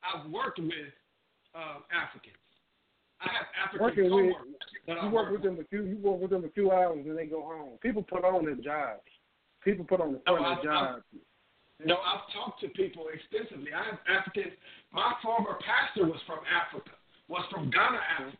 [0.00, 0.72] I've worked with
[1.54, 2.40] uh, Africans.
[3.20, 4.34] I have African Working
[4.88, 5.84] with, you work with them a few.
[5.84, 7.76] You work with them a few hours and they go home.
[7.82, 9.02] People put on their jobs.
[9.62, 11.02] People put on the front no, of their jobs.
[11.84, 13.72] No, I've talked to people extensively.
[13.72, 14.56] I have Africans.
[14.92, 16.90] My former pastor was from Africa.
[17.28, 18.36] Was from Ghana, Africa.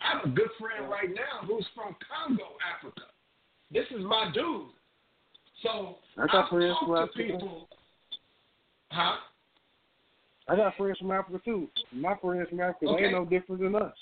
[0.00, 3.12] I have a good friend right now who's from Congo, Africa.
[3.70, 4.72] This is my dude.
[5.62, 7.16] So I got I've friends from Africa.
[7.16, 7.68] People,
[8.90, 9.16] huh?
[10.48, 11.68] I got friends from Africa too.
[11.92, 13.02] My friends from Africa, okay.
[13.02, 13.94] they ain't no different than us.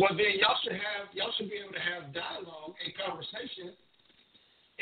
[0.00, 3.76] Well, then y'all should have y'all should be able to have dialogue and conversation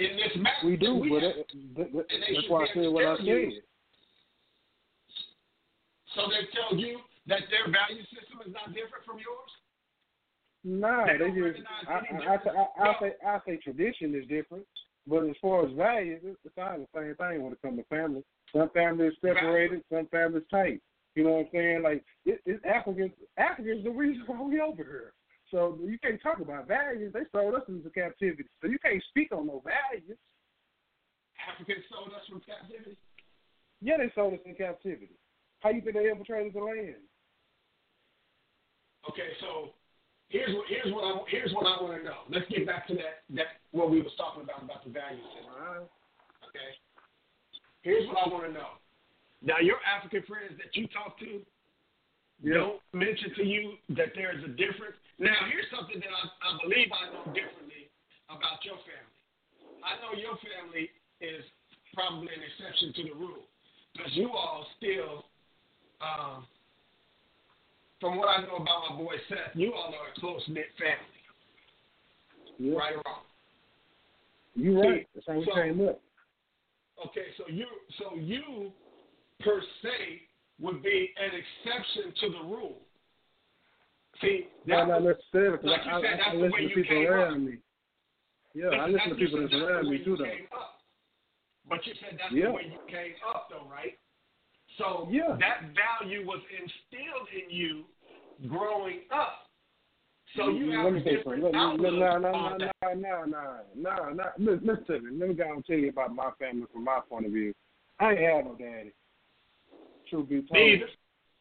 [0.01, 0.65] in this matter.
[0.65, 1.47] We do, we but, it,
[1.77, 3.61] but, but that's why I said what I said.
[6.17, 6.99] So they tell you
[7.29, 9.53] that their value system is not different from yours.
[10.65, 14.67] No, they, they just I, I, I, I, say I say tradition is different,
[15.07, 18.25] but as far as values, it's all the same thing when it comes to family.
[18.55, 20.81] Some families separated, some families tight.
[21.15, 21.83] You know what I'm saying?
[21.83, 23.13] Like it, it's Africans.
[23.39, 25.13] Africans the reason why we over here.
[25.51, 27.13] So you can't talk about values.
[27.13, 28.49] They sold us into captivity.
[28.63, 30.19] So you can't speak on no values.
[31.41, 32.97] Africans sold us from captivity.
[33.81, 35.17] Yeah, they sold us in captivity.
[35.61, 37.03] How you think they ever traded the land?
[39.09, 39.73] Okay, so
[40.29, 42.29] here's what here's what I here's what I want to know.
[42.29, 45.57] Let's get back to that that what we was talking about about the value system.
[45.57, 45.89] Right.
[46.49, 46.71] Okay.
[47.83, 48.77] Here's what I want to know.
[49.43, 51.41] Now, your African friends that you talk to
[52.43, 52.55] yeah.
[52.55, 54.97] don't mention to you that there's a difference.
[55.19, 57.93] Now, here's something that I, I believe I know differently
[58.29, 59.21] about your family.
[59.85, 60.89] I know your family
[61.21, 61.45] is
[61.93, 63.45] probably an exception to the rule
[63.93, 65.25] because you all still,
[66.01, 66.47] um,
[68.01, 71.21] from what I know about my boy Seth, you all are a close knit family.
[72.59, 72.77] Yeah.
[72.77, 73.25] Right or wrong?
[74.55, 75.09] You're right.
[75.15, 76.01] That's how we so, came up.
[77.09, 77.67] Okay, so you
[77.99, 78.73] so you
[79.41, 80.21] per se
[80.61, 82.79] would be an exception to the rule.
[84.21, 85.59] See, that no, not necessarily.
[85.63, 87.41] Like I, said, I, I listen to people around up.
[87.41, 87.59] me.
[88.55, 90.25] Yeah, I listen to people that's around me too, though.
[91.69, 92.47] But you said that's yeah.
[92.47, 93.97] the way you came up, though, right?
[94.77, 95.37] So yeah.
[95.39, 97.85] that value was instilled in you
[98.49, 99.47] growing up.
[100.37, 101.53] So you have let me say something.
[101.53, 102.57] No, no, no, no,
[102.95, 104.25] no, no, no, no.
[104.39, 105.19] Listen to me.
[105.19, 107.53] Let me go and tell you about my family from my point of view.
[107.99, 108.93] I ain't had no daddy.
[110.11, 110.81] Truth be told,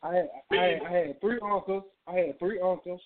[0.03, 1.83] I had, I, I had three uncles.
[2.07, 3.01] I had three uncles.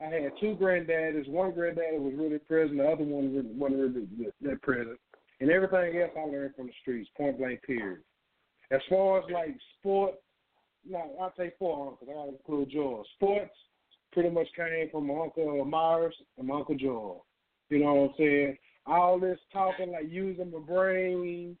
[0.00, 1.28] I had two granddaddies.
[1.28, 2.78] One granddaddy was really present.
[2.78, 4.98] The other one wasn't really that present.
[5.40, 8.00] And everything else I learned from the streets, point blank, period.
[8.70, 10.14] As far as like sport,
[10.88, 12.08] no, I'll take four uncles.
[12.10, 13.06] I gotta include yours.
[13.14, 13.54] Sports
[14.12, 17.24] pretty much came from my uncle uh, Myers and my uncle Joel.
[17.70, 18.58] You know what I'm saying?
[18.86, 21.56] All this talking like using my brain,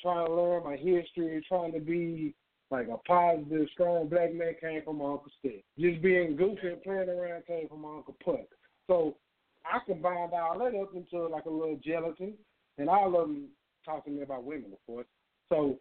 [0.00, 2.34] trying to learn my history, trying to be
[2.70, 5.64] like a positive, strong black man came from my Uncle Stick.
[5.78, 8.46] Just being goofy and playing around came from my Uncle Puck.
[8.86, 9.16] So
[9.64, 12.34] I combined all that up into like a little gelatin,
[12.78, 13.48] and all of them
[13.84, 15.06] talking to me about women, of course.
[15.48, 15.78] So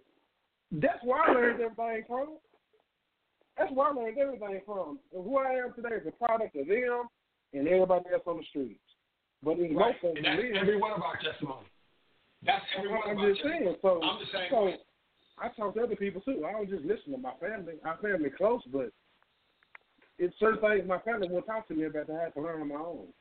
[0.72, 2.38] that's where I learned everything from.
[3.58, 5.00] That's where I learned everything from.
[5.14, 7.08] And who I am today is a product of them
[7.54, 8.80] and everybody else on the streets.
[9.44, 9.96] But in right.
[10.02, 11.68] most and that's every one of our testimony.
[12.46, 13.76] That's every one I'm of our just saying.
[13.82, 14.72] So, I'm the same so.
[15.44, 16.48] I talk to other people too.
[16.48, 17.74] I don't just listen to my family.
[17.84, 18.96] Our family close, but
[20.18, 22.62] it's certain things my family won't talk to me about that I have to learn
[22.62, 23.12] on my own.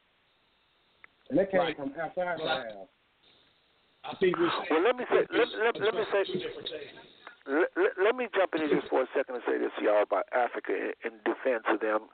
[1.31, 1.77] And that came right.
[1.77, 2.93] from outside well, the house.
[4.07, 5.27] I think we Well, let me say.
[5.35, 6.23] Let, let, let me say.
[7.43, 10.07] Let, let, let me jump in here just for a second and say this, y'all,
[10.07, 12.07] about Africa in defense of them,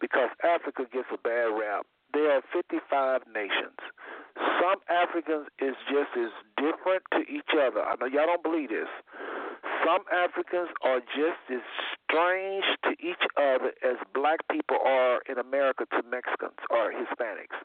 [0.00, 1.86] because Africa gets a bad rap.
[2.12, 3.78] There are 55 nations.
[4.60, 7.82] Some Africans is just as different to each other.
[7.82, 8.88] I know y'all don't believe this.
[9.84, 11.62] Some Africans are just as
[12.04, 17.56] strange to each other as black people are in America to Mexicans or Hispanics.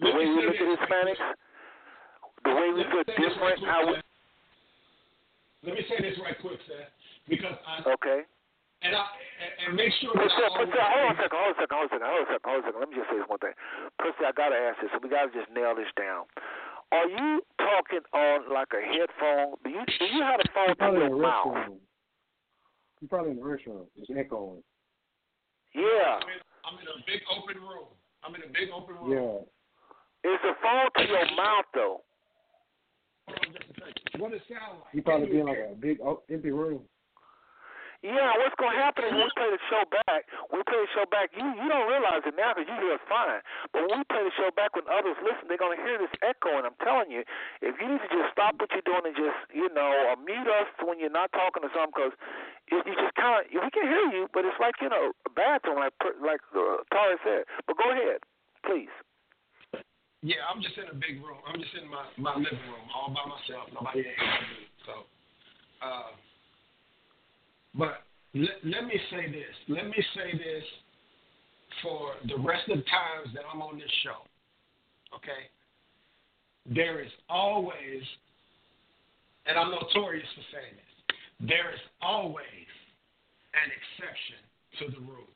[0.00, 1.22] The way we look at Hispanics,
[2.44, 3.64] the way we feel different?
[3.64, 3.94] How we?
[5.62, 6.84] Let me say this right quick, sir,
[7.28, 8.22] because I okay.
[8.84, 9.04] And I
[9.64, 10.12] and, make sure.
[10.12, 12.20] Priscilla, Priscilla, hold on a second, hold on a second, hold on a second, hold
[12.20, 12.80] on a second, hold on a second.
[12.84, 13.56] Let me just say this one thing.
[13.96, 14.92] Priscilla, I gotta ask this.
[14.92, 16.28] So we gotta just nail this down.
[16.92, 19.56] Are you talking on like a headphone?
[19.64, 21.80] Do you do you have a phone to your mouth?
[23.00, 23.88] You're probably in the restaurant.
[23.96, 24.62] It's echoing.
[25.74, 26.20] Yeah.
[26.20, 27.88] I'm in, I'm in a big open room.
[28.22, 29.10] I'm in a big open room.
[29.10, 30.28] Yeah.
[30.28, 32.00] Is the phone to your mouth though?
[34.20, 34.94] What it sound like?
[34.94, 35.98] You probably be in like a big
[36.30, 36.82] empty room.
[38.04, 41.08] Yeah, what's gonna happen is when we play the show back, we play the show
[41.08, 43.40] back, you you don't realize it now because you hear us fine.
[43.72, 46.52] But when we play the show back, when others listen, they're gonna hear this echo.
[46.60, 47.24] And I'm telling you,
[47.64, 49.88] if you need to just stop what you're doing and just you know,
[50.20, 52.12] mute us when you're not talking to something, because
[52.68, 55.30] you, you just kind of we can hear you, but it's like you know a
[55.32, 57.48] bathroom, like like uh, Tari said.
[57.64, 58.20] But go ahead,
[58.68, 58.92] please.
[60.20, 61.40] Yeah, I'm just in a big room.
[61.48, 63.72] I'm just in my my living room, all by myself.
[63.72, 64.68] Nobody ain't me.
[64.84, 65.08] So.
[65.80, 66.12] Uh,
[67.74, 69.54] but let, let me say this.
[69.68, 70.64] Let me say this
[71.82, 74.26] for the rest of the times that I'm on this show.
[75.14, 75.50] Okay?
[76.66, 78.02] There is always,
[79.46, 82.68] and I'm notorious for saying this, there is always
[83.54, 84.40] an exception
[84.80, 85.30] to the rule.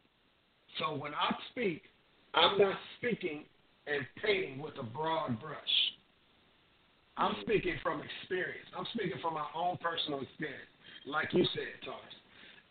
[0.79, 1.83] So when I speak,
[2.35, 3.45] I'm not speaking
[3.87, 5.77] and painting with a broad brush.
[7.17, 8.69] I'm speaking from experience.
[8.77, 10.71] I'm speaking from my own personal experience.
[11.07, 12.18] Like you said, Taurus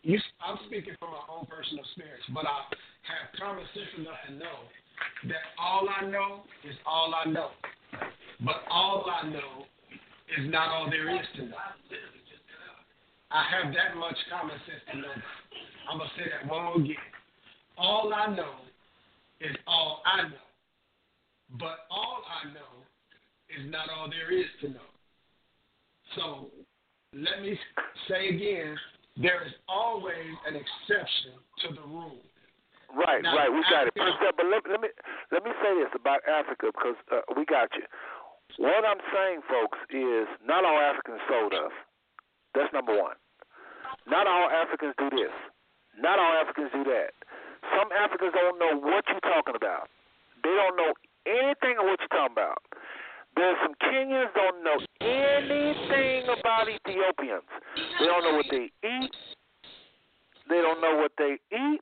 [0.02, 2.68] you, I'm speaking from my own personal experience, but I
[3.10, 4.58] have common sense enough to know
[5.26, 7.50] that all I know is all I know.
[8.44, 9.66] But all I know
[10.38, 11.56] is not all there is to know.
[13.30, 15.14] I have that much common sense to know.
[15.90, 16.96] I'm going to say that one more again.
[17.76, 18.54] All I know
[19.40, 20.46] is all I know.
[21.58, 22.72] But all I know
[23.50, 24.88] is not all there is to know.
[26.16, 26.46] So
[27.12, 27.58] let me
[28.08, 28.76] say again
[29.20, 31.34] there is always an exception
[31.66, 32.22] to the rule.
[32.88, 34.34] Right, now, right, we got Africa, it.
[34.38, 34.88] But let, let me
[35.28, 37.84] let me say this about Africa because uh, we got you.
[38.56, 41.74] What I'm saying, folks, is not all Africans sold us.
[42.56, 43.20] That's number one.
[44.08, 45.34] Not all Africans do this.
[46.00, 47.12] Not all Africans do that.
[47.76, 49.92] Some Africans don't know what you're talking about.
[50.40, 50.96] They don't know
[51.28, 52.64] anything of what you're talking about.
[53.38, 57.46] There's some Kenyans don't know anything about Ethiopians.
[58.02, 59.14] They don't know what they eat.
[60.50, 61.80] They don't know what they eat.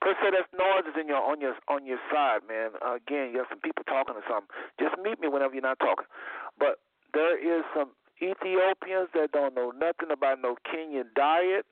[0.00, 0.48] Purcell, that's
[0.88, 2.70] is in your on your on your side, man.
[2.80, 4.48] Uh, again, you have some people talking or something.
[4.80, 6.08] Just meet me whenever you're not talking.
[6.56, 6.80] But
[7.12, 7.92] there is some
[8.22, 11.66] Ethiopians that don't know nothing about no Kenyan diet.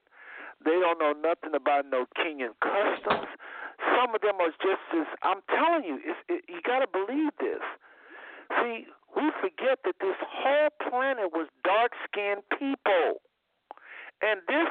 [0.64, 3.32] They don't know nothing about no Kenyan customs.
[3.96, 7.32] Some of them are just as I'm telling you, it's, it, you got to believe
[7.40, 7.64] this.
[8.50, 8.86] See,
[9.16, 13.22] we forget that this whole planet was dark skinned people.
[14.22, 14.68] And this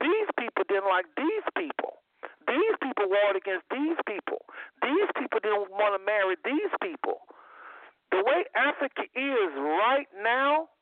[0.00, 1.98] these people didn't like these people.
[2.46, 4.46] These people warred against these people.
[4.82, 7.26] These people didn't want to marry these people.
[8.10, 10.72] The way Africa is right now,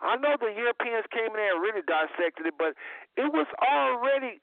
[0.00, 2.74] I know the Europeans came in there and really dissected it, but
[3.16, 4.42] it was already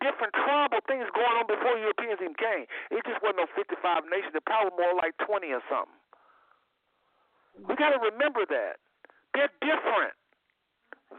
[0.00, 2.66] different tribal things going on before Europeans even came.
[2.90, 4.34] It just wasn't no 55 nations.
[4.34, 5.98] It probably more like 20 or something.
[7.68, 8.82] We got to remember that.
[9.34, 10.14] They're different.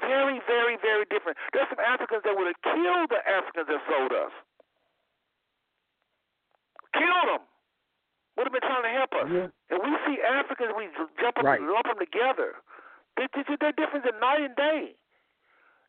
[0.03, 1.39] Very, very, very different.
[1.55, 4.33] There's some Africans that would have killed the Africans that sold us.
[6.91, 7.43] Killed them.
[8.35, 9.27] Would have been trying to help us.
[9.31, 9.47] Yeah.
[9.71, 10.91] And we see Africans, we
[11.23, 11.59] jump them right.
[11.59, 12.59] and lump them together.
[13.15, 14.99] They, they, they're different than night and day.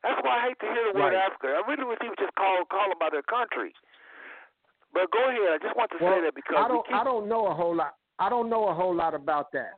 [0.06, 1.26] That's why I hate to hear the word right.
[1.26, 1.58] Africa.
[1.58, 3.74] I really wish people just call call them by their country.
[4.94, 5.50] But go ahead.
[5.50, 6.94] I just want to well, say that because I don't keep...
[6.94, 7.94] I don't know a whole lot.
[8.18, 9.74] I don't know a whole lot about that.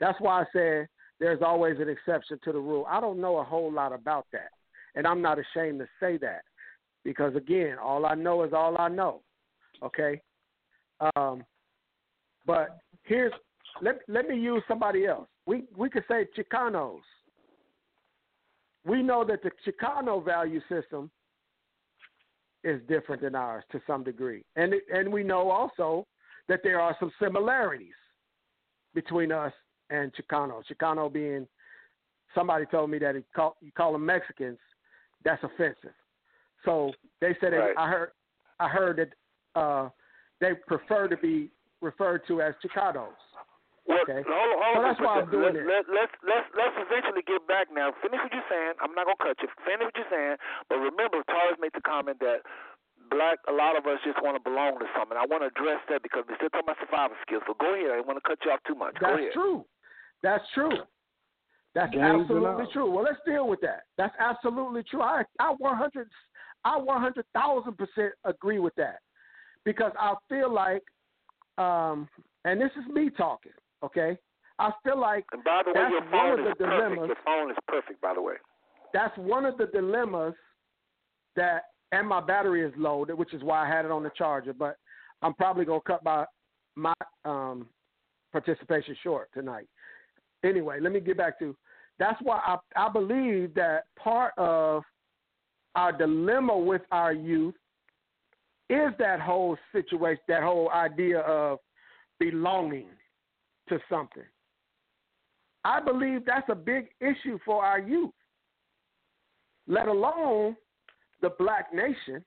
[0.00, 0.88] That's why I said
[1.20, 2.84] there's always an exception to the rule.
[2.88, 4.50] I don't know a whole lot about that,
[4.96, 6.42] and I'm not ashamed to say that
[7.04, 9.20] because again, all I know is all I know.
[9.82, 10.20] Okay.
[11.14, 11.44] Um,
[12.44, 13.32] but here's
[13.80, 15.28] let let me use somebody else.
[15.46, 17.00] We we could say Chicanos
[18.84, 21.10] we know that the Chicano value system
[22.64, 26.06] is different than ours to some degree, and and we know also
[26.48, 27.94] that there are some similarities
[28.94, 29.52] between us
[29.90, 30.62] and Chicano.
[30.70, 31.46] Chicano being
[32.34, 34.58] somebody told me that he call, you call them Mexicans,
[35.24, 35.94] that's offensive.
[36.64, 37.74] So they said right.
[37.76, 38.10] I heard
[38.58, 39.88] I heard that uh,
[40.40, 41.50] they prefer to be
[41.80, 43.08] referred to as Chicanos.
[44.00, 44.24] Well, okay.
[44.24, 45.64] hold, hold so that's why I'm doing let, it.
[45.68, 47.92] Let, let's let's let's eventually get back now.
[48.00, 48.80] Finish what you're saying.
[48.80, 49.48] I'm not gonna cut you.
[49.62, 50.36] Finish what you're saying.
[50.72, 52.44] But remember, Taurus made the comment that
[53.10, 55.18] black, a lot of us just want to belong to something.
[55.18, 57.42] I want to address that because we're still talking about survival skills.
[57.46, 57.90] So go ahead.
[57.90, 58.94] I don't want to cut you off too much.
[59.00, 59.34] That's go ahead.
[59.34, 59.64] true.
[60.22, 60.78] That's true.
[61.74, 62.90] That's James absolutely true.
[62.90, 63.84] Well, let's deal with that.
[63.98, 65.02] That's absolutely true.
[65.02, 66.08] I I 100
[66.64, 68.98] I 100,000 percent agree with that
[69.64, 70.82] because I feel like,
[71.58, 72.08] um,
[72.44, 73.52] and this is me talking.
[73.82, 74.18] Okay,
[74.58, 76.58] I feel like And by the way, your phone is perfect.
[76.58, 77.06] dilemmas.
[77.08, 78.34] Your phone is perfect, by the way.
[78.92, 80.34] that's one of the dilemmas
[81.36, 84.52] that and my battery is low, which is why I had it on the charger.
[84.52, 84.76] But
[85.22, 86.24] I'm probably gonna cut my
[86.76, 86.94] my
[87.24, 87.66] um,
[88.32, 89.66] participation short tonight.
[90.44, 91.56] Anyway, let me get back to
[91.98, 94.82] that's why I I believe that part of
[95.74, 97.54] our dilemma with our youth
[98.68, 101.58] is that whole situation, that whole idea of
[102.18, 102.86] belonging
[103.68, 104.24] to something.
[105.64, 108.10] I believe that's a big issue for our youth,
[109.66, 110.56] let alone
[111.20, 112.24] the black nation.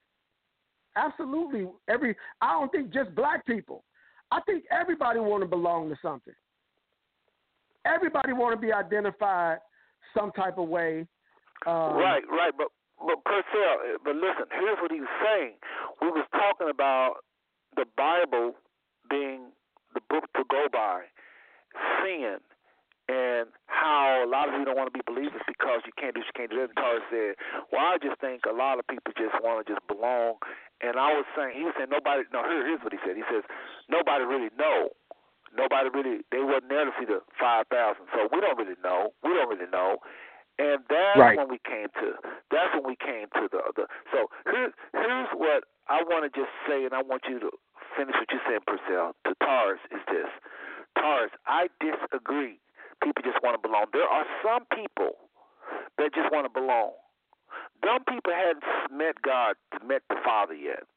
[0.95, 3.83] Absolutely, every I don't think just black people.
[4.31, 6.33] I think everybody want to belong to something.
[7.85, 9.57] Everybody want to be identified
[10.15, 11.07] some type of way.
[11.65, 12.53] Um, right, right.
[12.57, 12.67] But
[12.99, 15.53] but Purcell, but listen, here's what he was saying.
[16.01, 17.15] We was talking about
[17.75, 18.53] the Bible
[19.09, 19.51] being
[19.93, 21.01] the book to go by,
[22.03, 22.37] sin,
[23.09, 26.21] and how a lot of you don't want to be believers because you can't do
[26.21, 26.71] this, you can't do that.
[26.71, 27.35] And Tar said,
[27.71, 30.39] well, I just think a lot of people just want to just belong.
[30.81, 32.23] And I was saying, he was saying nobody.
[32.33, 33.15] No, here, here's what he said.
[33.17, 33.43] He says
[33.89, 34.91] nobody really know.
[35.55, 36.23] Nobody really.
[36.31, 39.13] They wasn't there to see the five thousand, so we don't really know.
[39.23, 39.99] We don't really know.
[40.59, 41.37] And that's Right.
[41.37, 42.15] when we came to.
[42.51, 43.61] That's when we came to the.
[43.75, 47.51] the so here's here's what I want to just say, and I want you to
[47.97, 49.15] finish what you said, Purcell.
[49.27, 50.29] To Tars is this.
[50.97, 52.59] Tars, I disagree.
[53.01, 53.87] People just want to belong.
[53.91, 55.29] There are some people
[55.97, 56.93] that just want to belong.
[57.83, 59.55] Some people hadn't met God,
[59.85, 60.87] met the Father yet.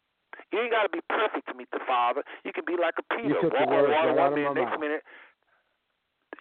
[0.52, 2.22] You ain't got to be perfect to meet the Father.
[2.44, 4.80] You can be like a Peter, walk on water one minute, next mouth.
[4.80, 5.02] minute.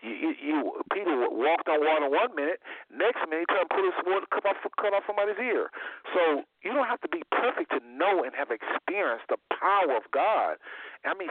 [0.03, 0.57] You, you,
[0.93, 2.59] Peter walked on water one minute,
[2.91, 5.71] next minute he tried to put his sword cut off cut off somebody's ear.
[6.13, 10.05] So you don't have to be perfect to know and have experienced the power of
[10.11, 10.57] God.
[11.05, 11.29] I mean,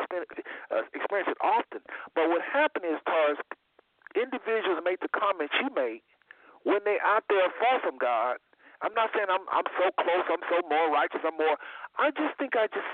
[0.70, 1.82] uh, experience it often.
[2.14, 3.38] But what happened is, Tars,
[4.14, 6.06] individuals make the comments you make
[6.62, 8.38] when they out there far from God.
[8.82, 11.56] I'm not saying I'm I'm so close, I'm so more righteous, I'm more.
[11.96, 12.88] I just think I just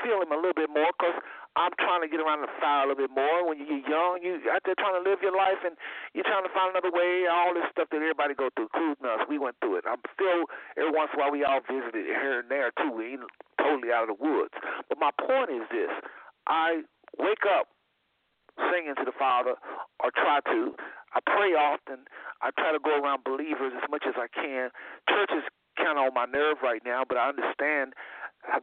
[0.00, 1.18] feel him a little bit more because
[1.54, 3.46] I'm trying to get around the fire a little bit more.
[3.46, 5.78] When you're young, you out there trying to live your life and
[6.10, 7.30] you're trying to find another way.
[7.30, 9.86] All this stuff that everybody go through, including us, we went through it.
[9.86, 12.90] I'm still every once in a while we all visited here and there too.
[12.90, 13.26] We ain't
[13.62, 14.54] totally out of the woods.
[14.90, 15.94] But my point is this:
[16.50, 16.82] I
[17.22, 17.70] wake up
[18.74, 19.54] singing to the Father,
[20.02, 20.74] or try to.
[21.14, 22.10] I pray often.
[22.42, 24.74] I try to go around believers as much as I can.
[25.06, 25.46] Church is
[25.78, 27.94] kind of on my nerve right now, but I understand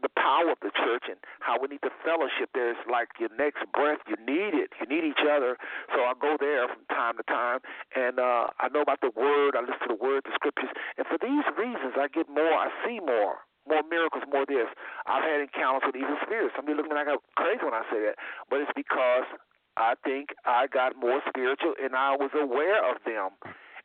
[0.01, 2.71] the power of the church and how we need the fellowship there.
[2.71, 3.99] It's like your next breath.
[4.07, 4.71] You need it.
[4.79, 5.57] You need each other.
[5.93, 7.59] So I go there from time to time,
[7.95, 9.57] and uh, I know about the Word.
[9.57, 12.53] I listen to the Word, the Scriptures, and for these reasons, I get more.
[12.53, 13.43] I see more.
[13.69, 14.65] More miracles, more this.
[15.05, 16.57] I've had encounters with evil spirits.
[16.57, 18.17] Some people look at like I'm crazy when I say that,
[18.49, 19.29] but it's because
[19.77, 23.37] I think I got more spiritual and I was aware of them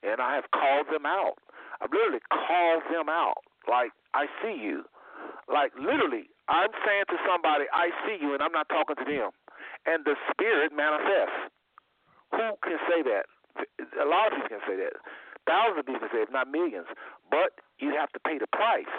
[0.02, 1.36] and I have called them out.
[1.80, 3.44] I've literally called them out.
[3.68, 4.84] Like, I see you.
[5.46, 9.30] Like, literally, I'm saying to somebody, I see you, and I'm not talking to them.
[9.86, 11.54] And the spirit manifests.
[12.34, 13.30] Who can say that?
[14.02, 14.98] A lot of people can say that.
[15.46, 16.90] Thousands of people can say it, not millions.
[17.30, 18.90] But you have to pay the price.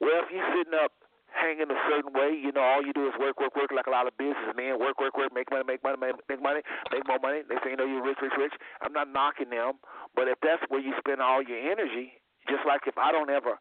[0.00, 0.92] Well, if you're sitting up
[1.32, 3.94] hanging a certain way, you know, all you do is work, work, work, like a
[3.96, 4.76] lot of businessmen.
[4.76, 6.60] Work, work, work, make money, make money, make money,
[6.92, 7.40] make more money.
[7.48, 8.52] They say, you know, you're rich, rich, rich.
[8.84, 9.80] I'm not knocking them,
[10.12, 13.56] but if that's where you spend all your energy, just like if I don't ever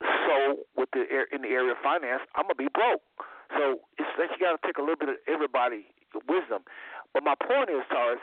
[0.00, 3.02] sow with the in the area of finance, I'm gonna be broke.
[3.52, 5.86] So it's like you got to take a little bit of everybody
[6.26, 6.64] wisdom.
[7.12, 8.22] But my point is, Taurus,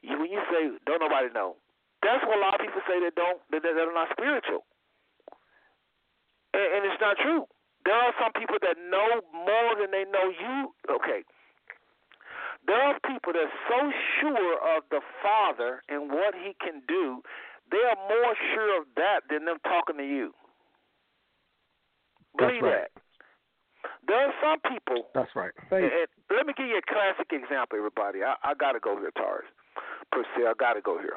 [0.00, 1.56] you, when you say don't nobody know,
[2.00, 4.64] that's what a lot of people say that don't that that are not spiritual,
[6.54, 7.44] and, and it's not true.
[7.84, 10.72] There are some people that know more than they know you.
[10.88, 11.24] Okay.
[12.68, 13.80] There are people that are so
[14.20, 17.24] sure of the Father and what He can do,
[17.72, 20.34] they are more sure of that than them talking to you.
[22.36, 22.86] That's Believe right.
[22.86, 22.90] that.
[24.06, 25.54] There are some people That's right.
[25.70, 28.20] and, and let me give you a classic example, everybody.
[28.24, 29.48] I, I got to go here, Taurus.
[30.12, 31.16] Per se, I got to go here.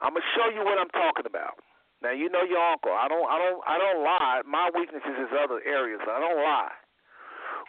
[0.00, 1.60] I'm gonna show you what I'm talking about.
[2.00, 2.92] Now you know your uncle.
[2.92, 3.28] I don't.
[3.28, 3.60] I don't.
[3.68, 4.40] I don't lie.
[4.48, 6.00] My weaknesses is other areas.
[6.08, 6.72] I don't lie.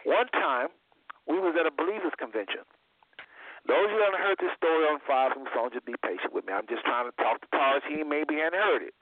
[0.08, 0.72] One time,
[1.28, 2.64] we was at a believers convention.
[3.68, 6.34] Those of you that haven't heard this story on Five Smooth Stone, just be patient
[6.34, 6.56] with me.
[6.56, 7.84] I'm just trying to talk to Taurus.
[7.86, 8.96] He maybe hadn't heard it.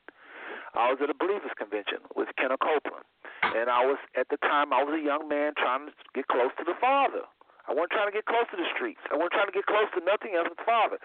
[0.75, 3.03] I was at a believers convention with Kenneth Copeland,
[3.43, 6.55] And I was at the time I was a young man trying to get close
[6.63, 7.27] to the Father.
[7.67, 9.03] I wasn't trying to get close to the streets.
[9.11, 10.99] I wasn't trying to get close to nothing else but the Father.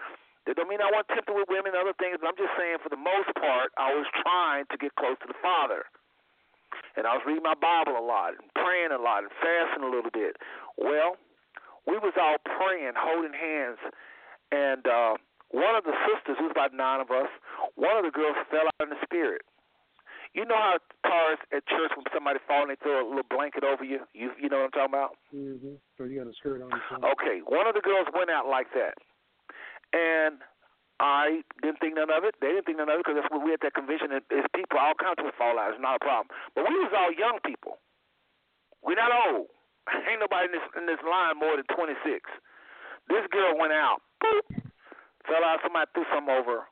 [0.46, 2.78] That don't mean I wasn't tempted with women and other things, but I'm just saying
[2.78, 5.90] for the most part I was trying to get close to the Father.
[6.94, 9.90] And I was reading my Bible a lot and praying a lot and fasting a
[9.90, 10.38] little bit.
[10.78, 11.18] Well,
[11.86, 13.78] we was all praying, holding hands,
[14.50, 15.14] and uh,
[15.50, 17.30] one of the sisters, there was about nine of us,
[17.74, 19.42] one of the girls fell out in the spirit.
[20.36, 23.80] You know how cars at church when somebody falls they throw a little blanket over
[23.80, 24.04] you.
[24.12, 25.16] You you know what I'm talking about?
[25.32, 25.80] Mm-hmm.
[25.96, 26.68] So you got a skirt on.
[27.16, 29.00] Okay, one of the girls went out like that,
[29.96, 30.44] and
[31.00, 32.36] I didn't think none of it.
[32.44, 34.12] They didn't think none of it because that's what we at that convention.
[34.12, 35.72] Is people all kinds of fall out.
[35.72, 36.28] It's not a problem.
[36.52, 37.80] But we was all young people.
[38.84, 39.48] We're not old.
[40.04, 41.96] Ain't nobody in this in this line more than 26.
[43.08, 44.04] This girl went out.
[44.20, 44.68] Boop
[45.26, 45.64] fell out.
[45.64, 46.68] Somebody threw something over,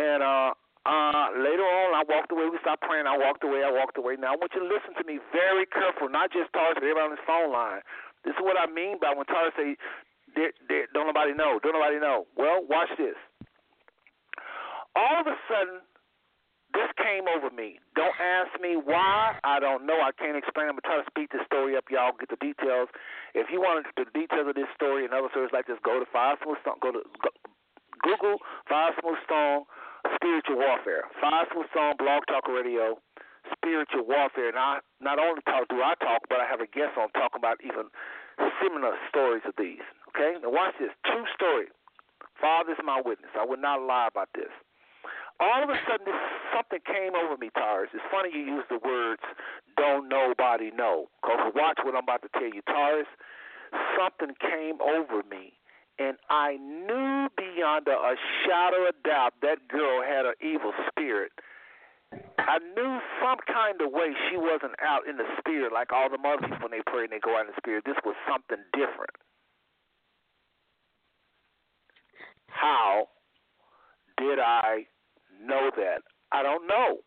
[0.00, 2.44] and uh, uh, later on, I walked away.
[2.52, 3.08] We stopped praying.
[3.08, 3.64] I walked away.
[3.64, 4.20] I walked away.
[4.20, 7.08] Now I want you to listen to me very careful, not just Taurus, but everybody
[7.08, 7.80] on this phone line.
[8.24, 9.80] This is what I mean by when Taurus say,
[10.92, 11.56] "Don't nobody know.
[11.64, 13.16] Don't nobody know." Well, watch this.
[14.94, 15.80] All of a sudden,
[16.76, 17.80] this came over me.
[17.96, 19.40] Don't ask me why.
[19.42, 20.04] I don't know.
[20.04, 20.68] I can't explain.
[20.68, 21.88] I'm gonna try to speed this story up.
[21.88, 22.92] Y'all get the details.
[23.32, 26.04] If you want the details of this story and other stories like this, go to
[26.12, 26.76] Five Smooth Stone.
[26.84, 27.30] Go to go,
[28.04, 28.36] Google
[28.68, 29.64] Five Smooth Stone
[30.16, 31.04] Spiritual Warfare.
[31.20, 32.98] Five Smooth Stone Blog Talk Radio
[33.52, 34.52] Spiritual Warfare.
[34.52, 37.58] Not not only talk do I talk, but I have a guest on talking about
[37.62, 37.90] even
[38.62, 39.84] similar stories of these.
[40.14, 40.90] Okay, now watch this.
[41.06, 41.68] True story.
[42.40, 43.30] Father is my witness.
[43.38, 44.50] I would not lie about this
[45.40, 46.20] all of a sudden this,
[46.54, 47.90] something came over me, Taurus.
[47.92, 49.22] It's funny you use the words
[49.76, 53.08] "don't nobody know," because watch what I'm about to tell you, Taurus.
[53.98, 55.58] Something came over me,
[55.98, 58.14] and I knew beyond a
[58.44, 61.32] shadow of doubt that girl had an evil spirit.
[62.38, 66.18] I knew some kind of way she wasn't out in the spirit like all the
[66.18, 67.84] other people when they pray and they go out in the spirit.
[67.86, 69.14] This was something different.
[72.48, 73.08] How
[74.18, 74.86] did I
[75.42, 76.02] know that?
[76.30, 76.98] I don't know.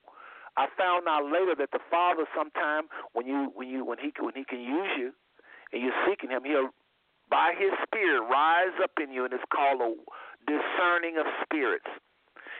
[0.57, 4.33] I found out later that the Father, sometime when you when you when he when
[4.35, 5.13] he can use you,
[5.71, 6.71] and you're seeking Him, He'll
[7.29, 9.91] by His Spirit rise up in you, and it's called a
[10.47, 11.87] discerning of spirits.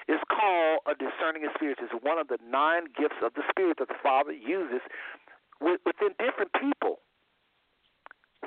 [0.08, 1.84] It's called a discerning of spirits.
[1.84, 4.80] It's one of the nine gifts of the Spirit that the Father uses
[5.60, 7.04] within different people.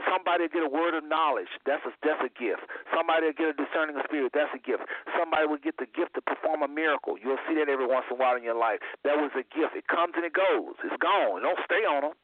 [0.08, 1.50] Somebody will get a word of knowledge.
[1.66, 2.62] That's a that's a gift.
[2.94, 4.32] Somebody will get a discerning of spirit.
[4.32, 4.86] That's a gift.
[5.18, 7.18] Somebody will get the gift to perform a miracle.
[7.18, 8.78] You'll see that every once in a while in your life.
[9.04, 9.74] That was a gift.
[9.76, 10.78] It comes and it goes.
[10.86, 11.42] It's gone.
[11.42, 12.16] It don't stay on them.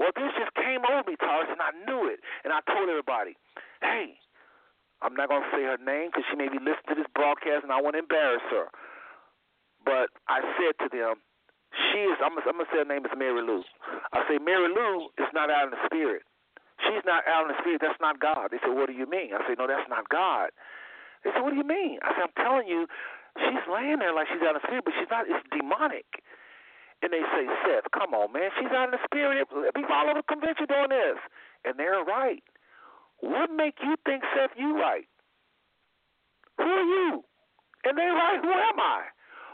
[0.00, 2.24] Well, this just came over me, Taurus, and I knew it.
[2.42, 3.36] And I told everybody,
[3.84, 4.16] hey,
[5.04, 7.68] I'm not going to say her name because she may be listening to this broadcast
[7.68, 8.72] and I want to embarrass her.
[9.84, 11.20] But I said to them,
[11.72, 12.18] she is.
[12.18, 13.62] I'm, I'm gonna say her name is Mary Lou.
[14.12, 16.22] I say Mary Lou is not out in the spirit.
[16.82, 17.80] She's not out in the spirit.
[17.80, 18.50] That's not God.
[18.50, 19.30] They say, What do you mean?
[19.36, 20.50] I say, No, that's not God.
[21.22, 21.98] They say, What do you mean?
[22.02, 22.86] I say, I'm telling you,
[23.38, 25.30] she's laying there like she's out the spirit, but she's not.
[25.30, 26.08] It's demonic.
[27.02, 28.50] And they say, Seth, come on, man.
[28.60, 29.48] She's out in the spirit.
[29.48, 31.16] People all over the convention doing this.
[31.64, 32.44] And they're right.
[33.20, 35.08] What make you think, Seth, you right?
[36.58, 37.24] Who are you?
[37.84, 38.40] And they're right.
[38.40, 39.08] Who am I?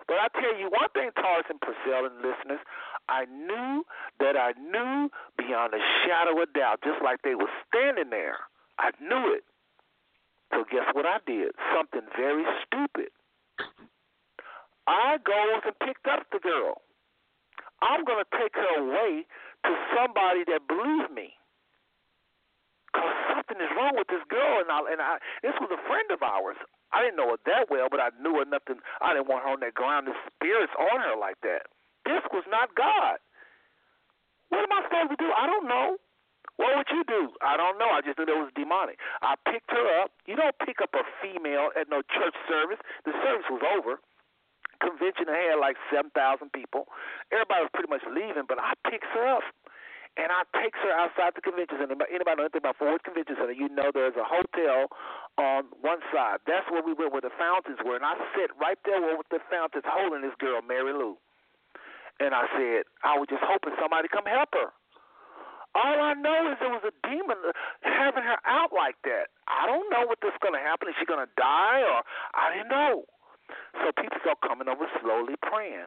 [0.08, 2.62] But I tell you one thing, Taurus and Purcell and listeners,
[3.08, 3.84] I knew
[4.18, 8.38] that I knew beyond a shadow of doubt, just like they were standing there.
[8.78, 9.44] I knew it.
[10.52, 11.52] So guess what I did?
[11.74, 13.10] Something very stupid.
[14.86, 16.82] I goes and picked up the girl.
[17.82, 19.26] I'm going to take her away
[19.64, 21.36] to somebody that believes me.
[22.92, 26.08] Because something is wrong with this girl, and I, and I, this was a friend
[26.08, 26.56] of ours.
[26.94, 28.74] I didn't know her that well, but I knew her to.
[29.02, 30.08] I didn't want her on that ground.
[30.08, 31.68] The spirits on her like that.
[32.08, 33.20] This was not God.
[34.48, 35.28] What am I supposed to do?
[35.34, 35.98] I don't know.
[36.56, 37.36] What would you do?
[37.44, 37.90] I don't know.
[37.92, 38.96] I just knew that was demonic.
[39.20, 40.14] I picked her up.
[40.24, 42.80] You don't pick up a female at no church service.
[43.04, 44.00] The service was over.
[44.80, 46.86] Convention had like seven thousand people.
[47.32, 49.44] Everybody was pretty much leaving, but I picked her up
[50.16, 51.96] and I takes her outside the convention center.
[52.08, 53.52] Anybody know anything about Fort Convention Center?
[53.52, 54.88] You know there's a hotel
[55.36, 56.40] on one side.
[56.48, 59.44] That's where we went, where the fountains were, and I sit right there with the
[59.52, 61.20] fountains, holding this girl, Mary Lou.
[62.16, 64.72] And I said, I was just hoping somebody come help her.
[65.76, 67.36] All I know is there was a demon
[67.84, 69.28] having her out like that.
[69.44, 70.88] I don't know what this going to happen.
[70.88, 72.00] Is she going to die or
[72.32, 73.04] I didn't know.
[73.82, 75.86] So people start coming over slowly praying.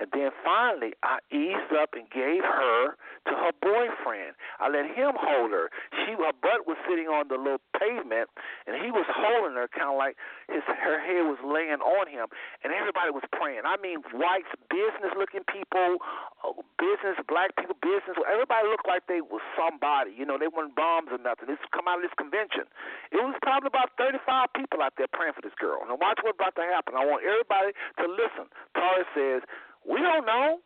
[0.00, 2.96] And then finally, I eased up and gave her
[3.28, 4.32] to her boyfriend.
[4.56, 5.68] I let him hold her.
[5.92, 8.32] She, her butt was sitting on the little pavement,
[8.64, 10.16] and he was holding her, kind of like
[10.48, 12.32] his her head was laying on him,
[12.64, 13.68] and everybody was praying.
[13.68, 16.00] I mean, whites, business-looking people,
[16.40, 18.16] uh, business, black people, business.
[18.24, 20.16] Everybody looked like they was somebody.
[20.16, 21.44] You know, they weren't bombs or nothing.
[21.52, 22.64] This come out of this convention.
[23.12, 25.84] It was probably about 35 people out there praying for this girl.
[25.84, 26.96] Now watch what's about to happen.
[26.96, 28.48] I want everybody to listen.
[28.72, 29.44] Tara says
[29.90, 30.58] we don't know.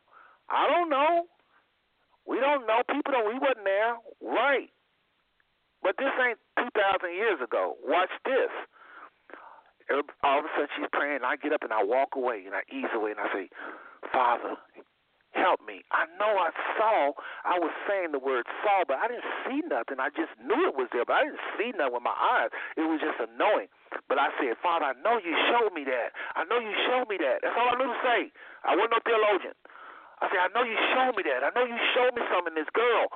[0.49, 1.25] I don't know.
[2.29, 2.83] We don't know.
[2.89, 3.33] People don't.
[3.33, 3.97] We wasn't there.
[4.21, 4.69] Right.
[5.83, 7.77] But this ain't 2,000 years ago.
[7.85, 8.53] Watch this.
[10.25, 12.55] All of a sudden she's praying, and I get up and I walk away and
[12.55, 13.49] I ease away and I say,
[14.13, 14.57] Father,
[15.35, 15.83] help me.
[15.91, 17.13] I know I saw,
[17.45, 19.99] I was saying the word saw, but I didn't see nothing.
[19.99, 22.55] I just knew it was there, but I didn't see nothing with my eyes.
[22.79, 23.69] It was just annoying.
[24.09, 26.15] But I said, Father, I know you showed me that.
[26.35, 27.43] I know you showed me that.
[27.43, 28.21] That's all I knew to say.
[28.65, 29.57] I wasn't no theologian.
[30.23, 31.43] I said, I know you showed me that.
[31.45, 33.11] I know you showed me something, this girl.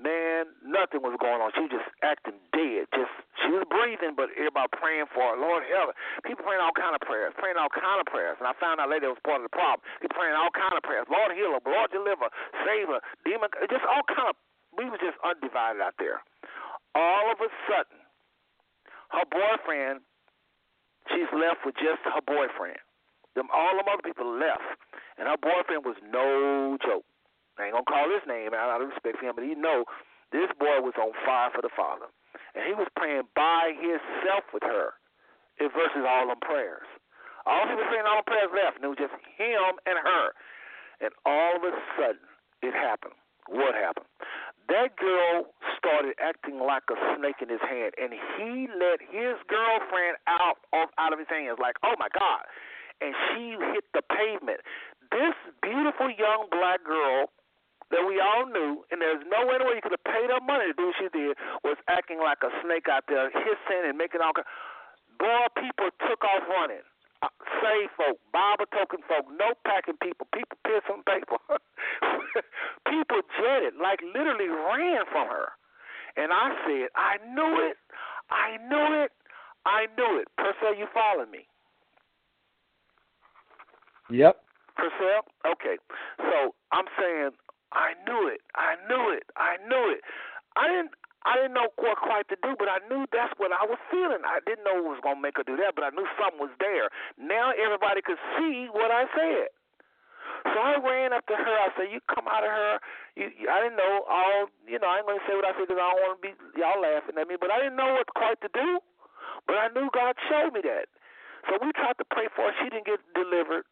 [0.00, 1.52] Man, nothing was going on.
[1.52, 2.88] She was just acting dead.
[2.96, 3.12] Just
[3.44, 5.36] she was breathing, but everybody praying for her.
[5.36, 5.96] Lord help her.
[6.24, 8.40] People praying all kind of prayers, praying all kind of prayers.
[8.40, 9.84] And I found out later it was part of the problem.
[10.00, 11.04] People praying all kind of prayers.
[11.12, 12.32] Lord heal her, Lord deliver,
[12.64, 14.36] save her, demon, just all kind of.
[14.72, 16.24] We was just undivided out there.
[16.96, 18.00] All of a sudden,
[19.12, 20.00] her boyfriend,
[21.12, 22.80] she's left with just her boyfriend.
[23.34, 24.64] Them all them other people left,
[25.18, 27.04] and her boyfriend was no joke.
[27.60, 29.84] I ain't gonna call his name out of respect for him, but he know
[30.32, 32.08] this boy was on fire for the Father,
[32.56, 34.96] and he was praying by himself with her,
[35.60, 36.88] versus all them prayers.
[37.44, 40.32] All he was saying, all them prayers left, and it was just him and her.
[41.00, 42.24] And all of a sudden,
[42.60, 43.16] it happened.
[43.48, 44.08] What happened?
[44.68, 50.16] That girl started acting like a snake in his hand, and he let his girlfriend
[50.28, 52.44] out of out of his hands, like, oh my God.
[53.00, 54.60] And she hit the pavement.
[55.10, 55.34] This
[55.64, 57.32] beautiful young black girl
[57.90, 60.30] that we all knew, and there's no way in the world you could have paid
[60.30, 61.34] her money to do what she did,
[61.66, 64.32] was acting like a snake out there, hissing and making all.
[64.32, 64.46] Kind.
[65.18, 66.86] Boy, people took off running.
[67.20, 67.28] Uh,
[67.60, 71.36] save folk, Bible token folk, no packing people, people piss on paper.
[72.88, 75.52] people jetted, like literally ran from her.
[76.16, 77.76] And I said, I knew it,
[78.32, 79.12] I knew it,
[79.66, 80.28] I knew it.
[80.38, 81.44] Purcell, you follow me?
[84.08, 84.40] Yep.
[84.76, 85.28] Purcell?
[85.44, 85.76] Okay.
[86.16, 87.30] So I'm saying
[87.72, 88.42] I knew it.
[88.54, 89.24] I knew it.
[89.36, 90.02] I knew it.
[90.56, 90.92] I didn't.
[91.20, 94.24] I didn't know what quite to do, but I knew that's what I was feeling.
[94.24, 96.54] I didn't know it was gonna make her do that, but I knew something was
[96.56, 96.88] there.
[97.20, 99.52] Now everybody could see what I said.
[100.48, 101.56] So I ran up to her.
[101.60, 102.80] I said, "You come out of her."
[103.16, 104.48] You, I didn't know all.
[104.64, 106.32] You know, I ain't gonna say what I said because I don't want to be
[106.56, 107.36] y'all laughing at me.
[107.36, 108.80] But I didn't know what quite to do.
[109.46, 110.88] But I knew God showed me that.
[111.48, 112.54] So we tried to pray for her.
[112.60, 113.64] She didn't get delivered.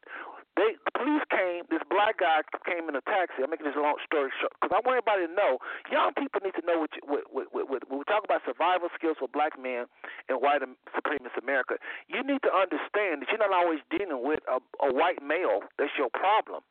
[0.58, 1.70] They, the police came.
[1.70, 3.46] This black guy came in a taxi.
[3.46, 5.62] I'm making this long story short because I want everybody to know.
[5.86, 8.42] Young people need to know what, you, what, what, what, what when we talk about
[8.42, 9.86] survival skills for black men
[10.26, 10.66] in white
[10.98, 11.78] supremacist America.
[12.10, 15.62] You need to understand that you're not always dealing with a, a white male.
[15.78, 16.66] That's your problem.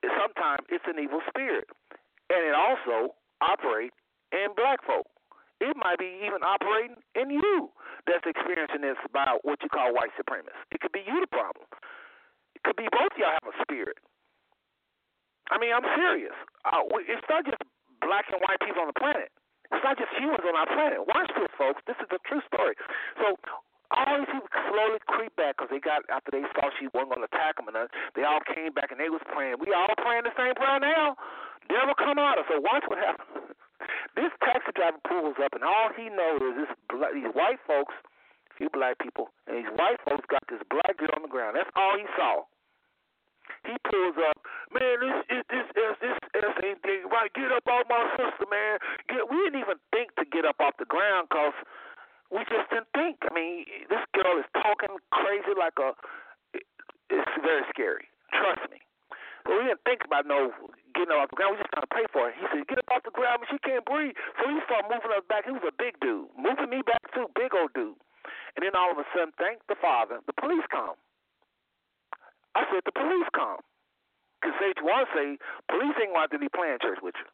[0.00, 1.68] Sometimes it's an evil spirit,
[2.32, 3.12] and it also
[3.44, 3.94] operates
[4.32, 5.04] in black folk.
[5.60, 7.68] It might be even operating in you
[8.08, 10.64] that's experiencing this by what you call white supremacists.
[10.72, 11.68] It could be you the problem
[12.64, 13.98] could be both y'all have a spirit.
[15.50, 16.36] I mean, I'm serious.
[16.64, 17.60] Uh, it's not just
[18.00, 19.28] black and white people on the planet.
[19.72, 21.00] It's not just humans on our planet.
[21.08, 21.80] Watch this, folks.
[21.88, 22.76] This is a true story.
[23.16, 23.40] So
[23.92, 27.24] all these people slowly creep back because they got after they saw she wasn't going
[27.24, 27.76] to attack them, and
[28.16, 29.60] they all came back and they was praying.
[29.60, 31.16] We all praying the same prayer now.
[31.68, 32.40] Devil come out.
[32.40, 32.48] Of.
[32.48, 33.52] So watch what happens.
[34.18, 36.72] this taxi driver pulls up, and all he knows is this
[37.16, 37.96] these white folks,
[38.56, 41.56] few black people, and these white folks got this black girl on the ground.
[41.56, 42.44] That's all he saw.
[43.64, 44.38] He pulls up,
[44.74, 44.98] man.
[44.98, 47.30] This is this is this S ain't thing right.
[47.34, 48.78] Get up off my sister, man.
[49.06, 49.22] Get.
[49.30, 51.54] We didn't even think to get up off the ground because
[52.30, 53.22] we just didn't think.
[53.22, 55.94] I mean, this girl is talking crazy like a.
[57.12, 58.08] It's very scary.
[58.34, 58.82] Trust me.
[59.46, 60.54] So we didn't think about no
[60.94, 61.54] getting up off the ground.
[61.54, 62.32] We just trying to pray for her.
[62.34, 65.12] He said, "Get up off the ground, but she can't breathe." So he started moving
[65.14, 65.46] us back.
[65.46, 67.98] He was a big dude, moving me back too, big old dude.
[68.56, 70.94] And then all of a sudden, thank the Father, the police come.
[72.54, 73.60] I said, the police come.
[74.42, 75.26] Because you want to say,
[75.70, 77.28] police ain't going to be playing church with you.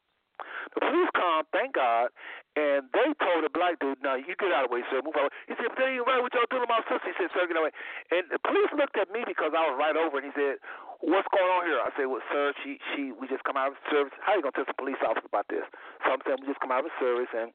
[0.77, 2.15] The police come, thank God,
[2.55, 5.03] and they told the black dude, no, you get out of the way, sir.
[5.03, 5.35] Move out.
[5.51, 7.11] He said, but that ain't right what y'all doing to my sister.
[7.11, 7.75] He said, sir, get away.
[8.15, 10.63] And the police looked at me because I was right over, and he said,
[11.03, 11.83] what's going on here?
[11.83, 14.15] I said, well, sir, she, she, we just come out of service.
[14.23, 15.67] How you to tell some police officer about this?
[16.07, 17.51] So I'm saying we just come out of service, and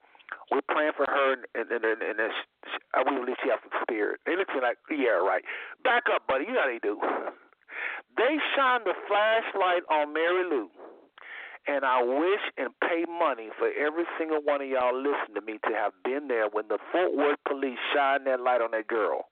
[0.51, 2.33] we're praying for her, and and and, and, and
[2.67, 4.19] she, we believe she has some spirit.
[4.25, 5.45] They look at me like, yeah, right.
[5.85, 6.49] Back up, buddy.
[6.49, 6.99] You know how they do.
[8.17, 10.69] They shined a flashlight on Mary Lou.
[11.65, 15.59] And I wish and pay money for every single one of y'all listening to me
[15.63, 19.25] to have been there when the Fort Worth police shined that light on that girl.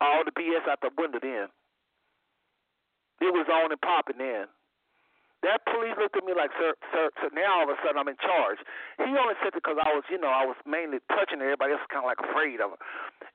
[0.00, 1.48] All the BS out the window then.
[3.20, 4.46] It was on and popping then.
[5.40, 7.32] That police looked at me like, sir, sir, sir.
[7.32, 8.60] Now all of a sudden I'm in charge.
[9.00, 11.40] He only said it because I was, you know, I was mainly touching.
[11.40, 12.80] Everybody else was kind of like afraid of her.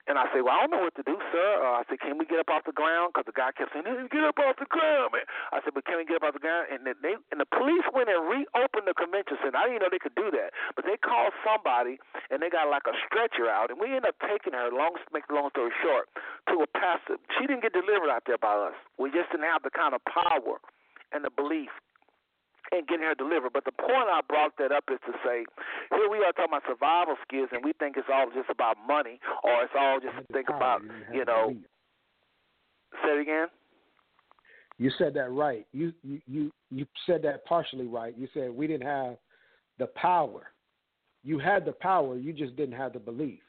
[0.06, 1.50] And I said, well, I don't know what to do, sir.
[1.58, 3.10] Uh, I said, can we get up off the ground?
[3.10, 5.26] Because the guy kept saying, get up off the ground, man.
[5.50, 6.70] I said, but can we get up off the ground?
[6.70, 9.58] And they and the police went and reopened the convention center.
[9.58, 11.98] I didn't know they could do that, but they called somebody
[12.30, 14.70] and they got like a stretcher out, and we ended up taking her.
[14.70, 16.06] Long make the long story short,
[16.54, 17.18] to a pastor.
[17.34, 18.78] She didn't get delivered out there by us.
[18.94, 20.62] We just didn't have the kind of power
[21.10, 21.74] and the belief
[22.72, 23.52] and getting her delivered.
[23.52, 25.44] But the point I brought that up is to say,
[25.90, 29.20] here we are talking about survival skills, and we think it's all just about money,
[29.44, 30.82] or it's all just think about,
[31.12, 31.54] you know.
[33.04, 33.48] Say it again.
[34.78, 35.66] You said that right.
[35.72, 38.14] You you you you said that partially right.
[38.16, 39.16] You said we didn't have
[39.78, 40.52] the power.
[41.24, 42.16] You had the power.
[42.16, 43.40] You just didn't have the belief.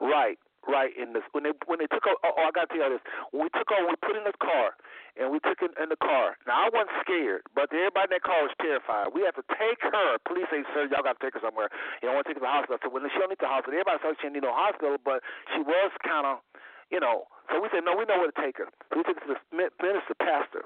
[0.00, 0.38] Right
[0.68, 2.98] right in this when they when they took over, oh, oh I gotta tell you
[2.98, 4.74] this when we took over we put in the car
[5.16, 6.36] and we took it in the car.
[6.46, 9.12] Now I wasn't scared but everybody in that car was terrified.
[9.16, 10.20] We had to take her.
[10.28, 11.68] Police say sir y'all gotta take her somewhere.
[12.00, 12.78] You don't want to take her to the hospital.
[12.82, 13.76] So when she don't need the hospital.
[13.76, 15.24] Everybody thought she didn't need no hospital but
[15.54, 16.44] she was kind of
[16.92, 17.26] you know.
[17.50, 18.68] So we said no we know where to take her.
[18.92, 19.40] So we took her to the
[19.80, 20.62] minister pastor.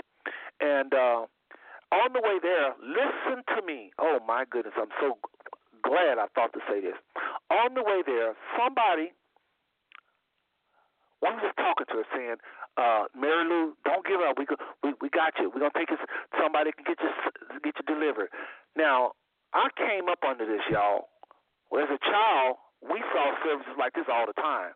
[0.60, 1.26] And uh
[1.90, 3.94] on the way there listen to me.
[3.98, 4.74] Oh my goodness.
[4.78, 5.18] I'm so
[5.82, 6.98] glad I thought to say this.
[7.50, 9.14] On the way there somebody
[11.22, 12.40] were just talking to her, saying,
[12.80, 14.40] uh, "Mary Lou, don't give up.
[14.40, 14.48] We
[14.82, 15.52] we we got you.
[15.52, 16.00] We're gonna take you.
[16.40, 17.12] Somebody can get you
[17.60, 18.32] get you delivered."
[18.76, 19.12] Now,
[19.52, 21.12] I came up under this, y'all.
[21.70, 24.72] Well, as a child, we saw services like this all the time.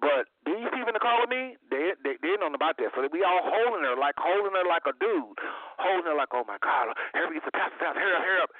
[0.00, 2.90] But these people in the car with me, they they they didn't know about that.
[2.96, 5.36] So we all holding her like holding her like a dude,
[5.76, 8.50] holding her like, oh my God, hurry get the pastor's house, hurry up, hurry up.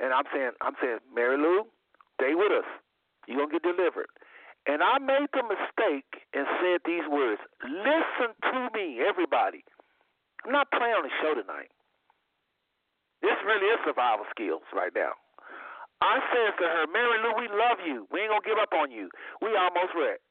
[0.00, 1.68] And I'm saying, I'm saying, Mary Lou,
[2.16, 2.68] stay with us.
[3.28, 4.08] You're gonna get delivered.
[4.68, 9.64] And I made the mistake and said these words Listen to me, everybody.
[10.44, 11.72] I'm not playing on the show tonight.
[13.24, 15.16] This really is survival skills right now.
[15.98, 18.06] I said to her, Mary Lou, we love you.
[18.12, 19.10] We ain't going to give up on you.
[19.42, 20.22] We almost wrecked.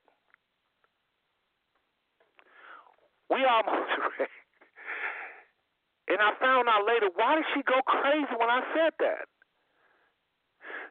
[3.27, 4.31] We almost wrecked.
[6.07, 9.27] And I found out later, why did she go crazy when I said that?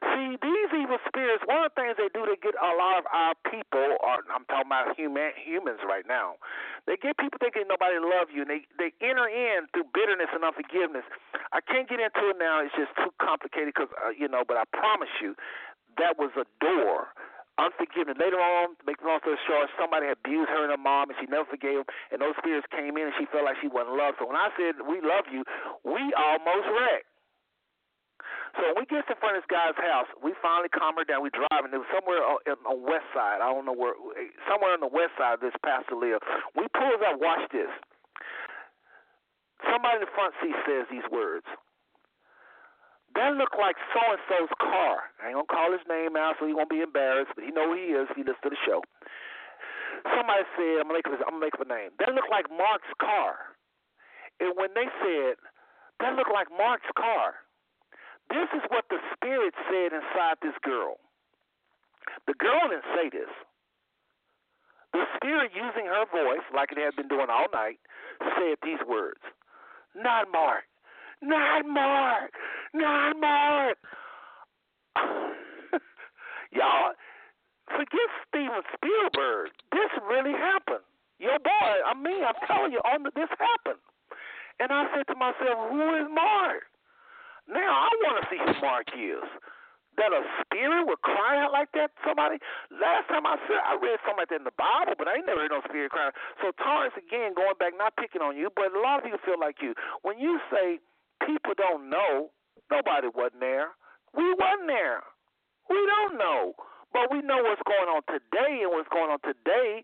[0.03, 3.05] See, these evil spirits, one of the things they do to get a lot of
[3.09, 6.37] our people, or I'm talking about human humans right now,
[6.85, 10.45] they get people thinking nobody love you, and they they enter in through bitterness and
[10.45, 11.05] unforgiveness.
[11.49, 14.45] I can't get into it now; it's just too complicated because uh, you know.
[14.45, 15.33] But I promise you,
[15.97, 17.09] that was a door
[17.57, 18.21] unforgiveness.
[18.21, 21.25] Later on, make the long story short, somebody abused her and her mom, and she
[21.25, 21.89] never forgave them.
[22.13, 24.21] And those spirits came in, and she felt like she wasn't loved.
[24.21, 25.41] So when I said we love you,
[25.81, 27.09] we almost wrecked.
[28.57, 31.21] So when we get in front of this guy's house, we finally calm her down.
[31.21, 31.69] We driving.
[31.69, 33.37] It was somewhere on, on west side.
[33.37, 33.93] I don't know where.
[34.49, 36.17] Somewhere on the west side this pastor live.
[36.57, 37.21] We pulls up.
[37.21, 37.69] Watch this.
[39.61, 41.45] Somebody in the front seat says these words.
[43.13, 45.09] That looked like so and so's car.
[45.21, 47.73] I ain't gonna call his name out so he won't be embarrassed, but he know
[47.73, 48.81] who he is he listens to the show.
[50.13, 51.97] Somebody said, I'm gonna make up, I'm gonna make up a name.
[51.97, 53.57] That looked like Mark's car.
[54.37, 55.41] And when they said
[56.01, 57.41] that looked like Mark's car,
[58.29, 60.97] this is what the Spirit said inside this girl.
[62.27, 63.29] The girl didn't say this.
[64.93, 67.79] The Spirit, using her voice, like it had been doing all night,
[68.19, 69.21] said these words
[69.95, 70.63] Not Mark.
[71.21, 72.31] Not Mark.
[72.73, 73.77] Not Mark.
[76.51, 76.93] Y'all,
[77.67, 79.51] forget Steven Spielberg.
[79.71, 80.85] This really happened.
[81.19, 83.81] Your boy, I mean, I'm telling you, on the, this happened.
[84.59, 86.63] And I said to myself, Who is Mark?
[87.47, 89.27] Now I want to see who Mark is.
[89.97, 92.37] That a spirit would cry out like that somebody?
[92.69, 95.25] Last time I said I read something like that in the Bible, but I ain't
[95.25, 96.13] never heard no spirit crying.
[96.37, 99.41] So Taurus, again, going back, not picking on you, but a lot of people feel
[99.41, 99.73] like you.
[100.05, 100.77] When you say
[101.25, 102.29] people don't know,
[102.69, 103.73] nobody wasn't there.
[104.13, 105.01] We wasn't there.
[105.65, 106.53] We don't know.
[106.93, 109.81] But we know what's going on today, and what's going on today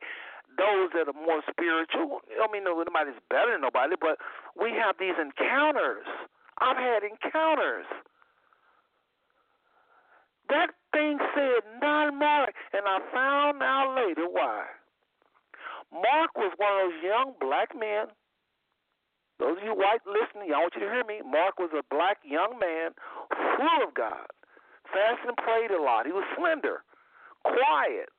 [0.58, 2.22] those that are more spiritual.
[2.38, 4.22] I mean, nobody's better than nobody, but
[4.54, 6.06] we have these encounters
[6.60, 7.86] I've had encounters.
[10.50, 14.66] That thing said not Mark, and I found out later why.
[15.92, 18.08] Mark was one of those young black men.
[19.40, 21.22] Those of you white listening, I want you to hear me.
[21.26, 22.92] Mark was a black young man,
[23.58, 24.30] full of God,
[24.94, 26.06] fasted and prayed a lot.
[26.06, 26.84] He was slender,
[27.44, 28.10] quiet.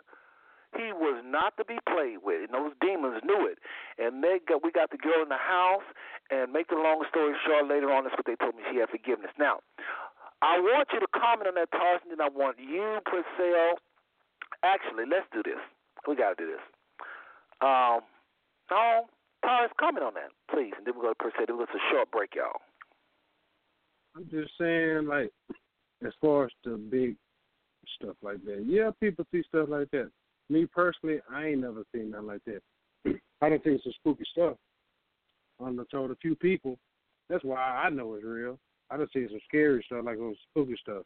[0.77, 3.59] He was not to be played with, and those demons knew it.
[3.99, 5.87] And they got we got the girl in the house.
[6.31, 8.89] And make the long story short, later on, that's what they told me she had
[8.89, 9.31] forgiveness.
[9.39, 9.61] Now,
[10.41, 13.77] I want you to comment on that, Tarshan, and I want you, Purcell.
[14.65, 15.61] Actually, let's do this.
[16.09, 16.65] We got to do this.
[17.61, 18.01] Um,
[18.71, 19.07] no,
[19.45, 21.45] Tars, comment on that, please, and then we're going to Purcell.
[21.47, 22.61] It was a short break, y'all.
[24.17, 25.31] I'm just saying, like,
[26.07, 27.17] as far as the big
[28.01, 28.65] stuff like that.
[28.67, 30.11] Yeah, people see stuff like that.
[30.51, 32.63] Me personally, I ain't never seen nothing like that.
[33.43, 34.57] I don't think it's some spooky stuff.
[35.61, 36.79] I done told a few people.
[37.29, 38.59] That's why I know it's real.
[38.91, 41.05] I done seen some scary stuff like some spooky stuff.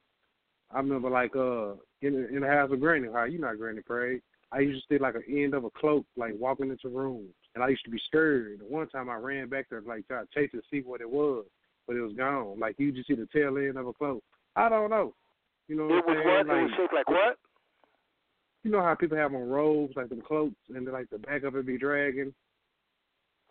[0.71, 3.83] I remember like uh in the, in the house of Granny, how you not Granny
[3.83, 4.21] Craig.
[4.51, 7.63] I used to see like an end of a cloak, like walking into rooms, and
[7.63, 8.61] I used to be scared.
[8.67, 11.45] One time I ran back there, like try to chase to see what it was,
[11.87, 12.59] but it was gone.
[12.59, 14.23] Like you just see the tail end of a cloak.
[14.57, 15.15] I don't know.
[15.69, 16.47] You know it what was I'm what?
[16.47, 16.59] saying?
[16.59, 17.39] it was shaped like what?
[18.69, 21.43] You know how people have on robes, like them cloaks, and then like the back
[21.43, 22.35] of it be dragging.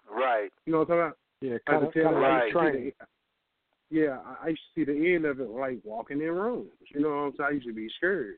[0.07, 0.51] Right.
[0.67, 1.17] You know what I'm talking about?
[1.41, 2.51] Yeah, Like kind the of, kind of like Right.
[2.51, 2.91] train.
[3.89, 6.69] Yeah, I I used to see the end of it like walking in rooms.
[6.93, 7.47] You know what I'm saying?
[7.49, 8.35] I used to be scared.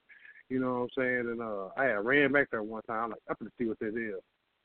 [0.48, 1.32] You know what I'm saying?
[1.32, 3.94] And uh I had ran back there one time, like, I'm gonna see what this
[3.94, 4.22] is.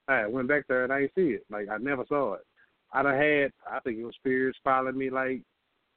[0.06, 1.44] I had went back there and I didn't see it.
[1.50, 2.46] Like I never saw it.
[2.92, 5.42] I done had I think it was spirits following me like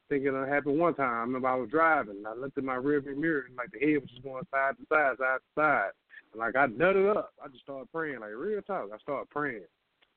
[0.09, 1.13] thinking it happened one time.
[1.13, 3.77] I remember I was driving and I looked in my rearview mirror and like the
[3.77, 5.91] head was just going side to side, side to side.
[6.33, 7.33] And like I nutted up.
[7.43, 8.89] I just started praying, like real talk.
[8.93, 9.67] I started praying.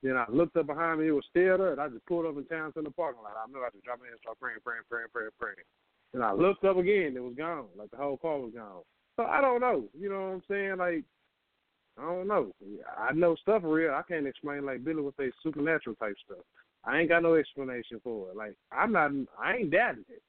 [0.03, 2.37] Then I looked up behind me, it was still there, and I just pulled up
[2.37, 3.37] in town to the parking lot.
[3.37, 5.69] I remember I just dropped in and started praying, praying, praying, praying, praying.
[6.13, 7.67] Then I looked up again, it was gone.
[7.77, 8.83] Like the whole car was gone.
[9.17, 9.85] So I don't know.
[9.99, 10.77] You know what I'm saying?
[10.79, 11.05] Like
[11.99, 12.53] I don't know.
[12.99, 13.93] I know stuff real.
[13.93, 16.45] I can't explain like Billy would say supernatural type stuff.
[16.85, 18.37] I ain't got no explanation for it.
[18.37, 20.23] Like I'm not I ain't doubting it.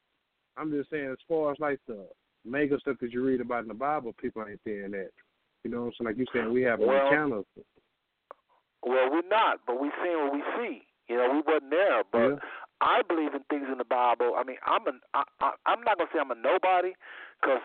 [0.58, 2.06] I'm just saying as far as like the
[2.46, 5.12] mega stuff that you read about in the Bible, people ain't saying that.
[5.64, 6.08] You know what I'm saying?
[6.10, 7.46] Like you saying we have Well- one channel.
[8.84, 10.88] Well, we're not, but we seeing what we see.
[11.08, 12.40] You know, we wasn't there, but Yeah.
[12.82, 14.36] I believe in things in the Bible.
[14.36, 16.96] I mean, I'm an I, I, I'm not gonna say I'm a nobody,
[17.40, 17.62] because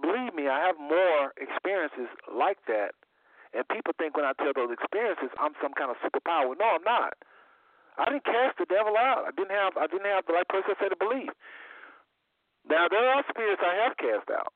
[0.00, 2.94] believe me, I have more experiences like that.
[3.54, 6.52] And people think when I tell those experiences, I'm some kind of superpower.
[6.58, 7.14] No, I'm not.
[7.96, 9.24] I didn't cast the devil out.
[9.26, 11.32] I didn't have I didn't have the right person to say to believe.
[12.68, 14.52] Now there are spirits I have cast out.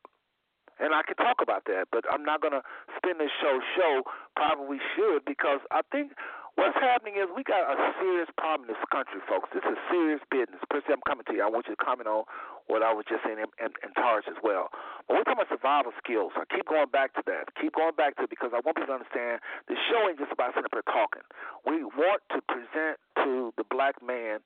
[0.83, 2.67] And I can talk about that, but I'm not gonna
[2.99, 4.03] spin this show show.
[4.35, 6.11] Probably should because I think
[6.59, 9.47] what's happening is we got a serious problem in this country, folks.
[9.55, 10.59] This is serious business.
[10.67, 11.43] Purcell, I'm coming to you.
[11.47, 12.27] I want you to comment on
[12.67, 14.75] what I was just saying and, and, and Targe as well.
[15.07, 16.35] But we're talking about survival skills.
[16.35, 17.55] I keep going back to that.
[17.63, 19.39] Keep going back to it because I want people to understand
[19.71, 21.23] the show ain't just about sitting up here talking.
[21.63, 24.43] We want to present to the black man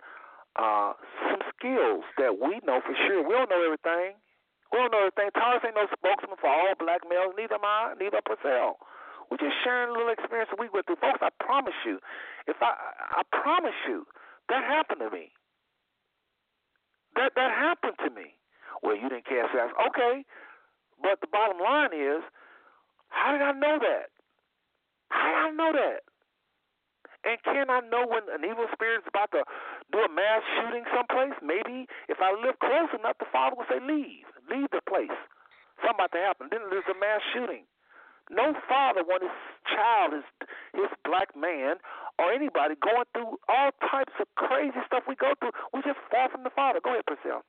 [0.56, 0.92] uh,
[1.28, 3.24] some skills that we know for sure.
[3.24, 4.20] We don't know everything.
[4.72, 5.30] We don't know everything.
[5.32, 8.78] Taurus ain't no spokesman for all black males, neither am I, neither Purcell.
[9.30, 11.02] We're just sharing a little experience that we went through.
[11.02, 11.98] Folks, I promise you,
[12.46, 12.74] if I
[13.18, 14.06] I promise you,
[14.48, 15.34] that happened to me.
[17.14, 18.38] That that happened to me.
[18.82, 19.74] Well, you didn't cast out.
[19.90, 20.24] Okay.
[21.02, 22.22] But the bottom line is,
[23.08, 24.08] how did I know that?
[25.10, 26.00] How did I know that?
[27.26, 29.42] And can I know when an evil spirit is about to
[29.90, 31.34] do a mass shooting someplace?
[31.42, 35.10] Maybe if I live close enough, the father will say, "Leave, leave the place."
[35.82, 36.48] Something about to happen.
[36.50, 37.66] Then there's a mass shooting.
[38.30, 40.24] No father wants his child, his
[40.74, 41.76] his black man,
[42.18, 45.52] or anybody going through all types of crazy stuff we go through.
[45.74, 46.80] We just fall from the father.
[46.80, 47.42] Go ahead, Purcell.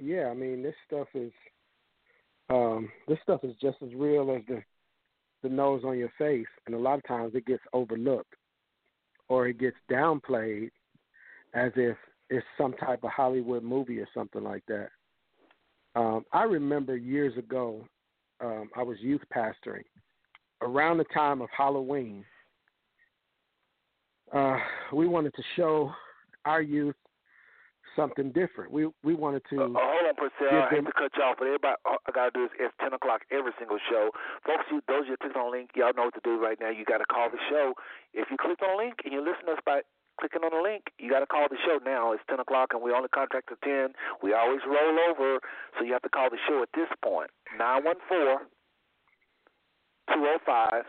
[0.00, 1.32] Yeah, I mean this stuff is
[2.50, 4.62] um this stuff is just as real as the
[5.42, 8.34] the nose on your face and a lot of times it gets overlooked
[9.28, 10.70] or it gets downplayed
[11.54, 11.96] as if
[12.30, 14.88] it's some type of Hollywood movie or something like that.
[15.94, 17.84] Um, I remember years ago,
[18.40, 19.84] um, I was youth pastoring.
[20.62, 22.24] Around the time of Halloween,
[24.32, 24.56] uh,
[24.92, 25.92] we wanted to show
[26.44, 26.94] our youth
[27.96, 28.70] something different.
[28.72, 29.62] We we wanted to.
[29.62, 30.68] Uh, on, Purcell.
[30.68, 32.74] give I hate to cut you off, but everybody, all I gotta do is it's
[32.76, 34.12] ten o'clock every single show.
[34.44, 36.68] Folks, you those you click on the link, y'all know what to do right now.
[36.68, 37.72] You gotta call the show.
[38.12, 39.80] If you click on the link and you listen to us by
[40.20, 42.12] clicking on the link, you gotta call the show now.
[42.12, 43.96] It's ten o'clock and we only contract to ten.
[44.22, 45.40] We always roll over,
[45.78, 47.32] so you have to call the show at this point.
[47.56, 48.44] Nine one four
[50.12, 50.84] two oh five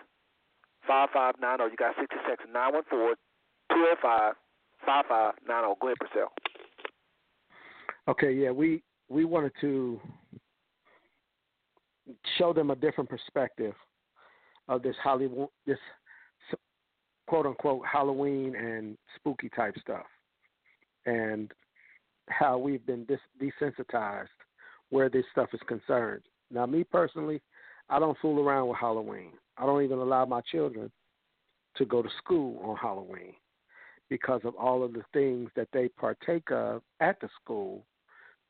[0.87, 1.67] five five nine oh.
[1.71, 2.51] You got sixty seconds.
[2.51, 3.15] Nine one four
[3.71, 4.35] two oh five
[4.85, 5.77] five five nine oh.
[5.79, 6.31] Go ahead, Purcell.
[8.05, 8.83] Okay, yeah, we
[9.13, 10.01] we wanted to
[12.37, 13.75] show them a different perspective
[14.67, 15.77] of this Hollywood, this
[17.27, 20.07] quote unquote Halloween and spooky type stuff,
[21.05, 21.51] and
[22.29, 23.05] how we've been
[23.39, 24.27] desensitized
[24.89, 26.23] where this stuff is concerned.
[26.49, 27.41] Now, me personally,
[27.89, 29.33] I don't fool around with Halloween.
[29.57, 30.91] I don't even allow my children
[31.77, 33.33] to go to school on Halloween
[34.09, 37.85] because of all of the things that they partake of at the school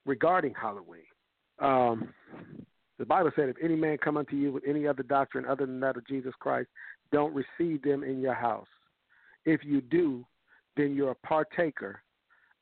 [0.05, 1.01] regarding Halloween.
[1.59, 2.13] Um,
[2.99, 5.79] the Bible said, if any man come unto you with any other doctrine other than
[5.79, 6.69] that of Jesus Christ,
[7.11, 8.67] don't receive them in your house.
[9.45, 10.25] If you do,
[10.77, 12.01] then you're a partaker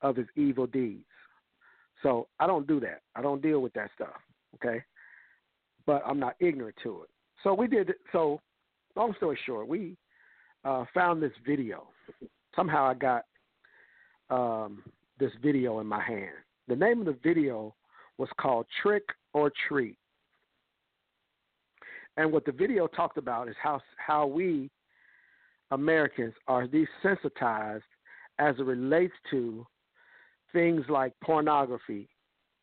[0.01, 1.05] of his evil deeds.
[2.01, 3.01] So I don't do that.
[3.15, 4.15] I don't deal with that stuff.
[4.55, 4.83] Okay.
[5.85, 7.09] But I'm not ignorant to it.
[7.43, 8.39] So we did so
[8.95, 9.97] long story short, we
[10.65, 11.87] uh, found this video.
[12.55, 13.25] Somehow I got
[14.29, 14.83] um,
[15.19, 16.29] this video in my hand.
[16.71, 17.75] The name of the video
[18.17, 19.03] was called Trick
[19.33, 19.97] or Treat.
[22.15, 24.71] And what the video talked about is how how we
[25.71, 27.81] Americans are desensitized
[28.39, 29.67] as it relates to
[30.53, 32.07] things like pornography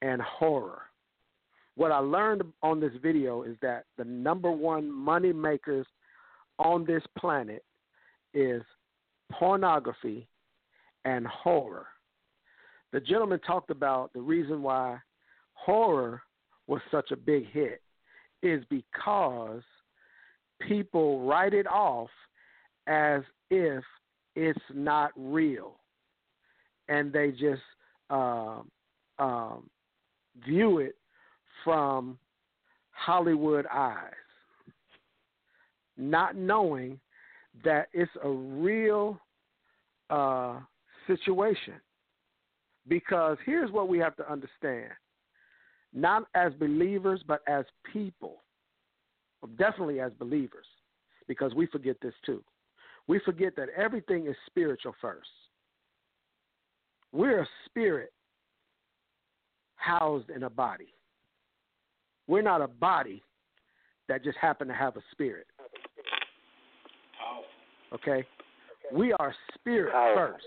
[0.01, 0.85] and horror.
[1.75, 5.87] What I learned on this video is that the number one money makers
[6.59, 7.63] on this planet
[8.33, 8.63] is
[9.31, 10.31] pornography
[11.05, 11.89] and horror.
[12.93, 14.99] The gentleman talked about the reason why
[15.55, 16.23] horror
[16.67, 17.83] was such a big hit
[18.43, 19.63] is because
[20.61, 22.11] people write it off
[22.87, 23.85] as if
[24.35, 25.77] it's not real.
[26.89, 27.63] And they just
[28.09, 28.71] um,
[29.19, 29.69] um,
[30.47, 30.95] view it
[31.65, 32.19] from
[32.93, 34.13] Hollywood eyes,
[35.97, 36.99] not knowing
[37.65, 39.21] that it's a real
[40.11, 40.61] uh,
[41.07, 41.75] situation.
[42.89, 44.91] Because here's what we have to understand
[45.95, 48.43] not as believers, but as people,
[49.59, 50.67] definitely as believers,
[51.27, 52.43] because we forget this too.
[53.07, 55.29] We forget that everything is spiritual first.
[57.11, 58.13] We're a spirit
[59.77, 60.93] housed in a body.
[62.27, 63.23] We're not a body
[64.09, 65.47] that just happened to have a spirit.
[67.95, 68.27] Okay?
[68.93, 70.45] We are spirit first,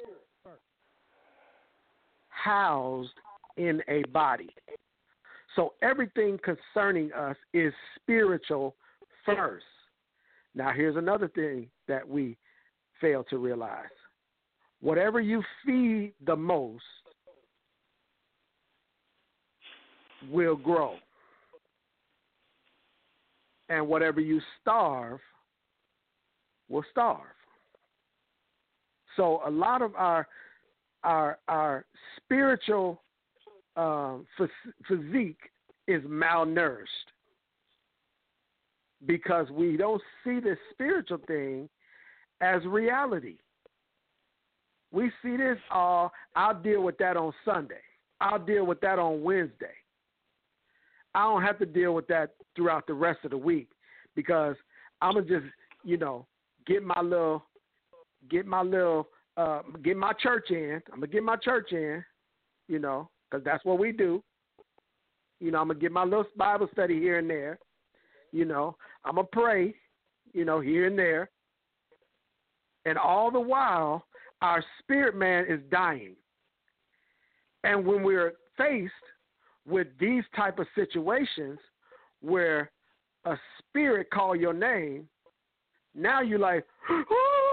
[2.43, 3.13] housed
[3.57, 4.49] in a body.
[5.55, 8.76] So everything concerning us is spiritual
[9.26, 9.65] first.
[10.55, 12.38] Now, here's another thing that we
[12.99, 13.85] fail to realize
[14.80, 16.84] whatever you feed the most
[20.30, 20.95] will grow.
[23.69, 25.19] And whatever you starve
[26.68, 27.22] will starve.
[29.15, 30.27] So a lot of our
[31.03, 31.86] our our
[32.18, 33.02] spiritual
[33.76, 34.26] um,
[34.88, 35.49] physique
[35.88, 36.86] is malnourished
[39.06, 41.69] because we don't see this spiritual thing
[42.41, 43.38] as reality.
[44.91, 47.82] We see this all, I'll deal with that on Sunday.
[48.19, 49.73] I'll deal with that on Wednesday.
[51.15, 53.69] I don't have to deal with that throughout the rest of the week
[54.15, 54.56] because
[55.02, 55.45] I'm gonna just,
[55.84, 56.28] you know,
[56.68, 57.44] get my little,
[58.30, 59.07] get my little,
[59.38, 60.82] uh, get my church in.
[60.91, 62.03] I'm gonna get my church in,
[62.68, 64.24] you know, because that's what we do.
[65.40, 67.60] You know, I'm gonna get my little Bible study here and there.
[68.32, 68.76] You know,
[69.06, 69.76] I'm gonna pray.
[70.34, 71.30] You know, here and there.
[72.86, 74.06] And all the while,
[74.41, 76.16] our spirit man is dying.
[77.64, 78.94] And when we're faced
[79.68, 81.60] with these type of situations
[82.22, 82.72] where
[83.26, 85.08] a spirit call your name,
[85.94, 87.51] now you're like, oh,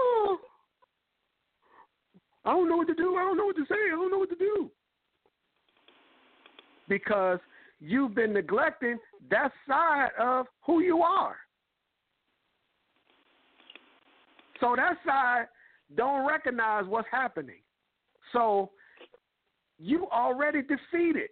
[2.45, 3.15] I don't know what to do.
[3.15, 3.75] I don't know what to say.
[3.91, 4.71] I don't know what to do.
[6.87, 7.39] Because
[7.79, 8.97] you've been neglecting
[9.29, 11.35] that side of who you are.
[14.59, 15.45] So that side
[15.95, 17.61] don't recognize what's happening.
[18.33, 18.71] So
[19.77, 21.29] you already defeated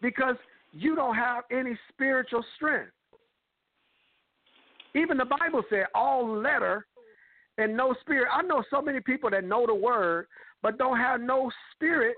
[0.00, 0.36] because
[0.72, 2.92] you don't have any spiritual strength.
[4.94, 6.86] Even the Bible said all letter
[7.58, 8.28] and no spirit.
[8.32, 10.26] I know so many people that know the word
[10.62, 12.16] but don't have no spirit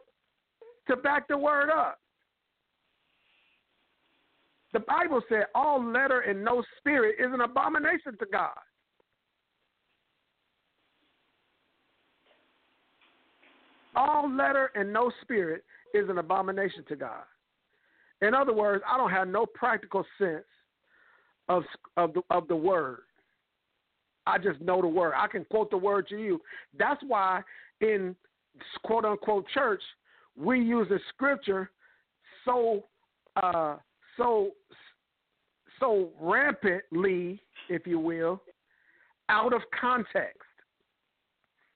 [0.88, 1.98] to back the word up.
[4.72, 8.58] The Bible said all letter and no spirit is an abomination to God.
[13.96, 15.62] All letter and no spirit
[15.94, 17.22] is an abomination to God.
[18.20, 20.44] In other words, I don't have no practical sense
[21.48, 21.62] of
[21.96, 23.02] of the, of the word.
[24.26, 25.12] I just know the word.
[25.16, 26.40] I can quote the word to you.
[26.78, 27.42] That's why
[27.80, 28.16] in
[28.84, 29.82] quote unquote church
[30.36, 31.70] we use the scripture
[32.44, 32.84] so
[33.42, 33.76] uh,
[34.16, 34.50] so
[35.80, 38.40] so rampantly, if you will,
[39.28, 40.40] out of context.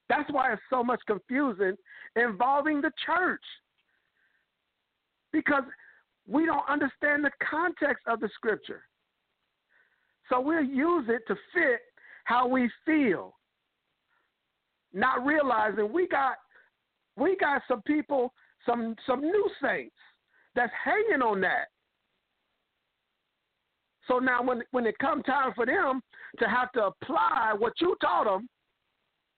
[0.09, 1.77] That's why it's so much confusing
[2.17, 3.43] involving the church.
[5.33, 5.65] Because
[6.27, 8.83] we don't understand the context of the scripture.
[10.29, 11.81] So we'll use it to fit
[12.29, 13.35] how we feel.
[14.93, 16.35] Not realizing we got
[17.17, 18.35] we got some people,
[18.67, 19.97] some some new saints
[20.55, 21.69] that's hanging on that.
[24.07, 26.03] So now when when it come time for them
[26.39, 28.47] to have to apply what you taught them,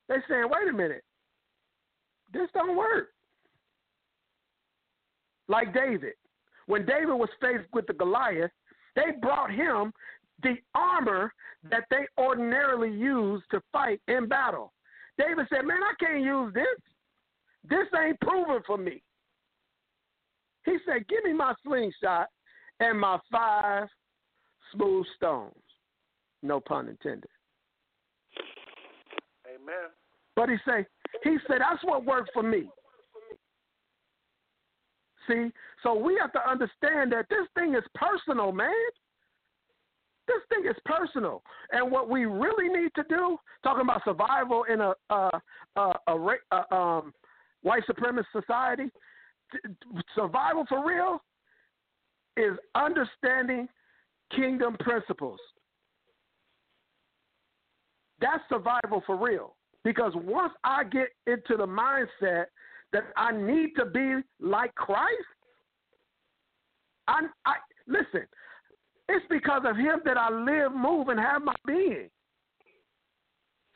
[0.09, 1.05] they saying, wait a minute,
[2.33, 3.11] this don't work.
[5.49, 6.15] Like David.
[6.67, 8.53] When David was faced with the Goliath,
[8.97, 9.93] they brought him
[10.43, 11.33] the armor
[11.71, 14.73] that they ordinarily use to fight in battle.
[15.19, 16.67] David said, Man, I can't use this.
[17.69, 19.03] This ain't proven for me.
[20.65, 22.29] He said, Give me my slingshot
[22.81, 23.89] and my five
[24.73, 25.55] smooth stones.
[26.43, 27.29] No pun intended.
[29.47, 29.91] Amen.
[30.37, 30.87] But he said,
[31.23, 32.69] he said that's what worked for me.
[35.29, 35.51] See,
[35.83, 38.73] so we have to understand that this thing is personal, man.
[40.31, 41.43] This thing is personal,
[41.73, 45.41] and what we really need to do, talking about survival in a a,
[45.77, 47.13] a, a, a um,
[47.63, 48.91] white supremacist society,
[50.15, 51.21] survival for real
[52.37, 53.69] is understanding
[54.35, 55.41] kingdom principles.
[58.21, 59.57] That's survival for real.
[59.83, 62.45] Because once I get into the mindset
[62.93, 65.11] that I need to be like Christ,
[67.09, 67.55] I, I
[67.89, 68.27] listen.
[69.13, 72.09] It's because of Him that I live, move, and have my being.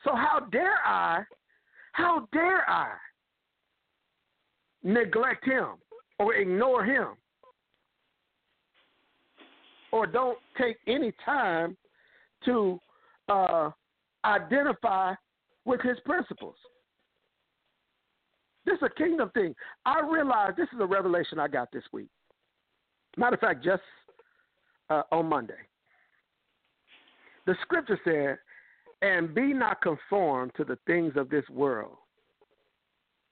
[0.03, 1.23] So how dare I?
[1.91, 2.93] How dare I
[4.83, 5.67] neglect Him
[6.19, 7.07] or ignore Him
[9.95, 11.77] or don't take any time
[12.43, 12.77] to
[13.29, 13.69] uh,
[14.25, 15.13] identify
[15.63, 16.55] with his principles.
[18.65, 19.55] This is a kingdom thing.
[19.85, 22.09] I realize this is a revelation I got this week.
[23.15, 23.83] Matter of fact, just
[24.89, 25.53] uh, on Monday.
[27.45, 28.37] The scripture said,
[29.07, 31.97] And be not conformed to the things of this world,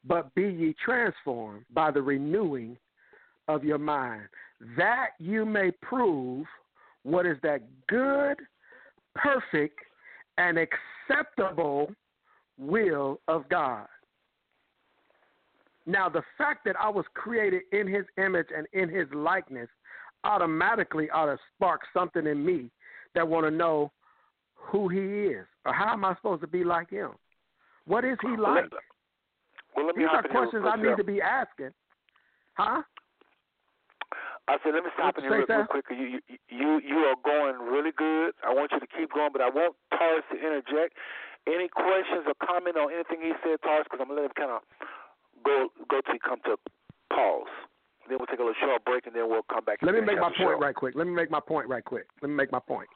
[0.05, 2.77] but be ye transformed by the renewing
[3.47, 4.23] of your mind,
[4.77, 6.45] that you may prove
[7.03, 8.37] what is that good,
[9.15, 9.79] perfect,
[10.37, 11.91] and acceptable
[12.57, 13.87] will of God.
[15.85, 19.67] Now, the fact that I was created in his image and in his likeness
[20.23, 22.69] automatically ought to spark something in me
[23.15, 23.91] that want to know
[24.55, 27.11] who he is or how am I supposed to be like him?
[27.85, 28.71] What is he like?
[29.75, 31.71] Well, let me These are questions I need to be asking.
[32.53, 32.83] Huh?
[34.47, 35.85] I said, let me stop in here real, real quick.
[35.89, 36.19] You,
[36.49, 38.35] you you are going really good.
[38.43, 40.99] I want you to keep going, but I want Taurus to interject.
[41.47, 43.87] Any questions or comment on anything he said, Taurus?
[43.87, 44.61] Because I'm gonna let him kind of
[45.47, 46.59] go go to come to
[47.07, 47.47] pause.
[48.09, 49.79] Then we'll take a little short break, and then we'll come back.
[49.81, 50.95] Let me make my point right quick.
[50.95, 52.07] Let me make my point right quick.
[52.21, 52.89] Let me make my point.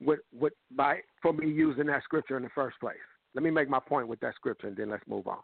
[0.00, 2.96] With with by for me using that scripture in the first place.
[3.34, 5.38] Let me make my point with that scripture, and then let's move on.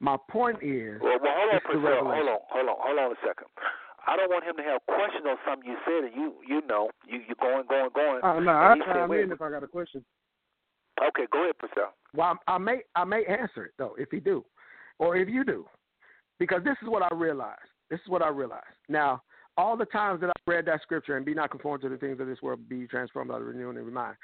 [0.00, 1.00] My point is.
[1.00, 2.02] Well, well hold on, Priscilla.
[2.02, 3.46] Hold on, hold on, hold on a second.
[4.06, 6.90] I don't want him to have questions on something you said, and you you know
[7.06, 8.20] you you going going going.
[8.24, 10.04] Oh no, I chime in if I got a question.
[11.00, 11.90] Okay, go ahead, Priscilla.
[12.14, 14.44] Well, I may I may answer it though if he do,
[14.98, 15.66] or if you do,
[16.38, 17.60] because this is what I realized.
[17.92, 18.64] This is what I realized.
[18.88, 19.22] Now,
[19.58, 22.20] all the times that I read that scripture and be not conformed to the things
[22.20, 24.16] of this world, be transformed by the renewing of your mind.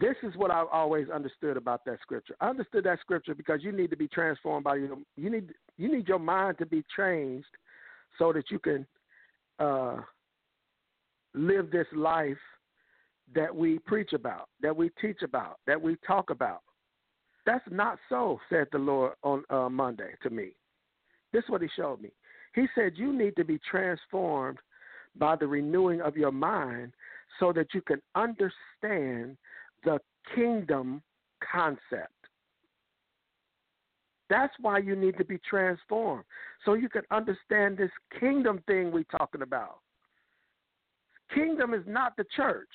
[0.00, 2.34] This is what I've always understood about that scripture.
[2.40, 5.94] I understood that scripture because you need to be transformed by your you need you
[5.94, 7.48] need your mind to be changed
[8.18, 8.86] so that you can
[9.58, 9.98] uh,
[11.34, 12.38] live this life
[13.34, 16.62] that we preach about, that we teach about, that we talk about.
[17.44, 20.52] That's not so, said the Lord on uh, Monday to me.
[21.34, 22.08] This is what He showed me.
[22.58, 24.58] He said, You need to be transformed
[25.16, 26.92] by the renewing of your mind
[27.38, 29.36] so that you can understand
[29.84, 30.00] the
[30.34, 31.00] kingdom
[31.52, 32.12] concept.
[34.28, 36.24] That's why you need to be transformed.
[36.64, 39.78] So you can understand this kingdom thing we're talking about.
[41.32, 42.66] Kingdom is not the church.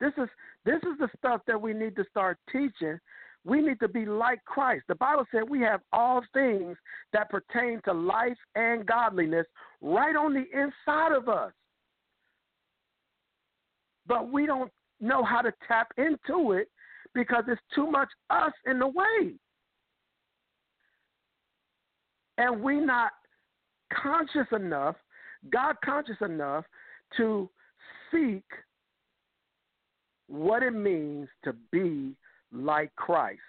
[0.00, 0.28] This is
[0.64, 2.98] this is the stuff that we need to start teaching.
[3.44, 4.84] We need to be like Christ.
[4.88, 6.76] The Bible said we have all things
[7.12, 9.46] that pertain to life and godliness
[9.82, 11.52] right on the inside of us.
[14.06, 16.68] But we don't know how to tap into it
[17.14, 19.34] because it's too much us in the way
[22.38, 23.12] and we're not
[23.92, 24.96] conscious enough,
[25.50, 26.64] God conscious enough
[27.16, 27.48] to
[28.10, 28.44] seek
[30.26, 32.16] what it means to be
[32.54, 33.40] like Christ.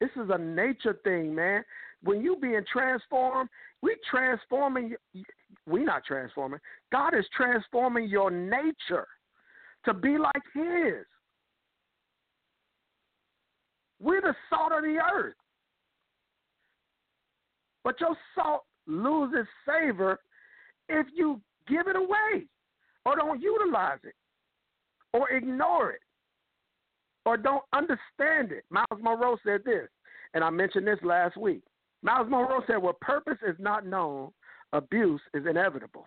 [0.00, 1.62] This is a nature thing, man.
[2.02, 3.50] when you being transformed,
[3.82, 4.94] we transforming.
[5.66, 6.60] We not transforming.
[6.90, 9.06] God is transforming your nature
[9.84, 11.04] to be like His.
[14.02, 15.34] We're the salt of the earth.
[17.84, 20.18] But your salt loses savor
[20.88, 22.46] if you give it away
[23.04, 24.14] or don't utilize it
[25.12, 26.00] or ignore it
[27.30, 28.64] or don't understand it.
[28.70, 29.88] Myles Munroe said this,
[30.34, 31.62] and I mentioned this last week.
[32.02, 34.32] Myles Munroe said, Where purpose is not known,
[34.72, 36.06] abuse is inevitable.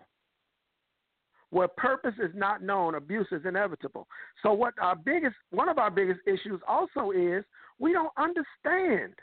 [1.48, 4.06] Where purpose is not known, abuse is inevitable.
[4.42, 7.42] So what our biggest one of our biggest issues also is
[7.78, 9.14] we don't understand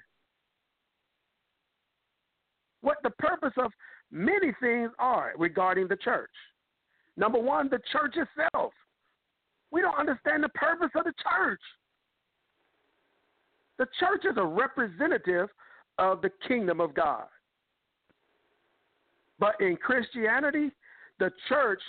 [2.82, 3.72] what the purpose of
[4.12, 6.32] many things are regarding the church.
[7.16, 8.74] Number one, the church itself.
[9.70, 11.62] We don't understand the purpose of the church.
[13.82, 15.50] The church is a representative
[15.98, 17.26] of the kingdom of God.
[19.40, 20.70] But in Christianity,
[21.18, 21.82] the church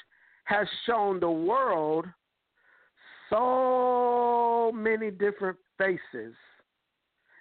[0.45, 2.07] has shown the world
[3.29, 6.35] so many different faces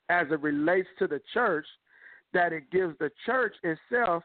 [0.09, 1.65] as it relates to the church
[2.33, 4.21] that it gives the church itself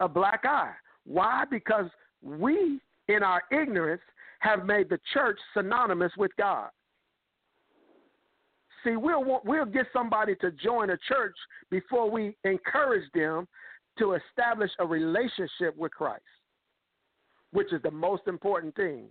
[0.00, 0.72] a black eye.
[1.04, 1.44] Why?
[1.50, 1.90] Because
[2.22, 4.00] we, in our ignorance,
[4.38, 6.70] have made the church synonymous with God.
[8.84, 11.36] See, we'll we'll get somebody to join a church
[11.70, 13.46] before we encourage them
[13.98, 16.22] to establish a relationship with Christ,
[17.52, 19.04] which is the most important thing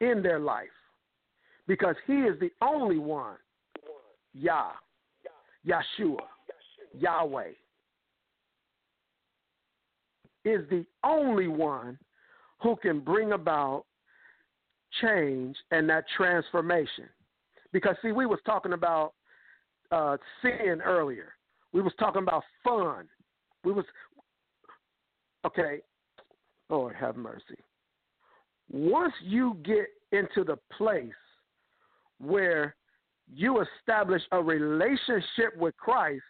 [0.00, 0.68] in their life,
[1.66, 3.36] because He is the only one,
[4.32, 4.72] Yah,
[5.66, 6.20] Yeshua,
[6.98, 7.50] Yahweh,
[10.44, 11.98] is the only one
[12.62, 13.84] who can bring about
[15.02, 17.06] change and that transformation.
[17.76, 19.12] Because see, we was talking about
[19.92, 21.34] uh, sin earlier.
[21.74, 23.06] We was talking about fun.
[23.64, 23.84] We was
[25.44, 25.80] okay.
[26.70, 27.58] Lord have mercy.
[28.72, 31.12] Once you get into the place
[32.18, 32.74] where
[33.30, 36.24] you establish a relationship with Christ,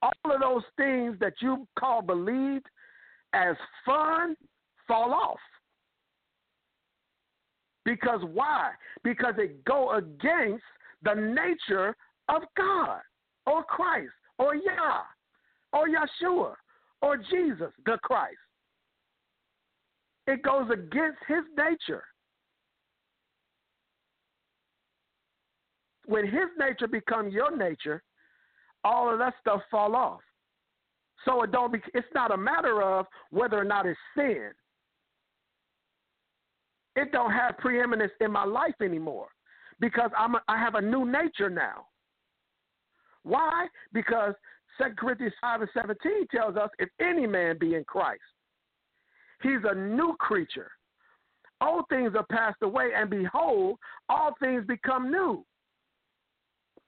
[0.00, 2.66] all of those things that you call believed
[3.32, 4.36] as fun
[4.86, 5.40] fall off.
[7.84, 8.70] Because why?
[9.02, 10.64] Because it go against
[11.02, 11.96] the nature
[12.28, 13.00] of God
[13.46, 15.02] or Christ or Yah
[15.72, 16.54] or Yeshua
[17.00, 18.36] or Jesus the Christ.
[20.26, 22.04] It goes against his nature.
[26.06, 28.02] When his nature becomes your nature,
[28.84, 30.20] all of that stuff fall off.
[31.24, 34.50] So it don't be, it's not a matter of whether or not it's sin
[36.96, 39.28] it don't have preeminence in my life anymore
[39.80, 41.86] because I'm a, I have a new nature now.
[43.22, 43.66] Why?
[43.92, 44.34] Because
[44.78, 48.20] 2 Corinthians 5 and 17 tells us if any man be in Christ,
[49.42, 50.70] he's a new creature.
[51.60, 53.78] Old things are passed away, and behold,
[54.08, 55.44] all things become new.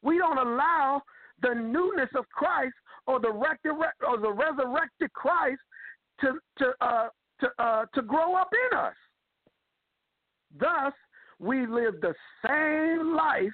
[0.02, 1.02] We don't allow
[1.42, 2.74] the newness of Christ
[3.06, 5.60] or the, or the resurrected Christ
[6.20, 7.08] to to uh,
[7.40, 8.94] to uh, to grow up in us.
[10.58, 10.92] Thus,
[11.38, 12.14] we live the
[12.46, 13.50] same life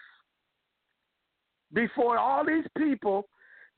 [1.72, 3.24] before all these people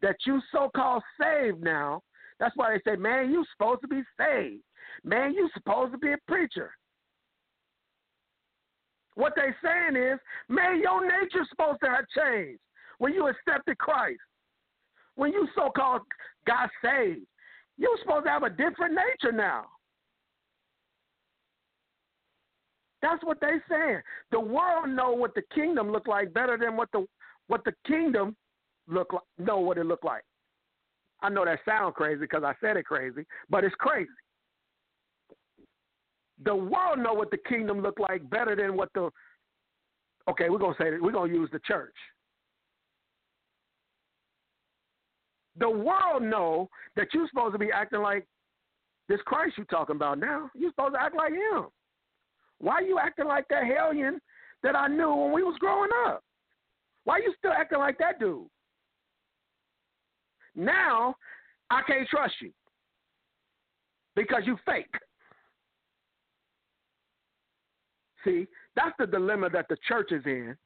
[0.00, 2.02] that you so called saved now.
[2.40, 4.62] That's why they say, man, you supposed to be saved.
[5.04, 6.72] Man, you supposed to be a preacher.
[9.14, 10.18] What they saying is,
[10.48, 12.60] man, your nature's supposed to have changed
[12.98, 14.20] when you accepted Christ.
[15.14, 16.02] When you so called
[16.46, 17.26] got saved,
[17.76, 19.66] you're supposed to have a different nature now.
[23.02, 24.00] That's what they saying.
[24.30, 27.04] The world know what the kingdom look like better than what the
[27.48, 28.36] what the kingdom
[28.88, 30.22] look like know what it look like.
[31.20, 34.08] I know that sound crazy because I said it crazy, but it's crazy.
[36.44, 39.10] The world know what the kingdom look like better than what the
[40.28, 41.94] okay, we're gonna say that we're gonna use the church.
[45.58, 48.26] The world know that you're supposed to be acting like
[49.08, 50.50] this Christ you talking about now.
[50.54, 51.66] You're supposed to act like him.
[52.62, 54.20] Why are you acting like that hellion
[54.62, 56.22] that I knew when we was growing up?
[57.04, 58.46] Why you still acting like that dude?
[60.54, 61.16] Now
[61.70, 62.52] I can't trust you
[64.14, 64.94] because you fake.
[68.24, 70.56] See, that's the dilemma that the church is in.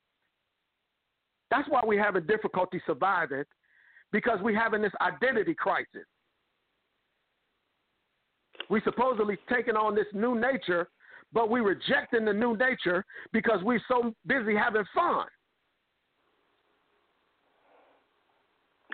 [1.51, 3.45] That's why we have a difficulty surviving
[4.13, 6.05] because we're having this identity crisis.
[8.69, 10.89] We supposedly taking on this new nature
[11.33, 15.27] but we rejecting the new nature because we're so busy having fun.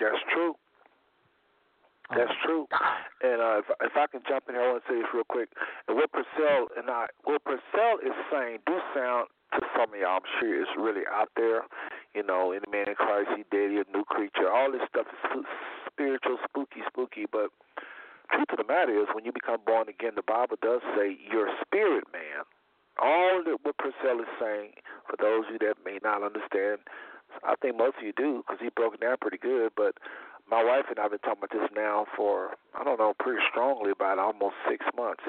[0.00, 0.54] That's true.
[2.10, 2.66] That's true.
[3.22, 5.24] And uh, if, if I can jump in here, I want to say this real
[5.28, 5.48] quick.
[5.88, 10.20] And what Purcell and I, what Purcell is saying, do sound to some of y'all,
[10.20, 11.64] I'm sure, is really out there.
[12.14, 14.52] You know, in the man in Christ, he dead, he a new creature.
[14.52, 15.44] All this stuff is
[15.88, 17.24] spiritual, spooky, spooky.
[17.30, 17.48] But
[18.32, 21.48] truth of the matter is, when you become born again, the Bible does say you're
[21.48, 22.44] a spirit man.
[23.00, 24.72] All that what Purcell is saying,
[25.08, 26.80] for those of you that may not understand,
[27.44, 29.72] I think most of you do because he broke it down pretty good.
[29.76, 29.96] But
[30.48, 33.40] my wife and I have been talking about this now for I don't know pretty
[33.50, 35.24] strongly about almost six months.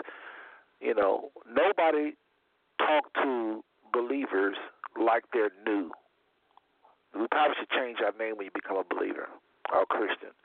[0.81, 2.15] You know, nobody
[2.77, 3.63] talk to
[3.93, 4.57] believers
[4.99, 5.91] like they're new.
[7.15, 9.29] We probably should change our name when you become a believer
[9.71, 10.35] or a Christian,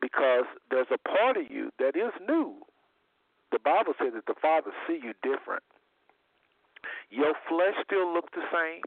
[0.00, 2.54] because there's a part of you that is new.
[3.52, 5.62] The Bible says that the Father see you different.
[7.10, 8.82] Your flesh still looks the same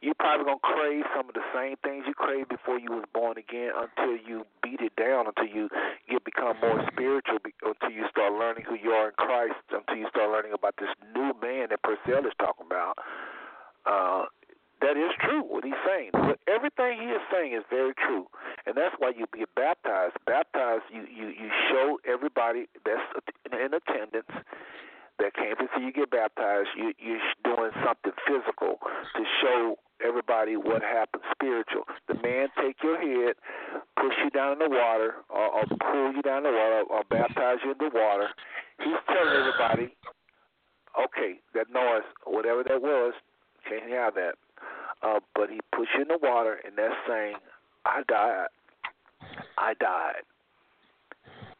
[0.00, 3.36] You're probably gonna crave some of the same things you craved before you was born
[3.38, 5.68] again until you beat it down, until you
[6.08, 10.06] get become more spiritual, until you start learning who you are in Christ, until you
[10.08, 12.98] start learning about this new man that Purcell is talking about.
[13.84, 14.26] Uh,
[14.86, 16.10] that is true what he's saying.
[16.14, 18.30] But everything he is saying is very true,
[18.66, 20.14] and that's why you get baptized.
[20.26, 23.02] Baptized, you you you show everybody that's
[23.50, 24.30] in attendance
[25.18, 26.70] that came to see you get baptized.
[26.78, 31.82] You you're doing something physical to show everybody what happened spiritual.
[32.06, 33.34] The man take your head,
[33.98, 37.02] push you down in the water, or, or pull you down in the water, or
[37.10, 38.28] baptize you in the water.
[38.78, 39.96] He's telling everybody,
[40.94, 43.14] okay, that noise, whatever that was,
[43.66, 44.36] can't have that.
[45.02, 47.36] Uh, but he pushed you in the water, and that's saying,
[47.84, 48.48] I died.
[49.58, 50.22] I died.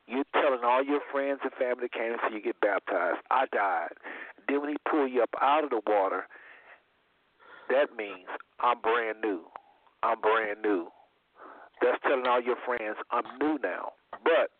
[0.09, 3.47] You're telling all your friends and family that came to see you get baptized, I
[3.53, 3.95] died.
[4.49, 6.27] Then when he pull you up out of the water,
[7.69, 8.29] that means
[8.61, 9.43] I'm brand new.
[10.03, 10.89] I'm brand new.
[11.83, 13.93] That's telling all your friends I'm new now.
[14.23, 14.51] But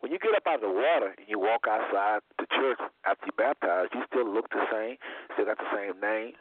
[0.00, 3.28] when you get up out of the water and you walk outside the church after
[3.28, 4.96] you baptized, you still look the same,
[5.36, 6.32] still got the same name.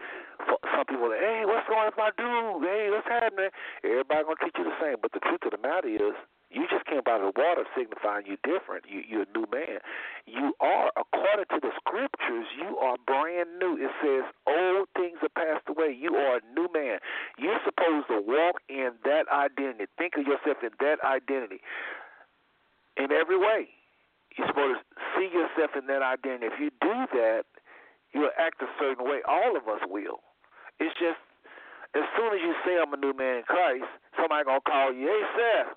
[0.48, 2.64] Some people, are, hey, what's going on with my dude?
[2.64, 3.52] Hey, what's happening?
[3.84, 4.96] Everybody gonna treat you the same.
[5.04, 6.16] But the truth of the matter is,
[6.50, 8.86] you just came out of the water signifying you're different.
[8.90, 9.78] You, you're a new man.
[10.26, 13.78] You are, according to the scriptures, you are brand new.
[13.78, 15.94] It says, old things are passed away.
[15.94, 16.98] You are a new man.
[17.38, 19.86] You're supposed to walk in that identity.
[20.00, 21.62] Think of yourself in that identity
[23.00, 23.72] in every way.
[24.38, 24.86] You're supposed to
[25.18, 26.48] see yourself in that identity.
[26.52, 27.44] If you do that,
[28.14, 29.20] you'll act a certain way.
[29.28, 30.22] All of us will.
[30.80, 31.20] It's just
[31.96, 35.10] as soon as you say I'm a new man in Christ, somebody gonna call you,
[35.10, 35.74] hey Seth,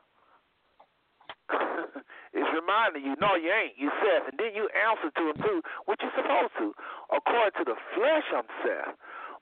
[2.36, 3.76] it's reminding you, no, you ain't.
[3.80, 6.76] You Seth, and then you answer to him too, which you're supposed to.
[7.12, 8.92] According to the flesh, I'm Seth,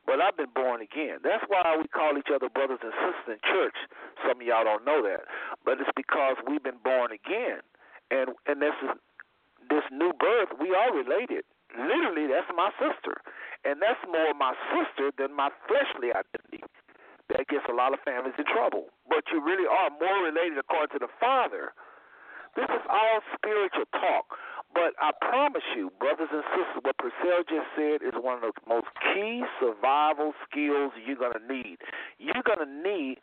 [0.07, 1.21] but I've been born again.
[1.23, 3.77] That's why we call each other brothers and sisters in church.
[4.27, 5.29] Some of y'all don't know that,
[5.65, 7.63] but it's because we've been born again,
[8.11, 8.93] and and this is
[9.69, 10.57] this new birth.
[10.59, 11.45] We are related.
[11.77, 13.23] Literally, that's my sister,
[13.63, 16.67] and that's more my sister than my fleshly identity
[17.31, 18.91] that gets a lot of families in trouble.
[19.07, 21.71] But you really are more related according to the Father
[22.59, 24.35] this is all spiritual talk.
[24.73, 28.55] But I promise you, brothers and sisters, what Purcell just said is one of the
[28.69, 31.79] most key survival skills you're going to need.
[32.19, 33.19] You're going to need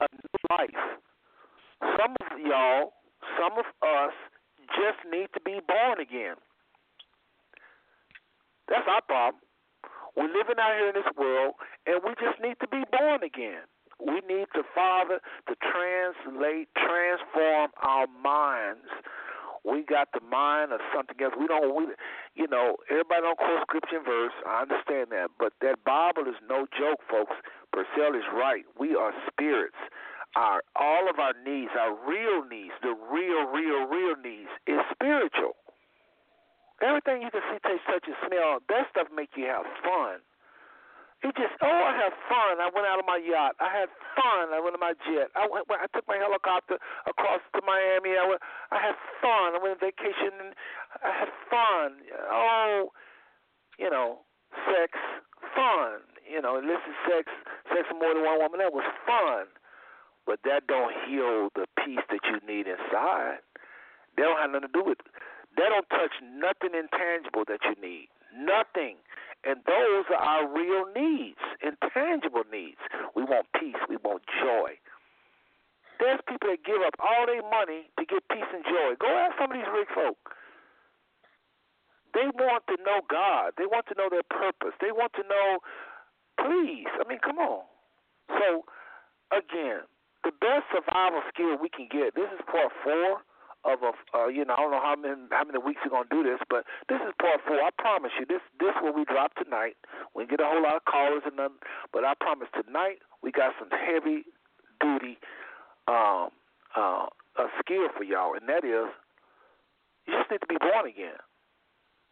[0.00, 0.84] a new life.
[2.00, 2.94] Some of y'all,
[3.36, 4.14] some of us,
[4.72, 6.36] just need to be born again.
[8.68, 9.42] That's our problem.
[10.16, 11.54] We're living out here in this world,
[11.86, 13.68] and we just need to be born again.
[14.00, 18.88] We need the Father to translate, transform our minds.
[19.64, 21.32] We got the mind of something else.
[21.40, 21.88] We don't, we,
[22.36, 24.36] you know, everybody don't quote scripture and verse.
[24.46, 27.32] I understand that, but that Bible is no joke, folks.
[27.72, 28.64] Purcell is right.
[28.78, 29.80] We are spirits.
[30.36, 35.56] Our all of our needs, our real needs, the real, real, real needs, is spiritual.
[36.82, 40.18] Everything you can see, taste, touch, and smell, that stuff make you have fun.
[41.24, 42.60] He just, oh, I had fun.
[42.60, 43.56] I went out on my yacht.
[43.56, 44.52] I had fun.
[44.52, 45.32] I went on my jet.
[45.32, 45.64] I went.
[45.72, 46.76] I took my helicopter
[47.08, 48.12] across to Miami.
[48.12, 48.44] I went.
[48.68, 48.92] I had
[49.24, 49.56] fun.
[49.56, 50.36] I went on vacation.
[50.36, 50.52] And
[51.00, 52.04] I had fun.
[52.28, 52.92] Oh,
[53.80, 54.20] you know,
[54.68, 54.92] sex,
[55.56, 56.04] fun.
[56.28, 57.24] You know, illicit sex,
[57.72, 58.60] sex with more than one woman.
[58.60, 59.48] That was fun,
[60.28, 63.40] but that don't heal the peace that you need inside.
[64.16, 65.00] They don't have nothing to do with.
[65.56, 68.08] That don't touch nothing intangible that you need.
[68.36, 69.00] Nothing.
[69.44, 72.80] And those are our real needs, intangible needs.
[73.14, 74.80] We want peace, we want joy.
[76.00, 78.96] There's people that give up all their money to get peace and joy.
[78.98, 80.16] Go ask some of these rich folk.
[82.14, 83.52] They want to know God.
[83.58, 84.74] They want to know their purpose.
[84.80, 85.58] They want to know,
[86.38, 86.88] please.
[86.94, 87.66] I mean, come on.
[88.30, 88.64] So,
[89.34, 89.82] again,
[90.22, 92.14] the best survival skill we can get.
[92.14, 93.22] This is part four
[93.64, 96.08] of a uh, you know I don't know how many how many weeks we're gonna
[96.10, 97.56] do this, but this is part four.
[97.60, 99.76] I promise you, this this will we drop tonight.
[100.14, 103.56] We get a whole lot of callers and nothing, but I promise tonight we got
[103.58, 104.24] some heavy
[104.80, 105.18] duty
[105.88, 106.28] um,
[106.76, 108.92] uh, a skill for y'all, and that is
[110.06, 111.18] you just need to be born again.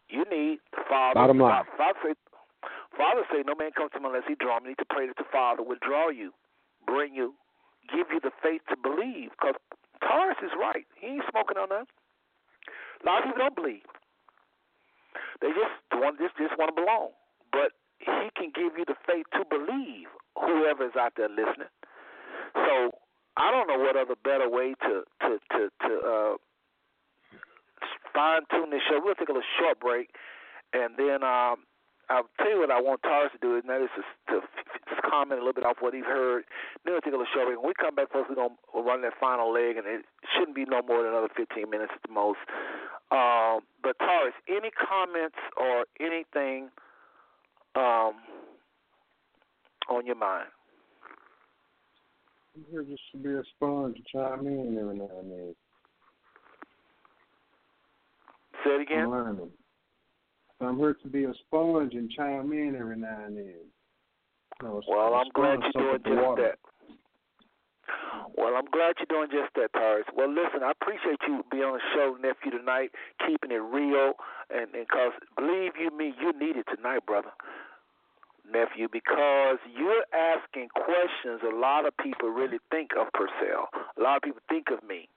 [0.09, 1.15] You need the Father.
[1.15, 1.65] Bottom line.
[1.77, 2.15] Father say,
[2.97, 4.65] Father say, no man comes to me unless he draw me.
[4.65, 6.33] You need to pray that the Father will draw you,
[6.87, 7.35] bring you,
[7.89, 9.31] give you the faith to believe.
[9.37, 9.57] Because
[10.03, 10.87] Taurus is right.
[10.99, 11.87] He ain't smoking on that.
[11.87, 13.87] A lot of people don't believe.
[15.41, 17.11] They just want just just want to belong.
[17.51, 20.11] But he can give you the faith to believe.
[20.39, 21.71] Whoever is out there listening.
[22.55, 22.91] So
[23.37, 26.35] I don't know what other better way to to to to uh,
[28.15, 29.01] fine tune this show.
[29.03, 30.11] We'll take a little short break,
[30.73, 31.65] and then um,
[32.13, 34.45] I'll tell you what I want Taurus to do, and that is to, to
[34.85, 36.45] just comment a little bit off what he's heard.
[36.85, 37.57] Then we'll take a little short break.
[37.57, 40.05] When we come back, folks, we're going to run that final leg, and it
[40.37, 42.45] shouldn't be no more than another 15 minutes at the most.
[43.09, 46.69] Um, but Taurus, any comments or anything
[47.77, 48.21] um,
[49.89, 50.53] on your mind?
[52.55, 55.55] I'm here just to be a sponge to chime in every now and then.
[58.65, 59.05] Say it again.
[59.05, 59.51] I'm learning.
[60.63, 63.67] So I'm here to be a sponge and chime in every now and then.
[64.63, 66.43] No, Well, I'm glad you're doing soak up the just water.
[66.55, 66.59] that.
[68.39, 70.07] Well, I'm glad you're doing just that, Taurus.
[70.15, 72.93] Well, listen, I appreciate you being on the show, nephew, tonight,
[73.27, 74.15] keeping it real,
[74.55, 77.35] and because believe you me, you need it tonight, brother,
[78.47, 81.43] nephew, because you're asking questions.
[81.43, 83.67] A lot of people really think of Purcell.
[83.99, 85.09] A lot of people think of me.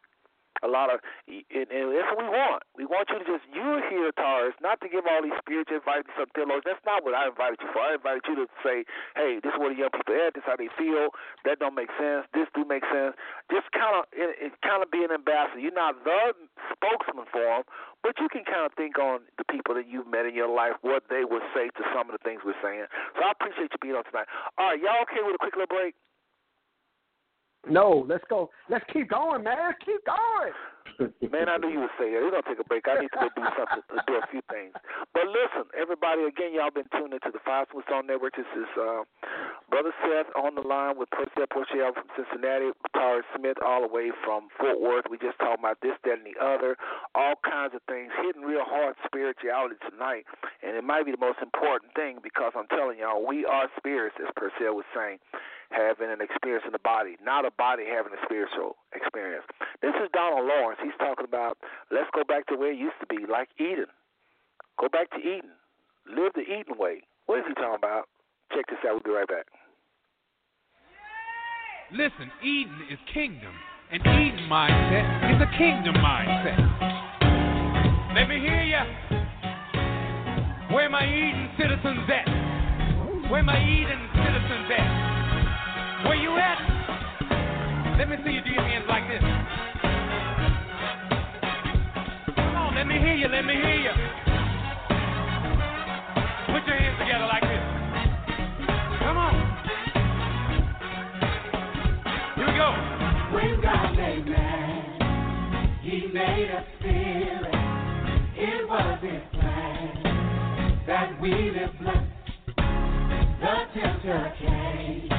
[0.64, 2.64] A lot of, and, and that's what we want.
[2.80, 6.08] We want you to just, you're here, Taurus, not to give all these spiritual advice
[6.08, 6.64] to some theologians.
[6.64, 7.84] That's not what I invited you for.
[7.84, 8.88] I invited you to say,
[9.20, 10.32] hey, this is what the young people at.
[10.32, 11.12] This is how they feel.
[11.44, 12.24] That don't make sense.
[12.32, 13.20] This do make sense.
[13.52, 15.60] Just kind of, it, it kind of be an ambassador.
[15.60, 16.32] You're not the
[16.72, 17.68] spokesman for them,
[18.00, 20.80] but you can kind of think on the people that you've met in your life,
[20.88, 22.88] what they would say to some of the things we're saying.
[23.20, 24.32] So I appreciate you being on tonight.
[24.56, 26.00] All right, y'all okay with a quick little break?
[27.70, 28.50] No, let's go.
[28.70, 29.74] Let's keep going, man.
[29.86, 30.54] Keep going.
[31.32, 32.24] Man, I knew you would say that.
[32.24, 32.88] We're gonna take a break.
[32.88, 34.72] I need to go do something, uh, do a few things.
[35.12, 38.40] But listen, everybody, again, y'all been tuned into the Five Stone Network.
[38.40, 39.04] This is uh,
[39.68, 44.12] Brother Seth on the line with Purcell Porche from Cincinnati, Taurus Smith all the way
[44.24, 45.12] from Fort Worth.
[45.12, 46.78] We just talking about this, that, and the other,
[47.12, 50.24] all kinds of things, hitting real hard spirituality tonight,
[50.64, 54.16] and it might be the most important thing because I'm telling y'all, we are spirits,
[54.24, 55.20] as Purcell was saying
[55.76, 59.44] having an experience in the body, not a body having a spiritual experience.
[59.84, 60.80] This is Donald Lawrence.
[60.82, 61.60] He's talking about
[61.92, 63.92] let's go back to where it used to be, like Eden.
[64.80, 65.52] Go back to Eden.
[66.08, 67.04] Live the Eden way.
[67.28, 68.08] What is he talking about?
[68.56, 69.04] Check this out.
[69.04, 69.46] We'll be right back.
[71.92, 73.54] Listen, Eden is kingdom.
[73.92, 76.58] An Eden mindset is a kingdom mindset.
[78.16, 78.86] Let me hear ya.
[80.74, 83.32] Where my Eden citizens at?
[83.32, 85.15] Where my Eden citizens at?
[86.06, 87.98] Where you at?
[87.98, 89.22] Let me see you do your hands like this.
[92.36, 93.92] Come on, let me hear you, let me hear you.
[96.54, 97.64] Put your hands together like this.
[99.02, 99.36] Come on.
[102.36, 102.70] Here we go.
[103.34, 107.56] When God made man, He made us feel it.
[108.38, 112.12] It was His plan that we live blessed.
[113.42, 115.15] The tempter came,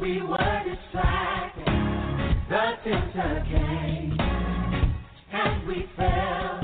[0.00, 1.66] we were distracted.
[2.48, 4.16] The tempter came,
[5.32, 6.60] and we fell.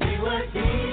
[0.00, 0.91] We were deemed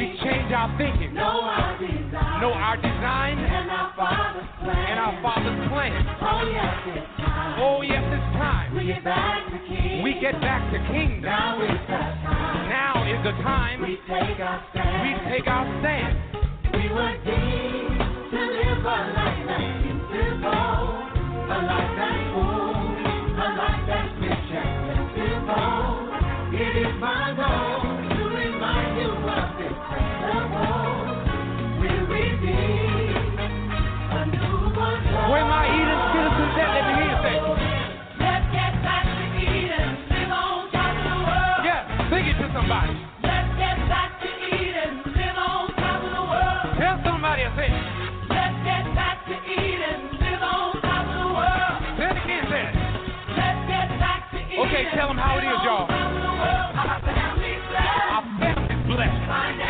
[0.00, 4.86] we change our thinking, know our design, know our design and our Father's plan.
[4.88, 5.92] and our Father's plan.
[6.24, 7.60] Oh yes, it's time.
[7.60, 8.74] Oh, yes, it's time.
[8.74, 10.02] we get back to King.
[10.02, 11.28] We get back to kingdom.
[11.28, 12.68] Now is the time.
[12.72, 15.04] Now is the time We take our stand.
[15.04, 16.16] we take our stand.
[16.72, 18.00] We were deemed
[18.32, 22.72] to live a life that's beautiful, a life that's full,
[23.36, 24.80] a life that's rich and
[42.70, 42.94] somebody.
[43.22, 46.78] Let's get back to Eden, live on top of the world.
[46.78, 47.74] Tell somebody a thing.
[48.30, 51.98] Let's get back to Eden, live on top of the world.
[51.98, 52.74] Say it again, say it.
[53.34, 54.62] Let's get back to Eden.
[54.70, 55.90] Okay, tell them how it is, y'all.
[55.90, 58.06] Our family's blessed.
[58.06, 59.69] Our family's blessed.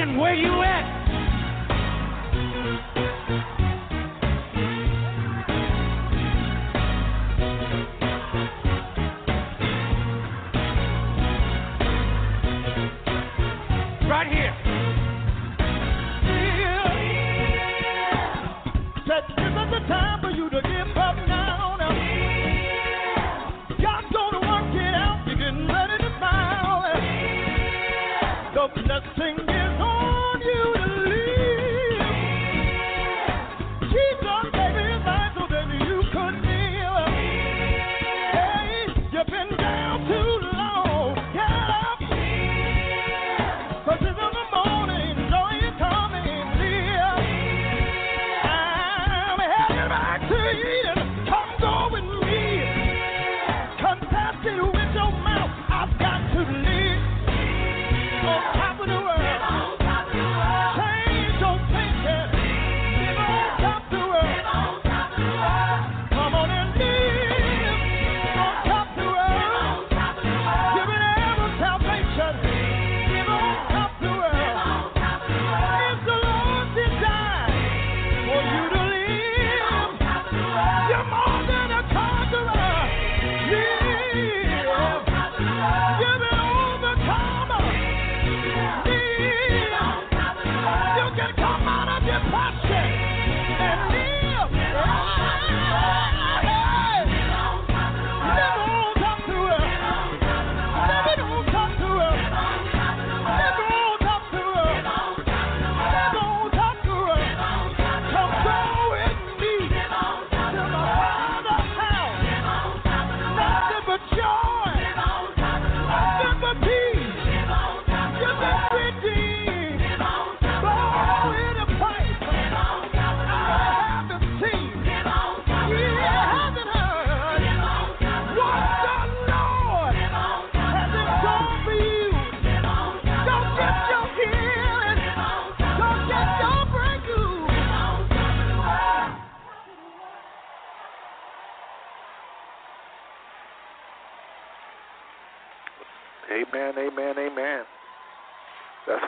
[0.00, 1.00] Where you at?
[14.08, 14.56] Right here.
[19.06, 19.39] Said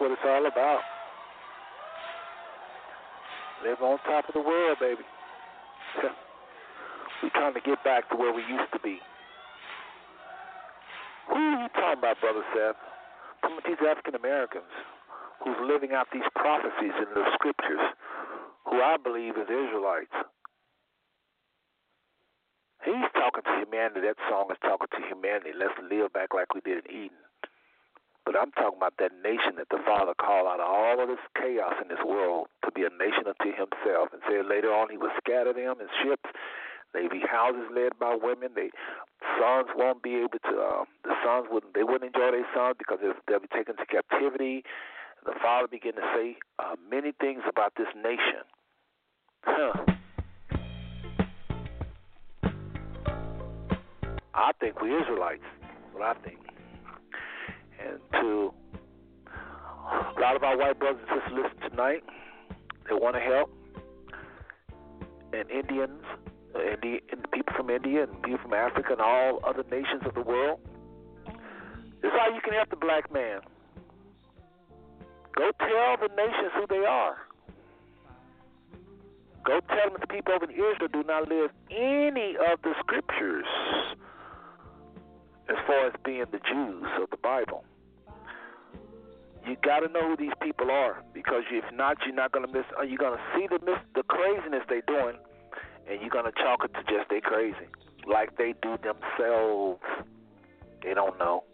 [0.02, 0.82] what it's all about.
[3.62, 5.06] Live on top of the world, baby.
[7.22, 8.98] We're trying to get back to where we used to be.
[11.30, 12.74] Who are you talking about, Brother Seth?
[13.46, 14.74] Some of these African Americans
[15.46, 17.86] who's living out these prophecies in the scriptures,
[18.66, 20.18] who I believe is Israelites.
[22.82, 24.02] He's talking to humanity.
[24.02, 25.54] That song is talking to humanity.
[25.54, 27.22] Let's live back like we did in Eden.
[28.24, 31.22] But I'm talking about that nation that the Father called out of all of this
[31.34, 34.14] chaos in this world to be a nation unto himself.
[34.14, 36.30] And said later on he would scatter them in ships.
[36.94, 38.52] They be houses led by women.
[38.54, 38.70] They
[39.40, 40.54] sons won't be able to.
[40.60, 41.74] Um, the sons wouldn't.
[41.74, 44.62] They wouldn't enjoy their sons because they'll be taken to captivity.
[45.24, 48.44] The Father began to say uh, many things about this nation.
[49.44, 49.72] Huh.
[54.34, 55.42] I think we Israelites.
[55.92, 56.41] What I think.
[57.84, 58.54] And to
[60.16, 62.04] a lot of our white brothers and sisters listen tonight,
[62.88, 63.50] they want to help.
[65.32, 66.02] And Indians,
[66.54, 70.14] uh, Indi- and people from India and people from Africa and all other nations of
[70.14, 70.60] the world.
[71.26, 73.40] This is how you can help the black man.
[75.34, 77.16] Go tell the nations who they are.
[79.44, 83.46] Go tell them the people of Israel do not live any of the scriptures
[85.48, 87.64] as far as being the Jews of the Bible.
[89.46, 92.64] You got to know who these people are because if not, you're not to miss.
[92.78, 95.16] uh, You're to see the miss the craziness they're doing,
[95.88, 97.66] and you're to chalk it to just they crazy,
[98.06, 99.82] like they do themselves.
[100.82, 101.44] They don't know.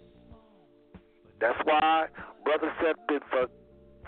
[1.41, 2.07] That's why
[2.44, 3.47] Brother Seth been for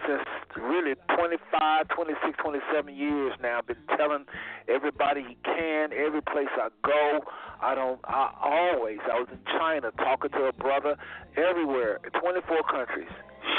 [0.06, 0.24] since
[0.56, 3.60] really 25, 26, 27 years now.
[3.66, 4.24] Been telling
[4.68, 7.20] everybody he can, every place I go.
[7.60, 8.00] I don't.
[8.04, 8.98] I always.
[9.10, 10.96] I was in China talking to a brother
[11.36, 13.12] everywhere, 24 countries,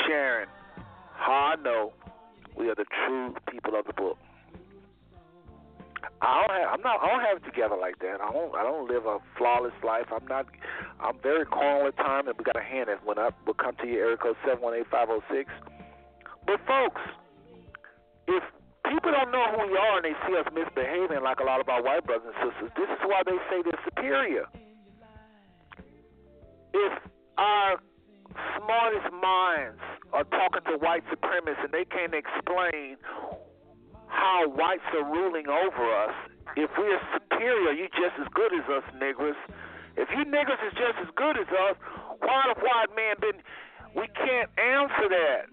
[0.08, 0.48] sharing
[1.14, 1.94] how I know
[2.56, 4.18] we are the true people of the book.
[6.22, 6.74] I don't have.
[6.74, 7.02] I'm not.
[7.02, 8.22] I don't have it together like that.
[8.22, 8.56] I don't.
[8.56, 10.06] I don't live a flawless life.
[10.14, 10.46] I'm not.
[11.00, 13.34] I'm very carnal at times, and we got a hand that went up.
[13.46, 15.50] We'll come to you, code seven one eight five zero six.
[16.46, 17.02] But folks,
[18.28, 18.44] if
[18.86, 21.70] people don't know who we are and they see us misbehaving like a lot of
[21.70, 24.46] our white brothers and sisters, this is why they say they're superior.
[26.74, 26.94] If
[27.38, 27.82] our
[28.58, 29.80] smartest minds
[30.14, 32.98] are talking to white supremacists and they can't explain
[34.08, 36.16] how whites are ruling over us.
[36.58, 39.40] If we're superior, you just as good as us niggers.
[39.96, 41.76] If you niggers is just as good as us,
[42.20, 43.42] why the white man been?
[43.96, 45.46] We can't answer that.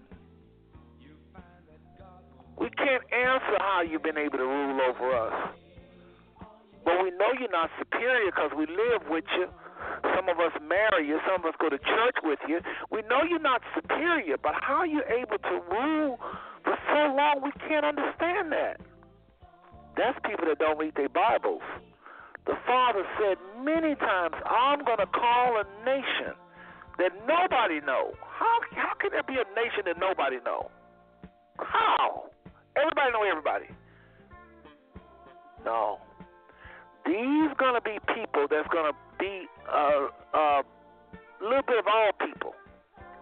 [2.59, 5.55] We can't answer how you've been able to rule over us.
[6.83, 9.47] But we know you're not superior because we live with you.
[10.15, 11.19] Some of us marry you.
[11.27, 12.59] Some of us go to church with you.
[12.91, 16.19] We know you're not superior, but how are you able to rule
[16.63, 17.41] for so long?
[17.43, 18.81] We can't understand that.
[19.97, 21.61] That's people that don't read their Bibles.
[22.45, 26.33] The Father said many times, I'm going to call a nation
[26.97, 28.13] that nobody know.
[28.21, 30.71] How, how can there be a nation that nobody know?
[31.57, 32.29] How?
[32.75, 33.65] Everybody know everybody.
[35.65, 35.99] No.
[37.05, 40.61] These gonna be people that's gonna be a uh, uh,
[41.41, 42.55] little bit of all people.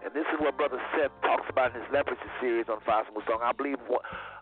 [0.04, 3.42] And this is what Brother Seth talks about in his leprosy series on Smooth Stones.
[3.42, 3.82] I believe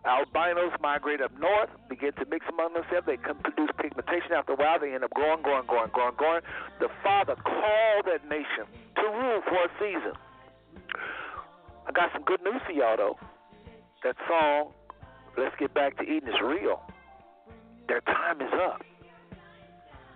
[0.04, 3.08] albinos migrate up north, begin to mix among themselves.
[3.08, 4.36] They can produce pigmentation.
[4.36, 6.42] After a while, they end up growing, growing, growing, growing, growing.
[6.78, 8.68] The Father called that nation
[9.00, 10.14] to rule for a season.
[11.88, 13.18] I got some good news for y'all, though.
[14.04, 14.72] That song,
[15.38, 16.82] Let's Get Back to Eden, is real.
[17.88, 18.82] Their time is up.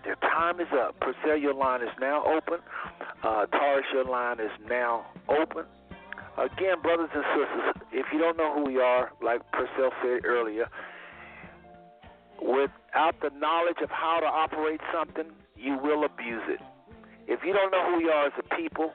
[0.05, 0.99] Their time is up.
[1.01, 2.61] Purcell, your line is now open.
[3.23, 5.65] Uh, Taurus, your line is now open.
[6.39, 10.69] Again, brothers and sisters, if you don't know who we are, like Purcell said earlier,
[12.41, 16.61] without the knowledge of how to operate something, you will abuse it.
[17.27, 18.93] If you don't know who we are as a people,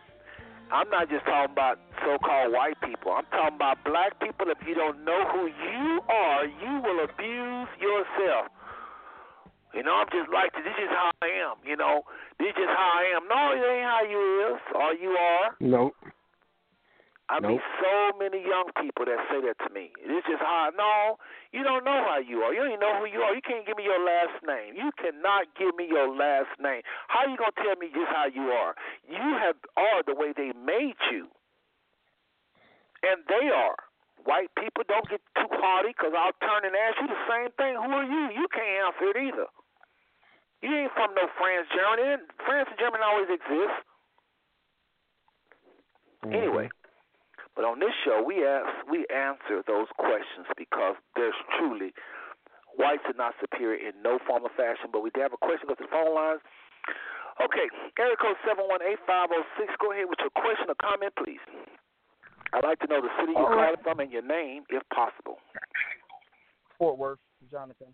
[0.72, 3.12] I'm not just talking about so called white people.
[3.14, 4.48] I'm talking about black people.
[4.50, 8.50] If you don't know who you are, you will abuse yourself.
[9.76, 10.64] You know, I'm just like this.
[10.64, 11.60] This is how I am.
[11.68, 12.08] You know,
[12.40, 13.28] this is how I am.
[13.28, 15.52] No, it ain't how you is or you are.
[15.60, 15.92] Nope.
[17.28, 17.60] I nope.
[17.60, 19.92] meet so many young people that say that to me.
[20.00, 20.72] This is how.
[20.80, 21.20] No,
[21.52, 22.56] you don't know how you are.
[22.56, 23.36] You don't even know who you are.
[23.36, 24.80] You can't give me your last name.
[24.80, 26.80] You cannot give me your last name.
[27.12, 28.80] How you gonna tell me just how you are?
[29.12, 31.28] You have are the way they made you,
[33.04, 33.76] and they are.
[34.24, 37.76] White people don't get too haughty because I'll turn and ask you the same thing.
[37.76, 38.40] Who are you?
[38.40, 39.52] You can't answer it either.
[40.62, 42.24] You ain't from no France, Germany.
[42.46, 43.78] France and Germany always exist.
[46.24, 46.34] Mm-hmm.
[46.34, 46.68] Anyway,
[47.56, 51.94] but on this show we ask we answer those questions because there's truly
[52.76, 54.90] whites are not superior in no form or fashion.
[54.92, 55.70] But we do have a question.
[55.70, 56.42] Go to the phone lines.
[57.44, 57.68] Okay,
[58.00, 59.70] area code seven one eight five zero six.
[59.78, 61.44] Go ahead with your question or comment, please.
[62.54, 65.38] I'd like to know the city you're calling from and your name, if possible.
[66.80, 67.20] Fort Worth,
[67.52, 67.92] Jonathan.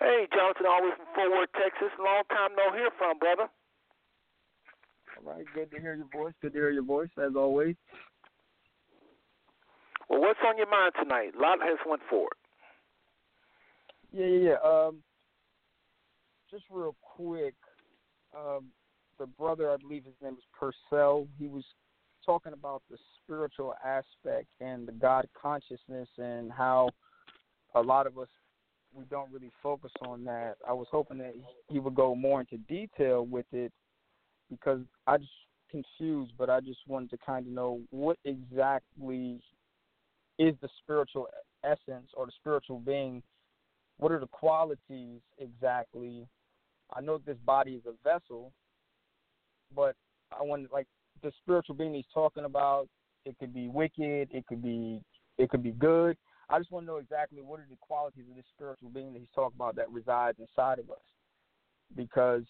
[0.00, 1.92] Hey, Jonathan, always from Fort Worth, Texas.
[1.98, 3.50] Long time no hear from, brother.
[5.18, 6.32] All right, good to hear your voice.
[6.40, 7.76] Good to hear your voice, as always.
[10.08, 11.32] Well, what's on your mind tonight?
[11.36, 12.32] A lot has went forward.
[14.10, 14.68] Yeah, yeah, yeah.
[14.68, 15.02] Um,
[16.50, 17.54] just real quick,
[18.34, 18.68] um,
[19.18, 21.28] the brother, I believe his name is Purcell.
[21.38, 21.64] He was
[22.24, 26.88] talking about the spiritual aspect and the God consciousness and how
[27.74, 28.28] a lot of us
[28.94, 30.56] we don't really focus on that.
[30.68, 31.34] I was hoping that
[31.68, 33.72] he would go more into detail with it
[34.50, 35.30] because I just
[35.70, 39.40] confused, but I just wanted to kind of know what exactly
[40.38, 41.28] is the spiritual
[41.64, 43.22] essence or the spiritual being.
[43.98, 46.26] What are the qualities exactly?
[46.94, 48.52] I know this body is a vessel,
[49.74, 49.94] but
[50.32, 50.86] I want like
[51.22, 52.88] the spiritual being he's talking about.
[53.24, 54.28] It could be wicked.
[54.32, 55.02] It could be
[55.38, 56.16] it could be good.
[56.50, 59.20] I just want to know exactly what are the qualities of this spiritual being that
[59.20, 61.04] he's talking about that resides inside of us.
[61.96, 62.42] Because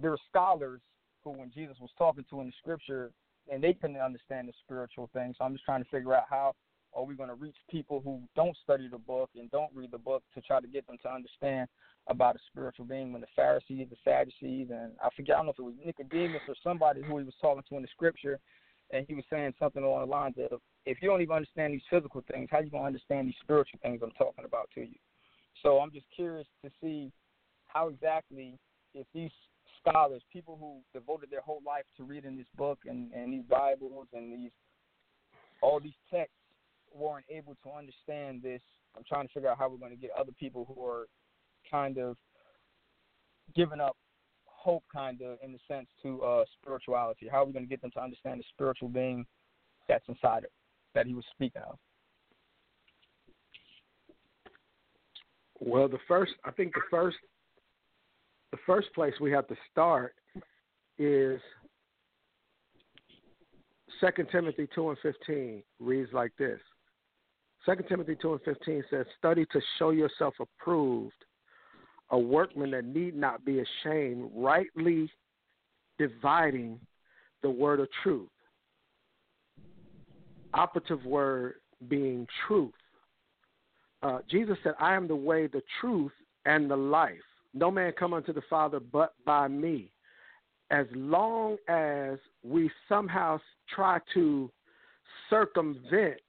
[0.00, 0.80] there are scholars
[1.24, 3.10] who, when Jesus was talking to in the scripture,
[3.50, 5.34] and they couldn't understand the spiritual thing.
[5.36, 6.54] So I'm just trying to figure out how
[6.92, 9.98] are we going to reach people who don't study the book and don't read the
[9.98, 11.68] book to try to get them to understand
[12.08, 15.52] about a spiritual being when the Pharisees, the Sadducees, and I forget, I don't know
[15.52, 18.38] if it was Nicodemus or somebody who he was talking to in the scripture,
[18.92, 20.60] and he was saying something along the lines of,
[20.90, 24.00] if you don't even understand these physical things, how you to understand these spiritual things
[24.02, 24.98] I'm talking about to you?
[25.62, 27.12] So I'm just curious to see
[27.68, 28.58] how exactly,
[28.92, 29.30] if these
[29.80, 34.08] scholars, people who devoted their whole life to reading this book and, and these Bibles
[34.12, 34.50] and these
[35.62, 36.34] all these texts
[36.92, 38.62] weren't able to understand this.
[38.96, 41.06] I'm trying to figure out how we're going to get other people who are
[41.70, 42.16] kind of
[43.54, 43.96] giving up
[44.46, 47.28] hope, kind of in the sense to uh, spirituality.
[47.30, 49.24] How are we going to get them to understand the spiritual being
[49.86, 50.44] that's inside
[50.94, 51.78] that he was speaking of?
[55.60, 57.18] Well, the first, I think the first,
[58.50, 60.14] the first place we have to start
[60.98, 61.40] is
[64.00, 66.58] Second Timothy two and fifteen reads like this.
[67.66, 71.12] Second Timothy two and fifteen says, "Study to show yourself approved,
[72.10, 75.12] a workman that need not be ashamed, rightly
[75.98, 76.80] dividing
[77.42, 78.30] the word of truth."
[80.54, 81.54] Operative word
[81.88, 82.74] being truth.
[84.02, 86.12] Uh, Jesus said, "I am the way, the truth,
[86.44, 87.22] and the life.
[87.52, 89.92] No man come unto the Father but by me."
[90.70, 94.50] As long as we somehow try to
[95.28, 96.20] circumvent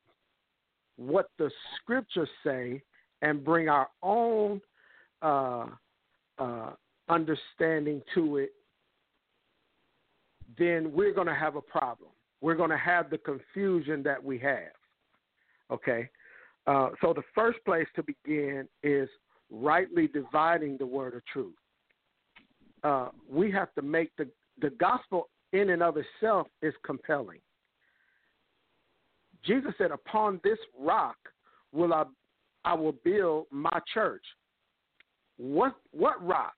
[0.98, 2.82] what the scriptures say
[3.22, 4.62] and bring our own
[5.22, 5.68] uh,
[6.38, 6.72] uh,
[7.10, 8.52] understanding to it,
[10.58, 12.10] then we're going to have a problem.
[12.42, 14.74] We're going to have the confusion that we have.
[15.72, 16.10] Okay?
[16.68, 19.10] Uh, so the first place to begin is
[19.50, 21.56] rightly dividing the word of truth.
[22.84, 24.28] Uh, we have to make the
[24.60, 27.40] the gospel in and of itself is compelling.
[29.44, 31.18] Jesus said, "Upon this rock
[31.72, 32.06] will I
[32.64, 34.24] I will build my church."
[35.38, 36.54] What what rock?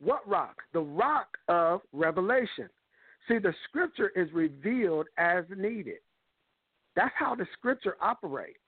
[0.00, 0.62] What rock?
[0.72, 2.68] The rock of revelation.
[3.28, 5.98] See, the scripture is revealed as needed.
[6.96, 8.58] That's how the scripture operates.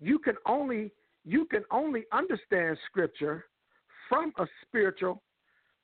[0.00, 0.92] You can only
[1.24, 3.46] you can only understand scripture
[4.08, 5.22] from a spiritual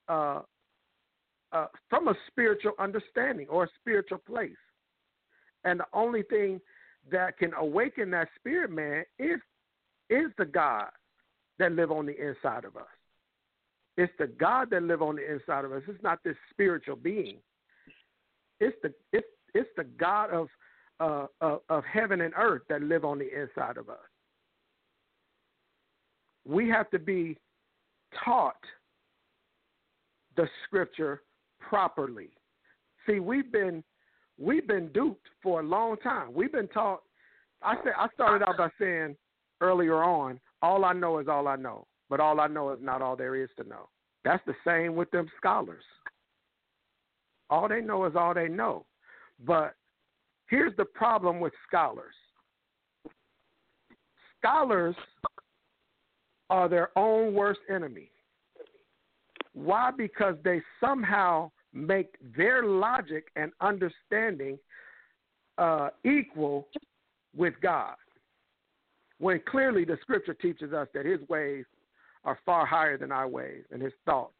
[0.08, 0.42] uh,
[1.52, 4.50] uh, from a spiritual understanding or a spiritual place.
[5.65, 6.60] And the only thing
[7.10, 9.40] that can awaken that spirit man is
[10.10, 10.89] is the God
[11.58, 12.86] that live on the inside of us.
[13.97, 15.82] It's the God that live on the inside of us.
[15.89, 17.39] It's not this spiritual being.
[18.61, 20.49] It's the it's it's the God of
[21.01, 23.97] uh, of, of heaven and earth that live on the inside of us.
[26.47, 27.39] We have to be
[28.25, 28.63] taught
[30.37, 31.23] the scripture
[31.59, 32.31] properly.
[33.07, 33.83] See, we've been
[34.39, 36.33] we've been duped for a long time.
[36.35, 37.03] We've been taught.
[37.63, 39.17] I said I started out by saying
[39.61, 43.03] earlier on, all I know is all I know, but all I know is not
[43.03, 43.89] all there is to know.
[44.25, 45.85] That's the same with them scholars.
[47.51, 48.87] All they know is all they know.
[49.45, 49.75] But
[50.49, 52.15] here's the problem with scholars.
[54.39, 54.97] Scholars
[56.49, 58.11] are their own worst enemy.
[59.53, 59.91] Why?
[59.91, 64.59] Because they somehow make their logic and understanding
[65.59, 66.69] uh, equal
[67.37, 67.95] with God.
[69.19, 71.65] When clearly the scripture teaches us that his ways
[72.25, 74.35] are far higher than our ways and his thoughts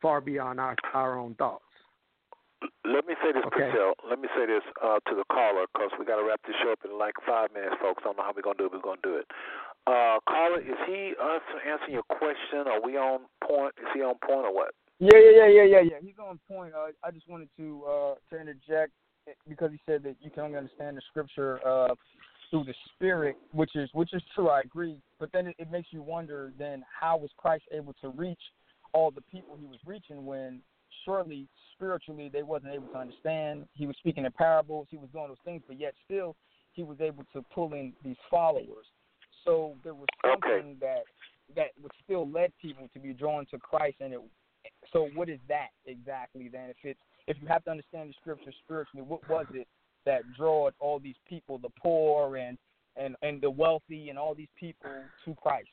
[0.00, 1.64] far beyond our, our own thoughts.
[2.84, 3.70] Let me say this, Okay.
[3.70, 3.94] Purcell.
[4.08, 6.72] Let me say this uh, to the caller because we got to wrap this show
[6.72, 8.02] up in like five minutes, folks.
[8.02, 8.72] I don't know how we're going to do it.
[8.72, 9.26] We're going to do it.
[9.86, 12.66] Uh, caller, is he answer, answering your question?
[12.66, 13.74] Are we on point?
[13.78, 14.74] Is he on point or what?
[14.98, 15.98] Yeah, yeah, yeah, yeah, yeah, yeah.
[16.02, 16.74] He's on point.
[16.74, 18.92] Uh, I just wanted to uh, to interject
[19.48, 21.94] because he said that you can only understand the scripture uh,
[22.50, 24.48] through the spirit, which is which is true.
[24.48, 24.96] I agree.
[25.20, 26.52] But then it, it makes you wonder.
[26.58, 28.40] Then how was Christ able to reach
[28.92, 30.60] all the people he was reaching when
[31.04, 33.66] surely spiritually they wasn't able to understand?
[33.74, 34.88] He was speaking in parables.
[34.90, 36.36] He was doing those things, but yet still
[36.72, 38.86] he was able to pull in these followers.
[39.44, 41.02] So there was something that
[41.56, 44.20] that would still led people to be drawn to Christ, and it
[44.92, 46.70] so what is that exactly then?
[46.70, 49.66] If it's if you have to understand the scripture spiritually, what was it
[50.06, 52.58] that drawed all these people, the poor and
[52.96, 54.90] and and the wealthy and all these people
[55.24, 55.68] to Christ?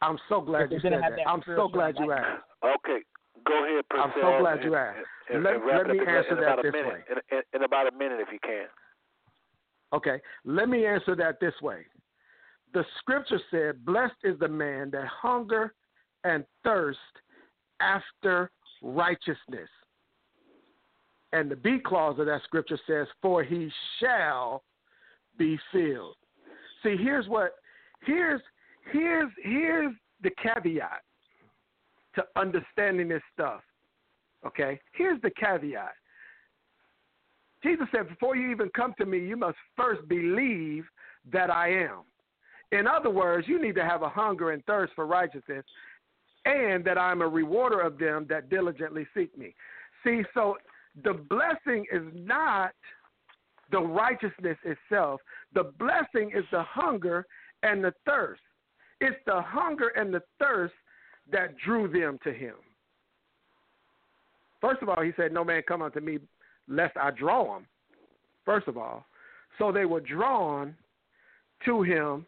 [0.00, 1.20] I'm so glad If you said didn't have that.
[1.24, 2.42] that I'm so glad you enlightenment.
[2.64, 2.80] asked.
[2.84, 3.02] Okay,
[3.46, 4.98] go ahead, I'm so glad you asked.
[5.32, 6.88] And, Let- and wrap let me answer that this minute.
[6.88, 7.00] way.
[7.10, 8.66] In, in, in about a minute, if you can.
[9.92, 11.84] Okay, let me answer that this way.
[12.72, 15.74] The scripture said, Blessed is the man that hunger
[16.24, 16.98] and thirst
[17.80, 18.50] after
[18.82, 19.68] righteousness.
[21.32, 24.64] And the B clause of that scripture says, For he shall
[25.38, 26.16] be filled.
[26.82, 27.54] See, here's what
[28.04, 28.40] here's
[28.92, 31.02] here's here's the caveat
[32.14, 33.60] to understanding this stuff.
[34.46, 34.78] Okay?
[34.92, 35.94] Here's the caveat.
[37.62, 40.84] Jesus said, Before you even come to me, you must first believe
[41.32, 42.02] that I am.
[42.72, 45.64] In other words, you need to have a hunger and thirst for righteousness,
[46.44, 49.54] and that I'm a rewarder of them that diligently seek me.
[50.02, 50.56] See, so
[51.04, 52.72] the blessing is not
[53.70, 55.20] the righteousness itself.
[55.54, 57.26] The blessing is the hunger
[57.62, 58.42] and the thirst.
[59.00, 60.74] It's the hunger and the thirst
[61.32, 62.54] that drew them to him.
[64.60, 66.18] First of all, he said, No man come unto me
[66.68, 67.66] lest I draw him.
[68.44, 69.04] First of all.
[69.58, 70.74] So they were drawn
[71.66, 72.24] to him,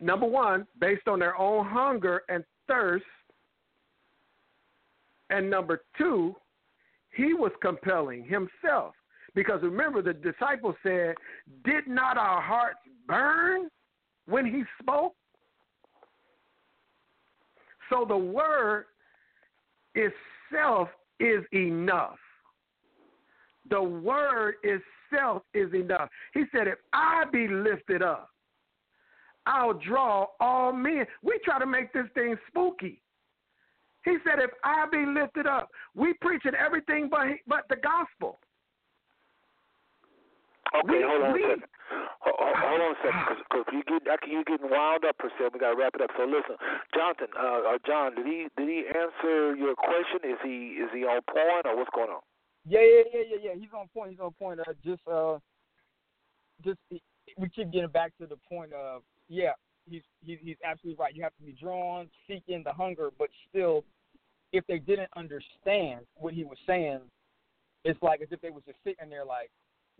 [0.00, 3.04] number one, based on their own hunger and thirst.
[5.30, 6.34] And number two,
[7.16, 8.94] he was compelling himself.
[9.34, 11.14] Because remember, the disciples said,
[11.64, 13.68] Did not our hearts burn
[14.26, 15.14] when he spoke?
[17.92, 18.86] So the word
[19.94, 20.88] itself
[21.20, 22.16] is enough.
[23.68, 26.08] The word itself is enough.
[26.32, 28.30] He said, If I be lifted up,
[29.44, 31.04] I'll draw all men.
[31.22, 33.02] We try to make this thing spooky.
[34.06, 38.38] He said, If I be lifted up, we preaching everything but, but the gospel.
[40.74, 41.68] Okay, We- hold on we- a second.
[42.20, 45.50] Hold, hold on a second, because you get I you getting wound up Purcell.
[45.52, 46.10] We gotta wrap it up.
[46.16, 46.56] So listen,
[46.94, 50.20] Jonathan, uh, uh, John, did he did he answer your question?
[50.24, 52.22] Is he is he on point or what's going on?
[52.64, 53.54] Yeah, yeah, yeah, yeah, yeah.
[53.58, 54.12] He's on point.
[54.12, 54.60] He's on point.
[54.60, 55.38] Uh, just, uh,
[56.64, 56.78] just
[57.36, 59.52] we keep getting back to the point of, yeah,
[59.90, 61.14] he's he's he's absolutely right.
[61.14, 63.84] You have to be drawn, seeking the hunger, but still,
[64.52, 67.00] if they didn't understand what he was saying,
[67.84, 69.50] it's like as if they was just sitting there like,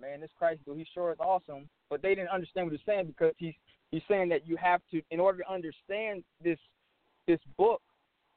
[0.01, 3.07] man, this Christ dude, he sure is awesome, but they didn't understand what he's saying
[3.07, 3.55] because he's
[3.91, 6.59] he's saying that you have to, in order to understand this
[7.27, 7.81] this book,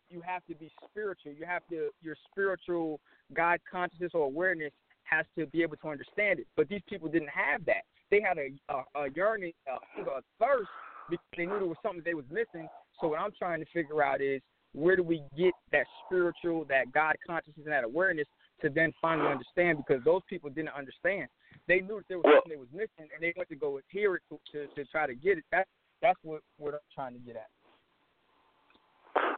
[0.09, 1.31] you have to be spiritual.
[1.31, 2.99] You have to your spiritual
[3.33, 4.71] God consciousness or awareness
[5.03, 6.47] has to be able to understand it.
[6.55, 7.83] But these people didn't have that.
[8.11, 10.69] They had a a, a yearning, a, a thirst
[11.09, 12.67] because they knew there was something they was missing.
[12.99, 14.41] So what I'm trying to figure out is
[14.73, 18.27] where do we get that spiritual, that God consciousness, and that awareness
[18.61, 19.77] to then finally understand?
[19.77, 21.27] Because those people didn't understand.
[21.67, 24.15] They knew that there was something they was missing, and they went to go hear
[24.15, 25.45] it to, to, to try to get it.
[25.51, 25.69] That's
[26.01, 27.49] that's what what I'm trying to get at.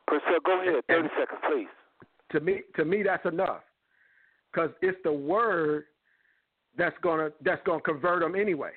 [0.07, 0.83] Purcell, go ahead.
[0.87, 1.67] Thirty seconds, please.
[2.31, 3.61] To me, to me, that's enough,
[4.51, 5.85] because it's the word
[6.77, 8.71] that's gonna that's gonna convert them anyway.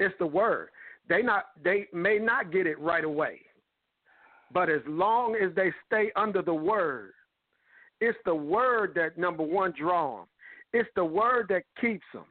[0.00, 0.70] It's the word.
[1.08, 3.40] They not they may not get it right away,
[4.52, 7.12] but as long as they stay under the word,
[8.00, 10.26] it's the word that number one draw them.
[10.72, 12.24] It's the word that keeps them.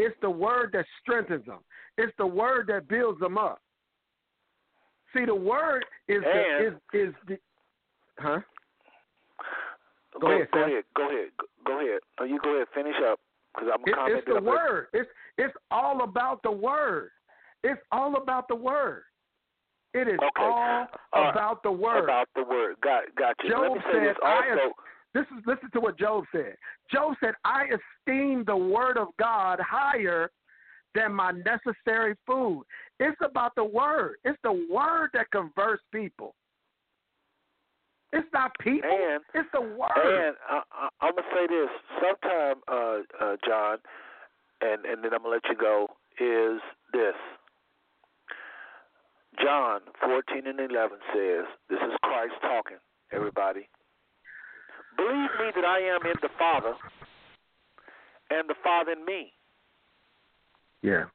[0.00, 1.58] It's the word that strengthens them.
[1.98, 3.60] It's the word that builds them up.
[5.14, 7.38] See, the word is the, is is the
[8.18, 8.40] huh?
[10.14, 10.84] Go Go, ahead, go ahead.
[10.96, 11.28] Go ahead.
[11.66, 12.00] Go- ahead.
[12.18, 12.66] No, you go ahead.
[12.74, 13.20] Finish up
[13.54, 14.86] because I'm It, it's the word.
[14.92, 17.10] It's it's all about the word.
[17.62, 19.02] It's all about the word.
[19.92, 20.42] It is Okay.
[20.42, 22.04] all Uh, about the word.
[22.04, 22.76] About the word.
[22.80, 23.56] Got got you.
[23.56, 24.72] Let me say said, this also.
[25.14, 26.54] This is listen to what Job said.
[26.92, 30.30] Job said, "I esteem the word of God higher
[30.94, 32.64] than my necessary food."
[32.98, 34.16] It's about the word.
[34.24, 36.34] It's the word that converts people.
[38.12, 38.90] It's not people.
[38.90, 40.26] And it's the word.
[40.26, 41.70] And I, I, I'm gonna say this.
[42.02, 43.78] Sometime, uh, uh, John,
[44.60, 45.88] and and then I'm gonna let you go.
[46.18, 46.60] Is
[46.92, 47.14] this
[49.42, 52.78] John 14 and 11 says, "This is Christ talking."
[53.12, 53.68] Everybody,
[55.00, 56.76] believe me that I am in the Father,
[58.28, 59.32] and the Father in me.
[60.84, 61.08] yeah.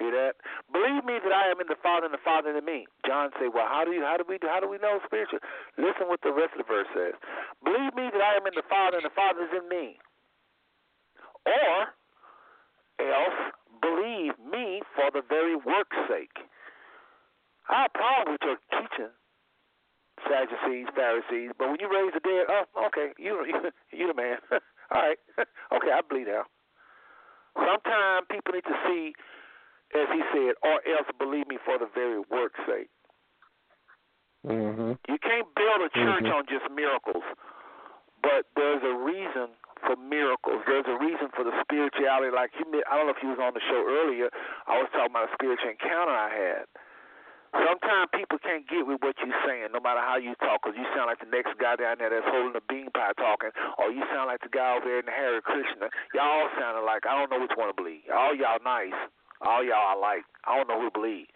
[0.00, 0.40] Hear that?
[0.72, 2.88] Believe me that I am in the Father and the Father in me.
[3.04, 5.44] John say, Well, how do you how do we how do we know spiritual?
[5.76, 7.12] Listen what the rest of the verse says.
[7.60, 10.00] Believe me that I am in the Father and the Father is in me.
[11.44, 11.92] Or
[13.04, 13.40] else
[13.84, 16.48] believe me for the very work's sake.
[17.68, 19.12] I have a problem with your teaching,
[20.28, 23.56] Sadducees, Pharisees, but when you raise the dead, oh, okay, you you,
[23.92, 24.38] you the man.
[24.90, 25.18] All right,
[25.76, 26.44] okay, I believe now.
[27.56, 29.12] Sometimes people need to see
[29.90, 32.90] as he said, or else believe me for the very work's sake.
[34.46, 34.94] Mm-hmm.
[35.10, 36.34] You can't build a church Mhm.
[36.34, 37.24] on just miracles,
[38.22, 39.50] but there's a reason
[39.84, 40.62] for miracles.
[40.66, 42.30] There's a reason for the spirituality.
[42.30, 44.30] Like you, I don't know if you was on the show earlier.
[44.66, 46.64] I was talking about a spiritual encounter I had.
[47.50, 50.84] Sometimes people can't get with what you're saying, no matter how you talk, 'cause you
[50.94, 54.06] sound like the next guy down there that's holding the bean pie talking, or you
[54.06, 55.90] sound like the guy over there in the Hare Krishna.
[56.14, 58.08] Y'all all sounding like I don't know which one to believe.
[58.10, 58.94] All y'all nice,
[59.40, 60.24] all y'all I like.
[60.44, 61.26] I don't know who to believe.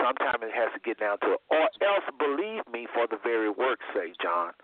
[0.00, 1.40] Sometimes it has to get down to it.
[1.50, 4.54] Or else believe me for the very work's sake, John.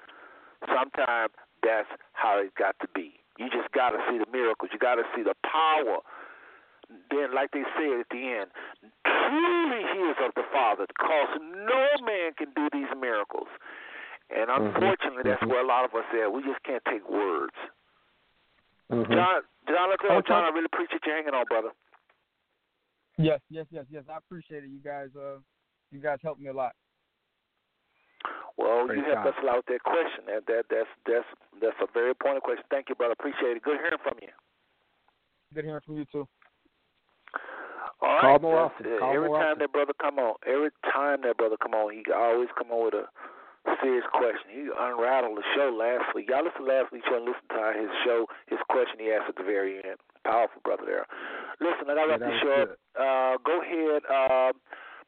[0.66, 3.20] Sometimes that's how it got to be.
[3.36, 4.70] You just got to see the miracles.
[4.72, 6.00] You got to see the power.
[7.10, 8.50] Then, like they said at the end,
[9.04, 13.48] truly he is of the Father, because no man can do these miracles.
[14.30, 14.74] And Mhm.
[14.74, 15.48] unfortunately, that's Mhm.
[15.48, 16.30] where a lot of us are.
[16.30, 17.56] We just can't take words.
[18.90, 19.12] Mhm.
[19.12, 20.28] John John Leclerc, Okay.
[20.28, 21.72] John, I really appreciate you hanging on, brother.
[23.18, 24.08] Yes, yes, yes, yes.
[24.08, 24.70] I appreciate it.
[24.70, 25.40] You guys, uh,
[25.90, 26.74] you guys helped me a lot.
[28.56, 29.34] Well, Praise you helped God.
[29.34, 30.24] us a lot with that question.
[30.26, 31.28] That, that that's that's
[31.60, 32.64] that's a very important question.
[32.70, 33.12] Thank you, brother.
[33.12, 33.62] Appreciate it.
[33.62, 34.32] Good hearing from you.
[35.54, 36.28] Good hearing from you too.
[38.00, 38.20] All right.
[38.22, 38.86] Call more often.
[38.98, 39.58] Call every more time often.
[39.60, 42.94] that brother come on, every time that brother come on, he always come on with
[42.94, 43.06] a
[43.82, 44.48] serious question.
[44.48, 46.30] He unrattled the show last week.
[46.30, 49.44] Y'all listen last week and listen to his show, his question he asked at the
[49.44, 49.98] very end.
[50.24, 51.06] Powerful brother there.
[51.60, 52.68] Listen, I got Yeah, to this good.
[52.98, 54.02] Uh, go ahead.
[54.08, 54.52] Uh,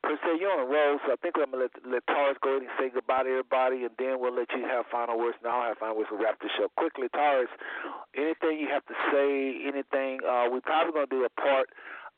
[0.02, 2.62] Purcell, you're on a roll, so I think I'm gonna let let Taurus go ahead
[2.65, 5.36] and say goodbye to everybody, and then we'll let you have final words.
[5.44, 6.09] And I'll have final words.
[6.10, 7.09] We'll wrap the show quickly.
[7.12, 7.52] Taurus,
[8.17, 9.60] anything you have to say?
[9.69, 10.25] Anything?
[10.25, 11.69] Uh, we're probably gonna do a part.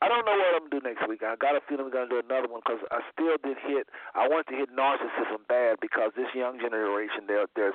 [0.03, 1.23] I don't know what I'm gonna do next week.
[1.23, 3.87] I got a feeling we're gonna do another one because I still did hit.
[4.11, 7.71] I wanted to hit narcissism bad because this young generation they're they're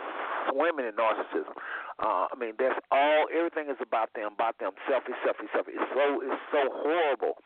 [0.53, 1.57] swimming in narcissism.
[2.05, 3.33] Uh, I mean, that's all.
[3.33, 4.77] Everything is about them, about them.
[4.85, 5.73] Selfish, selfish, selfish.
[5.73, 7.41] It's so it's so horrible.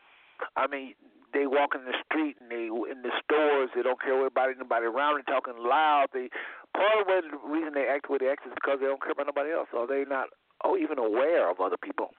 [0.59, 0.99] I mean,
[1.31, 3.71] they walk in the street and they in the stores.
[3.71, 5.23] They don't care what anybody around.
[5.23, 6.11] They're talking loud.
[6.11, 6.27] They
[6.75, 9.15] part of the reason they act the way they act is because they don't care
[9.15, 10.27] about nobody else, or they not
[10.67, 12.11] oh even aware of other people.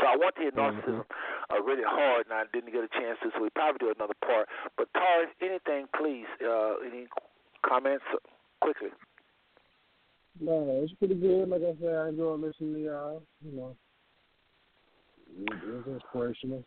[0.00, 1.04] So I want to hit narcissism
[1.50, 3.30] uh, really hard, and I didn't get a chance to.
[3.34, 4.48] So we probably do another part.
[4.76, 7.06] But Taurus, anything, please, uh, any
[7.64, 8.04] comments
[8.60, 8.88] quickly?
[10.40, 11.48] No, it's pretty good.
[11.48, 13.22] Like I said, I enjoy listening to y'all.
[13.44, 13.76] You know,
[15.46, 16.64] it- it's inspirational.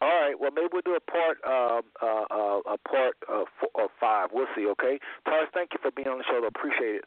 [0.00, 0.38] All right.
[0.38, 4.30] Well, maybe we'll do a part, um, uh, uh, a part uh, four, or five.
[4.32, 4.66] We'll see.
[4.66, 4.98] Okay.
[5.24, 6.44] Taurus, thank you for being on the show.
[6.44, 7.04] I appreciate it.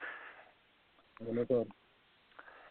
[1.21, 1.71] No problem.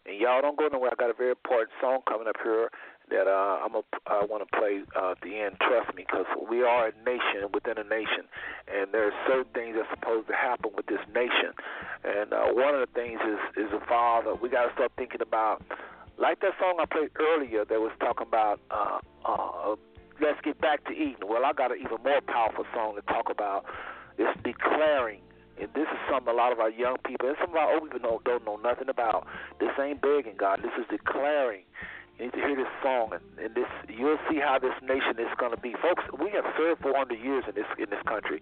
[0.07, 0.91] And y'all don't go nowhere.
[0.93, 2.71] I got a very important song coming up here
[3.11, 5.57] that uh, I'm a, I want to play uh, at the end.
[5.61, 8.27] Trust me, because we are a nation within a nation,
[8.67, 11.55] and there's certain things that's supposed to happen with this nation.
[12.05, 14.35] And uh, one of the things is is a father.
[14.35, 15.63] We got to start thinking about,
[16.19, 18.61] like that song I played earlier that was talking about.
[18.71, 19.77] Uh, uh,
[20.19, 21.29] Let's get back to Eden.
[21.29, 23.67] Well, I got an even more powerful song to talk about.
[24.17, 25.21] It's declaring
[25.61, 27.91] and this is something a lot of our young people and some of our old
[27.91, 29.27] people don't, don't know nothing about.
[29.59, 30.61] This ain't begging God.
[30.63, 31.63] This is declaring.
[32.19, 35.29] You need to hear this song, and, and this you'll see how this nation is
[35.37, 36.03] going to be, folks.
[36.19, 38.41] We have served 400 years in this in this country,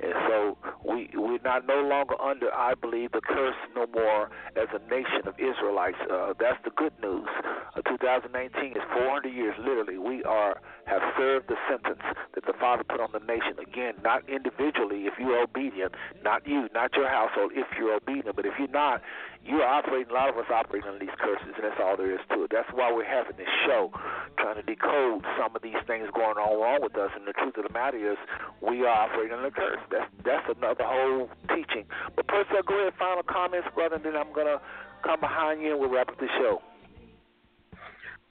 [0.00, 4.68] and so we we're not no longer under, I believe, the curse no more as
[4.74, 5.96] a nation of Israelites.
[6.10, 7.28] Uh, that's the good news.
[7.74, 9.98] Uh, 2019 is 400 years, literally.
[9.98, 12.02] We are have served the sentence
[12.34, 13.58] that the Father put on the nation.
[13.60, 18.46] Again, not individually, if you're obedient, not you, not your household, if you're obedient, but
[18.46, 19.02] if you're not,
[19.46, 20.10] you are operating.
[20.10, 22.50] A lot of us operating on these curses, and that's all there is to it.
[22.50, 23.94] That's why we're having this show,
[24.38, 27.10] trying to decode some of these things going on wrong with us.
[27.14, 28.18] And the truth of the matter is,
[28.60, 29.80] we are operating on a curse.
[29.90, 31.86] That's that's another whole teaching.
[32.14, 34.58] But Purcell, go ahead, final comments, brother, and then I'm gonna
[35.06, 36.60] come behind you and we'll wrap up the show.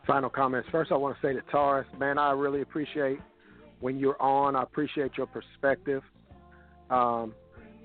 [0.06, 0.68] Final comments.
[0.72, 3.20] First, I want to say to Taurus, man, I really appreciate
[3.80, 4.56] when you're on.
[4.56, 6.04] I appreciate your perspective.
[6.90, 7.34] Um,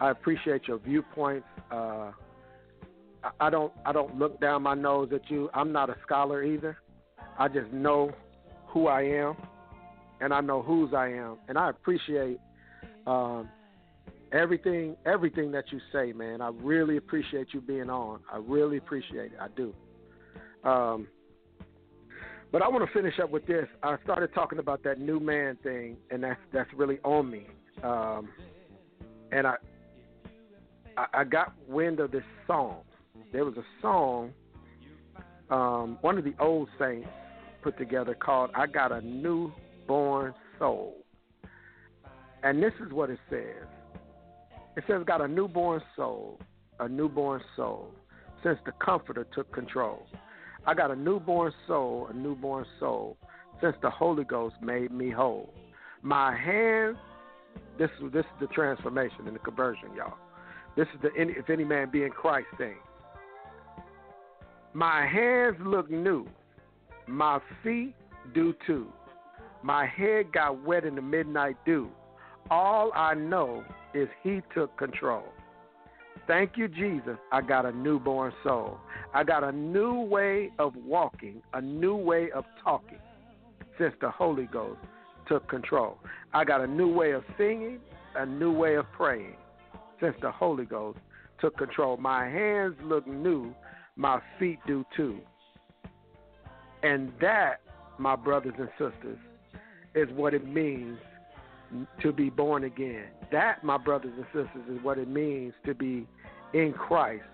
[0.01, 1.47] I appreciate your viewpoints.
[1.71, 2.13] Uh,
[3.39, 5.51] I- don't I don't look down my nose at you.
[5.55, 6.79] I'm not a scholar either.
[7.39, 8.13] I just know
[8.69, 9.37] who I am,
[10.21, 12.39] and I know whose I am, and I appreciate
[13.07, 13.49] um,
[14.33, 16.41] everything everything that you say, man.
[16.41, 18.21] I really appreciate you being on.
[18.33, 19.39] I really appreciate it.
[19.41, 19.75] I do.
[20.69, 21.09] Um,
[22.53, 23.67] but I want to finish up with this.
[23.83, 27.47] I started talking about that new man thing, and that's that's really on me.
[27.83, 28.29] Um,
[29.33, 29.55] and I
[31.15, 32.83] I got wind of this song.
[33.33, 34.33] There was a song,
[35.51, 37.09] um, one of the old saints
[37.63, 40.97] put together called "I Got a Newborn Soul,"
[42.43, 43.67] and this is what it says.
[44.77, 46.39] It says, "Got a newborn soul,
[46.79, 47.93] a newborn soul,
[48.43, 50.07] since the Comforter took control."
[50.67, 53.17] I got a newborn soul, a newborn soul,
[53.61, 55.55] since the Holy Ghost made me whole.
[56.03, 56.99] My hands,
[57.79, 60.19] this is this is the transformation and the conversion, y'all.
[60.77, 62.77] This is the if any man be in Christ thing.
[64.73, 66.27] My hands look new,
[67.09, 67.95] my feet
[68.35, 68.87] do too.
[69.63, 71.91] My head got wet in the midnight dew.
[72.51, 75.25] All I know is He took control.
[76.27, 77.17] Thank you, Jesus.
[77.33, 78.79] I got a newborn soul.
[79.13, 83.01] I got a new way of walking, a new way of talking
[83.79, 84.79] since the Holy Ghost
[85.27, 85.99] took control.
[86.33, 87.81] I got a new way of singing,
[88.17, 89.37] a new way of praying
[90.01, 90.99] since the Holy Ghost
[91.41, 91.97] took control.
[91.97, 93.53] My hands look new,
[94.01, 95.19] my feet do too.
[96.83, 97.61] And that,
[97.99, 99.19] my brothers and sisters,
[99.95, 100.99] is what it means
[102.03, 103.07] to be born again.
[103.31, 106.07] That, my brothers and sisters, is what it means to be
[106.53, 107.25] in Christ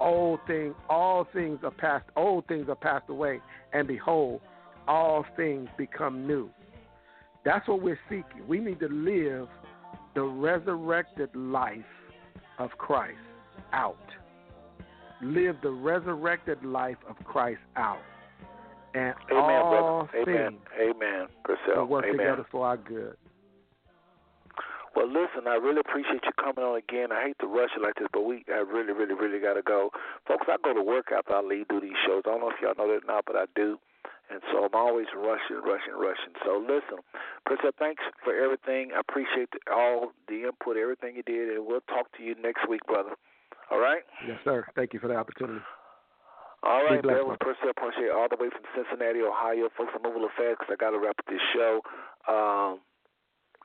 [0.00, 3.40] old thing, all things are passed, old things are passed away,
[3.72, 4.40] and behold,
[4.86, 6.50] all things become new.
[7.44, 8.46] That's what we're seeking.
[8.48, 9.48] We need to live
[10.14, 11.78] the resurrected life
[12.58, 13.18] of Christ
[13.72, 13.96] out.
[15.22, 18.00] Live the resurrected life of Christ out.
[18.94, 20.30] And Amen, all brother.
[20.30, 20.56] Amen.
[20.80, 21.26] Amen.
[21.44, 21.82] Purcell.
[21.82, 22.18] will work Amen.
[22.18, 23.16] together for our good.
[24.94, 27.10] Well, listen, I really appreciate you coming on again.
[27.10, 29.62] I hate to rush it like this, but we I really, really, really got to
[29.62, 29.90] go.
[30.28, 32.22] Folks, I go to work after I leave do these shows.
[32.26, 33.78] I don't know if y'all know that or not, but I do.
[34.30, 36.32] And so I'm always rushing, rushing, rushing.
[36.46, 37.02] So listen,
[37.44, 38.92] Purcell, thanks for everything.
[38.94, 42.68] I appreciate the, all the input, everything you did, and we'll talk to you next
[42.68, 43.18] week, brother.
[43.70, 44.02] All right?
[44.26, 44.66] Yes, sir.
[44.76, 45.60] Thank you for the opportunity.
[46.64, 49.68] All right, Be that was Purcell Porche all the way from Cincinnati, Ohio.
[49.76, 51.84] Folks, I'm moving a little fast because I got to wrap up this show.
[52.24, 52.80] Um,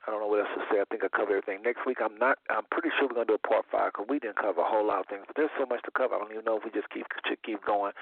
[0.04, 0.80] I don't know what else to say.
[0.80, 1.60] I think I covered everything.
[1.60, 2.40] Next week, I'm not.
[2.48, 4.84] I'm pretty sure we're gonna do a part five because we didn't cover a whole
[4.84, 5.24] lot of things.
[5.28, 6.16] But there's so much to cover.
[6.16, 7.92] I don't even know if we just keep should keep going.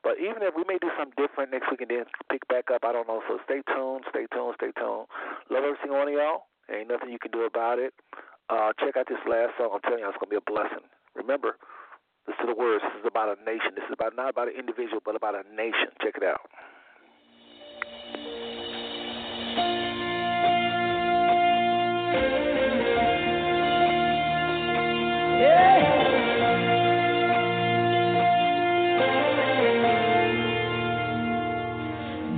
[0.00, 2.84] But even if we may do something different next week and then pick back up,
[2.84, 3.20] I don't know.
[3.28, 5.08] So stay tuned, stay tuned, stay tuned.
[5.52, 6.48] Love every single one of y'all.
[6.72, 7.92] Ain't nothing you can do about it.
[8.48, 9.76] Uh, check out this last song.
[9.76, 10.84] I'm telling you, it's gonna be a blessing.
[11.14, 11.56] Remember,
[12.26, 12.82] this is the words.
[12.84, 13.72] This is about a nation.
[13.74, 15.90] This is about not about an individual, but about a nation.
[16.02, 16.40] Check it out.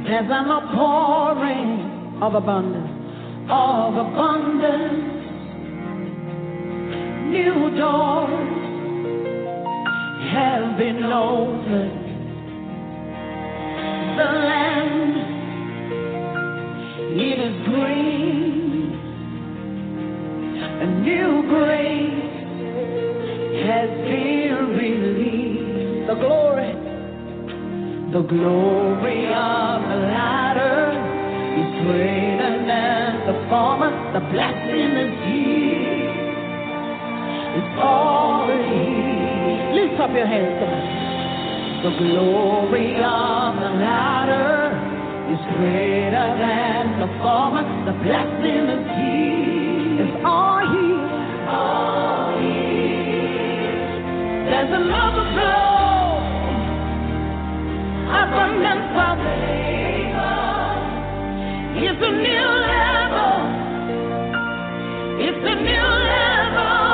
[0.06, 2.90] There's an outpouring of abundance,
[3.50, 5.14] of abundance.
[7.32, 8.63] New doors
[10.34, 12.02] have been opened.
[14.18, 15.14] The land
[17.26, 18.90] it is green.
[20.82, 22.34] A new grace
[23.62, 26.08] has been released.
[26.08, 26.72] The glory.
[28.10, 30.78] The glory of the latter
[31.60, 33.92] is greater than the former.
[34.14, 35.74] The blessing is here.
[37.80, 38.83] All here.
[39.94, 40.74] Lift up your hands, come.
[41.86, 44.74] The glory of the latter
[45.30, 47.62] is greater than the former.
[47.86, 50.02] The blessing is here.
[50.02, 51.06] It's all here.
[51.46, 53.86] All here.
[54.50, 56.26] There's another flow
[58.10, 59.14] abundance of
[59.46, 60.42] favor.
[61.86, 63.46] It's a new level.
[65.22, 66.84] It's a new level.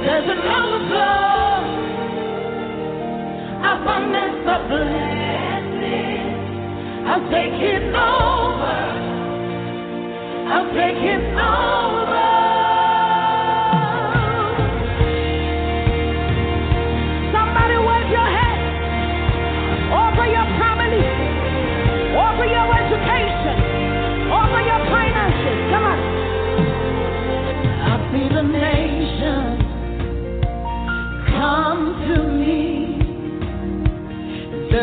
[0.00, 0.40] There's an
[7.08, 8.76] I'll take it over.
[10.48, 12.05] I'll take it over.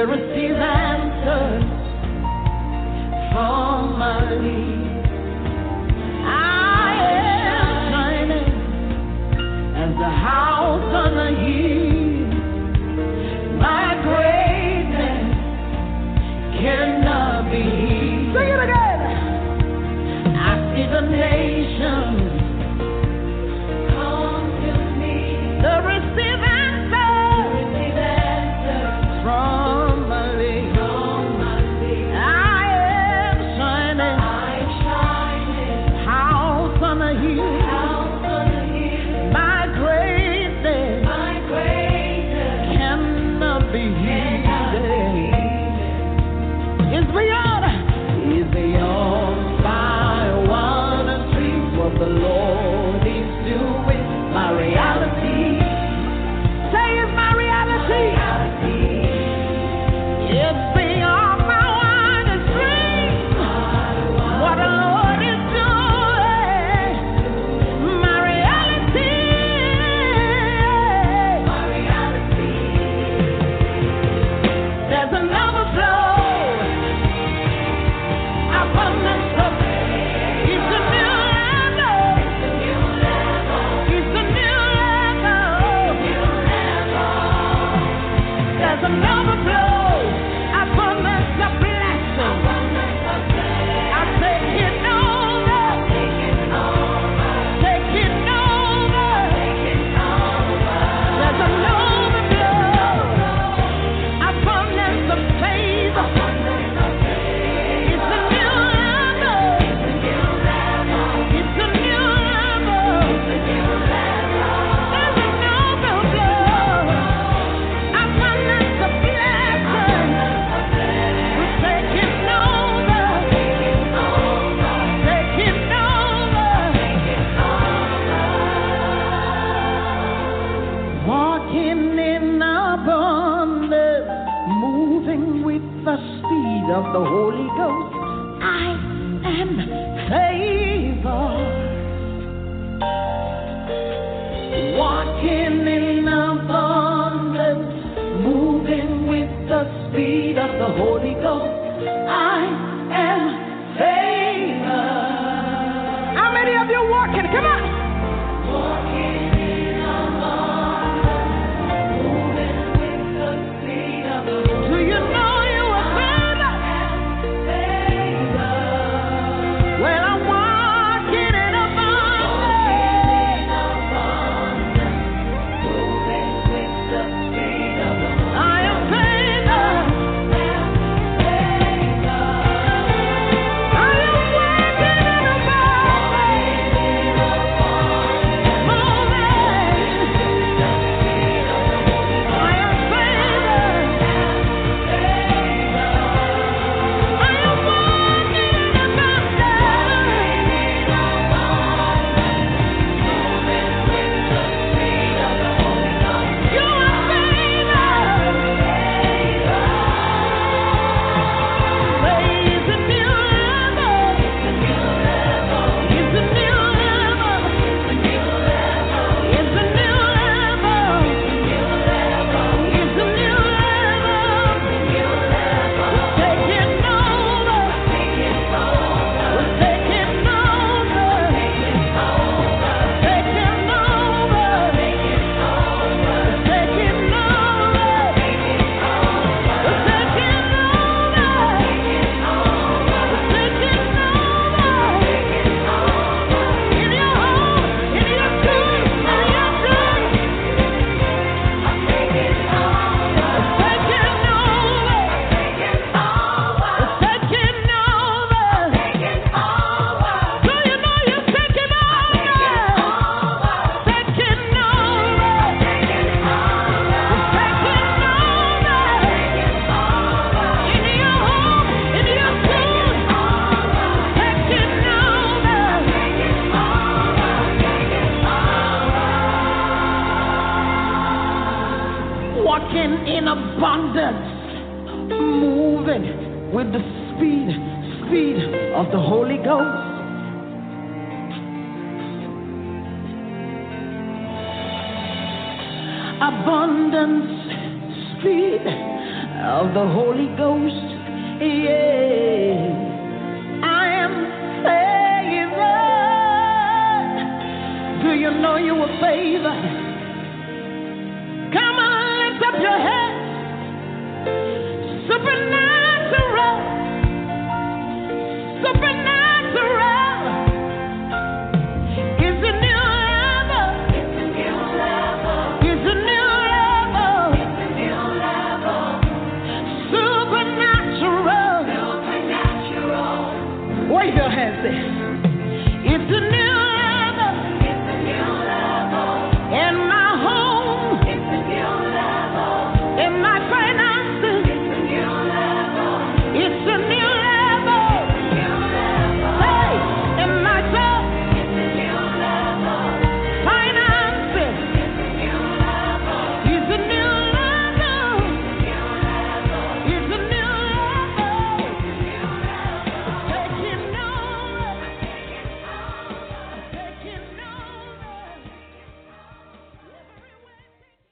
[0.03, 1.63] They receive answers
[3.31, 5.05] from my lead.
[6.27, 8.49] I am shining
[9.77, 12.27] as a house on a hill.
[13.61, 15.23] My greatness
[16.59, 18.33] cannot be hid.
[18.35, 19.01] Sing it again.
[20.35, 22.32] I see the nations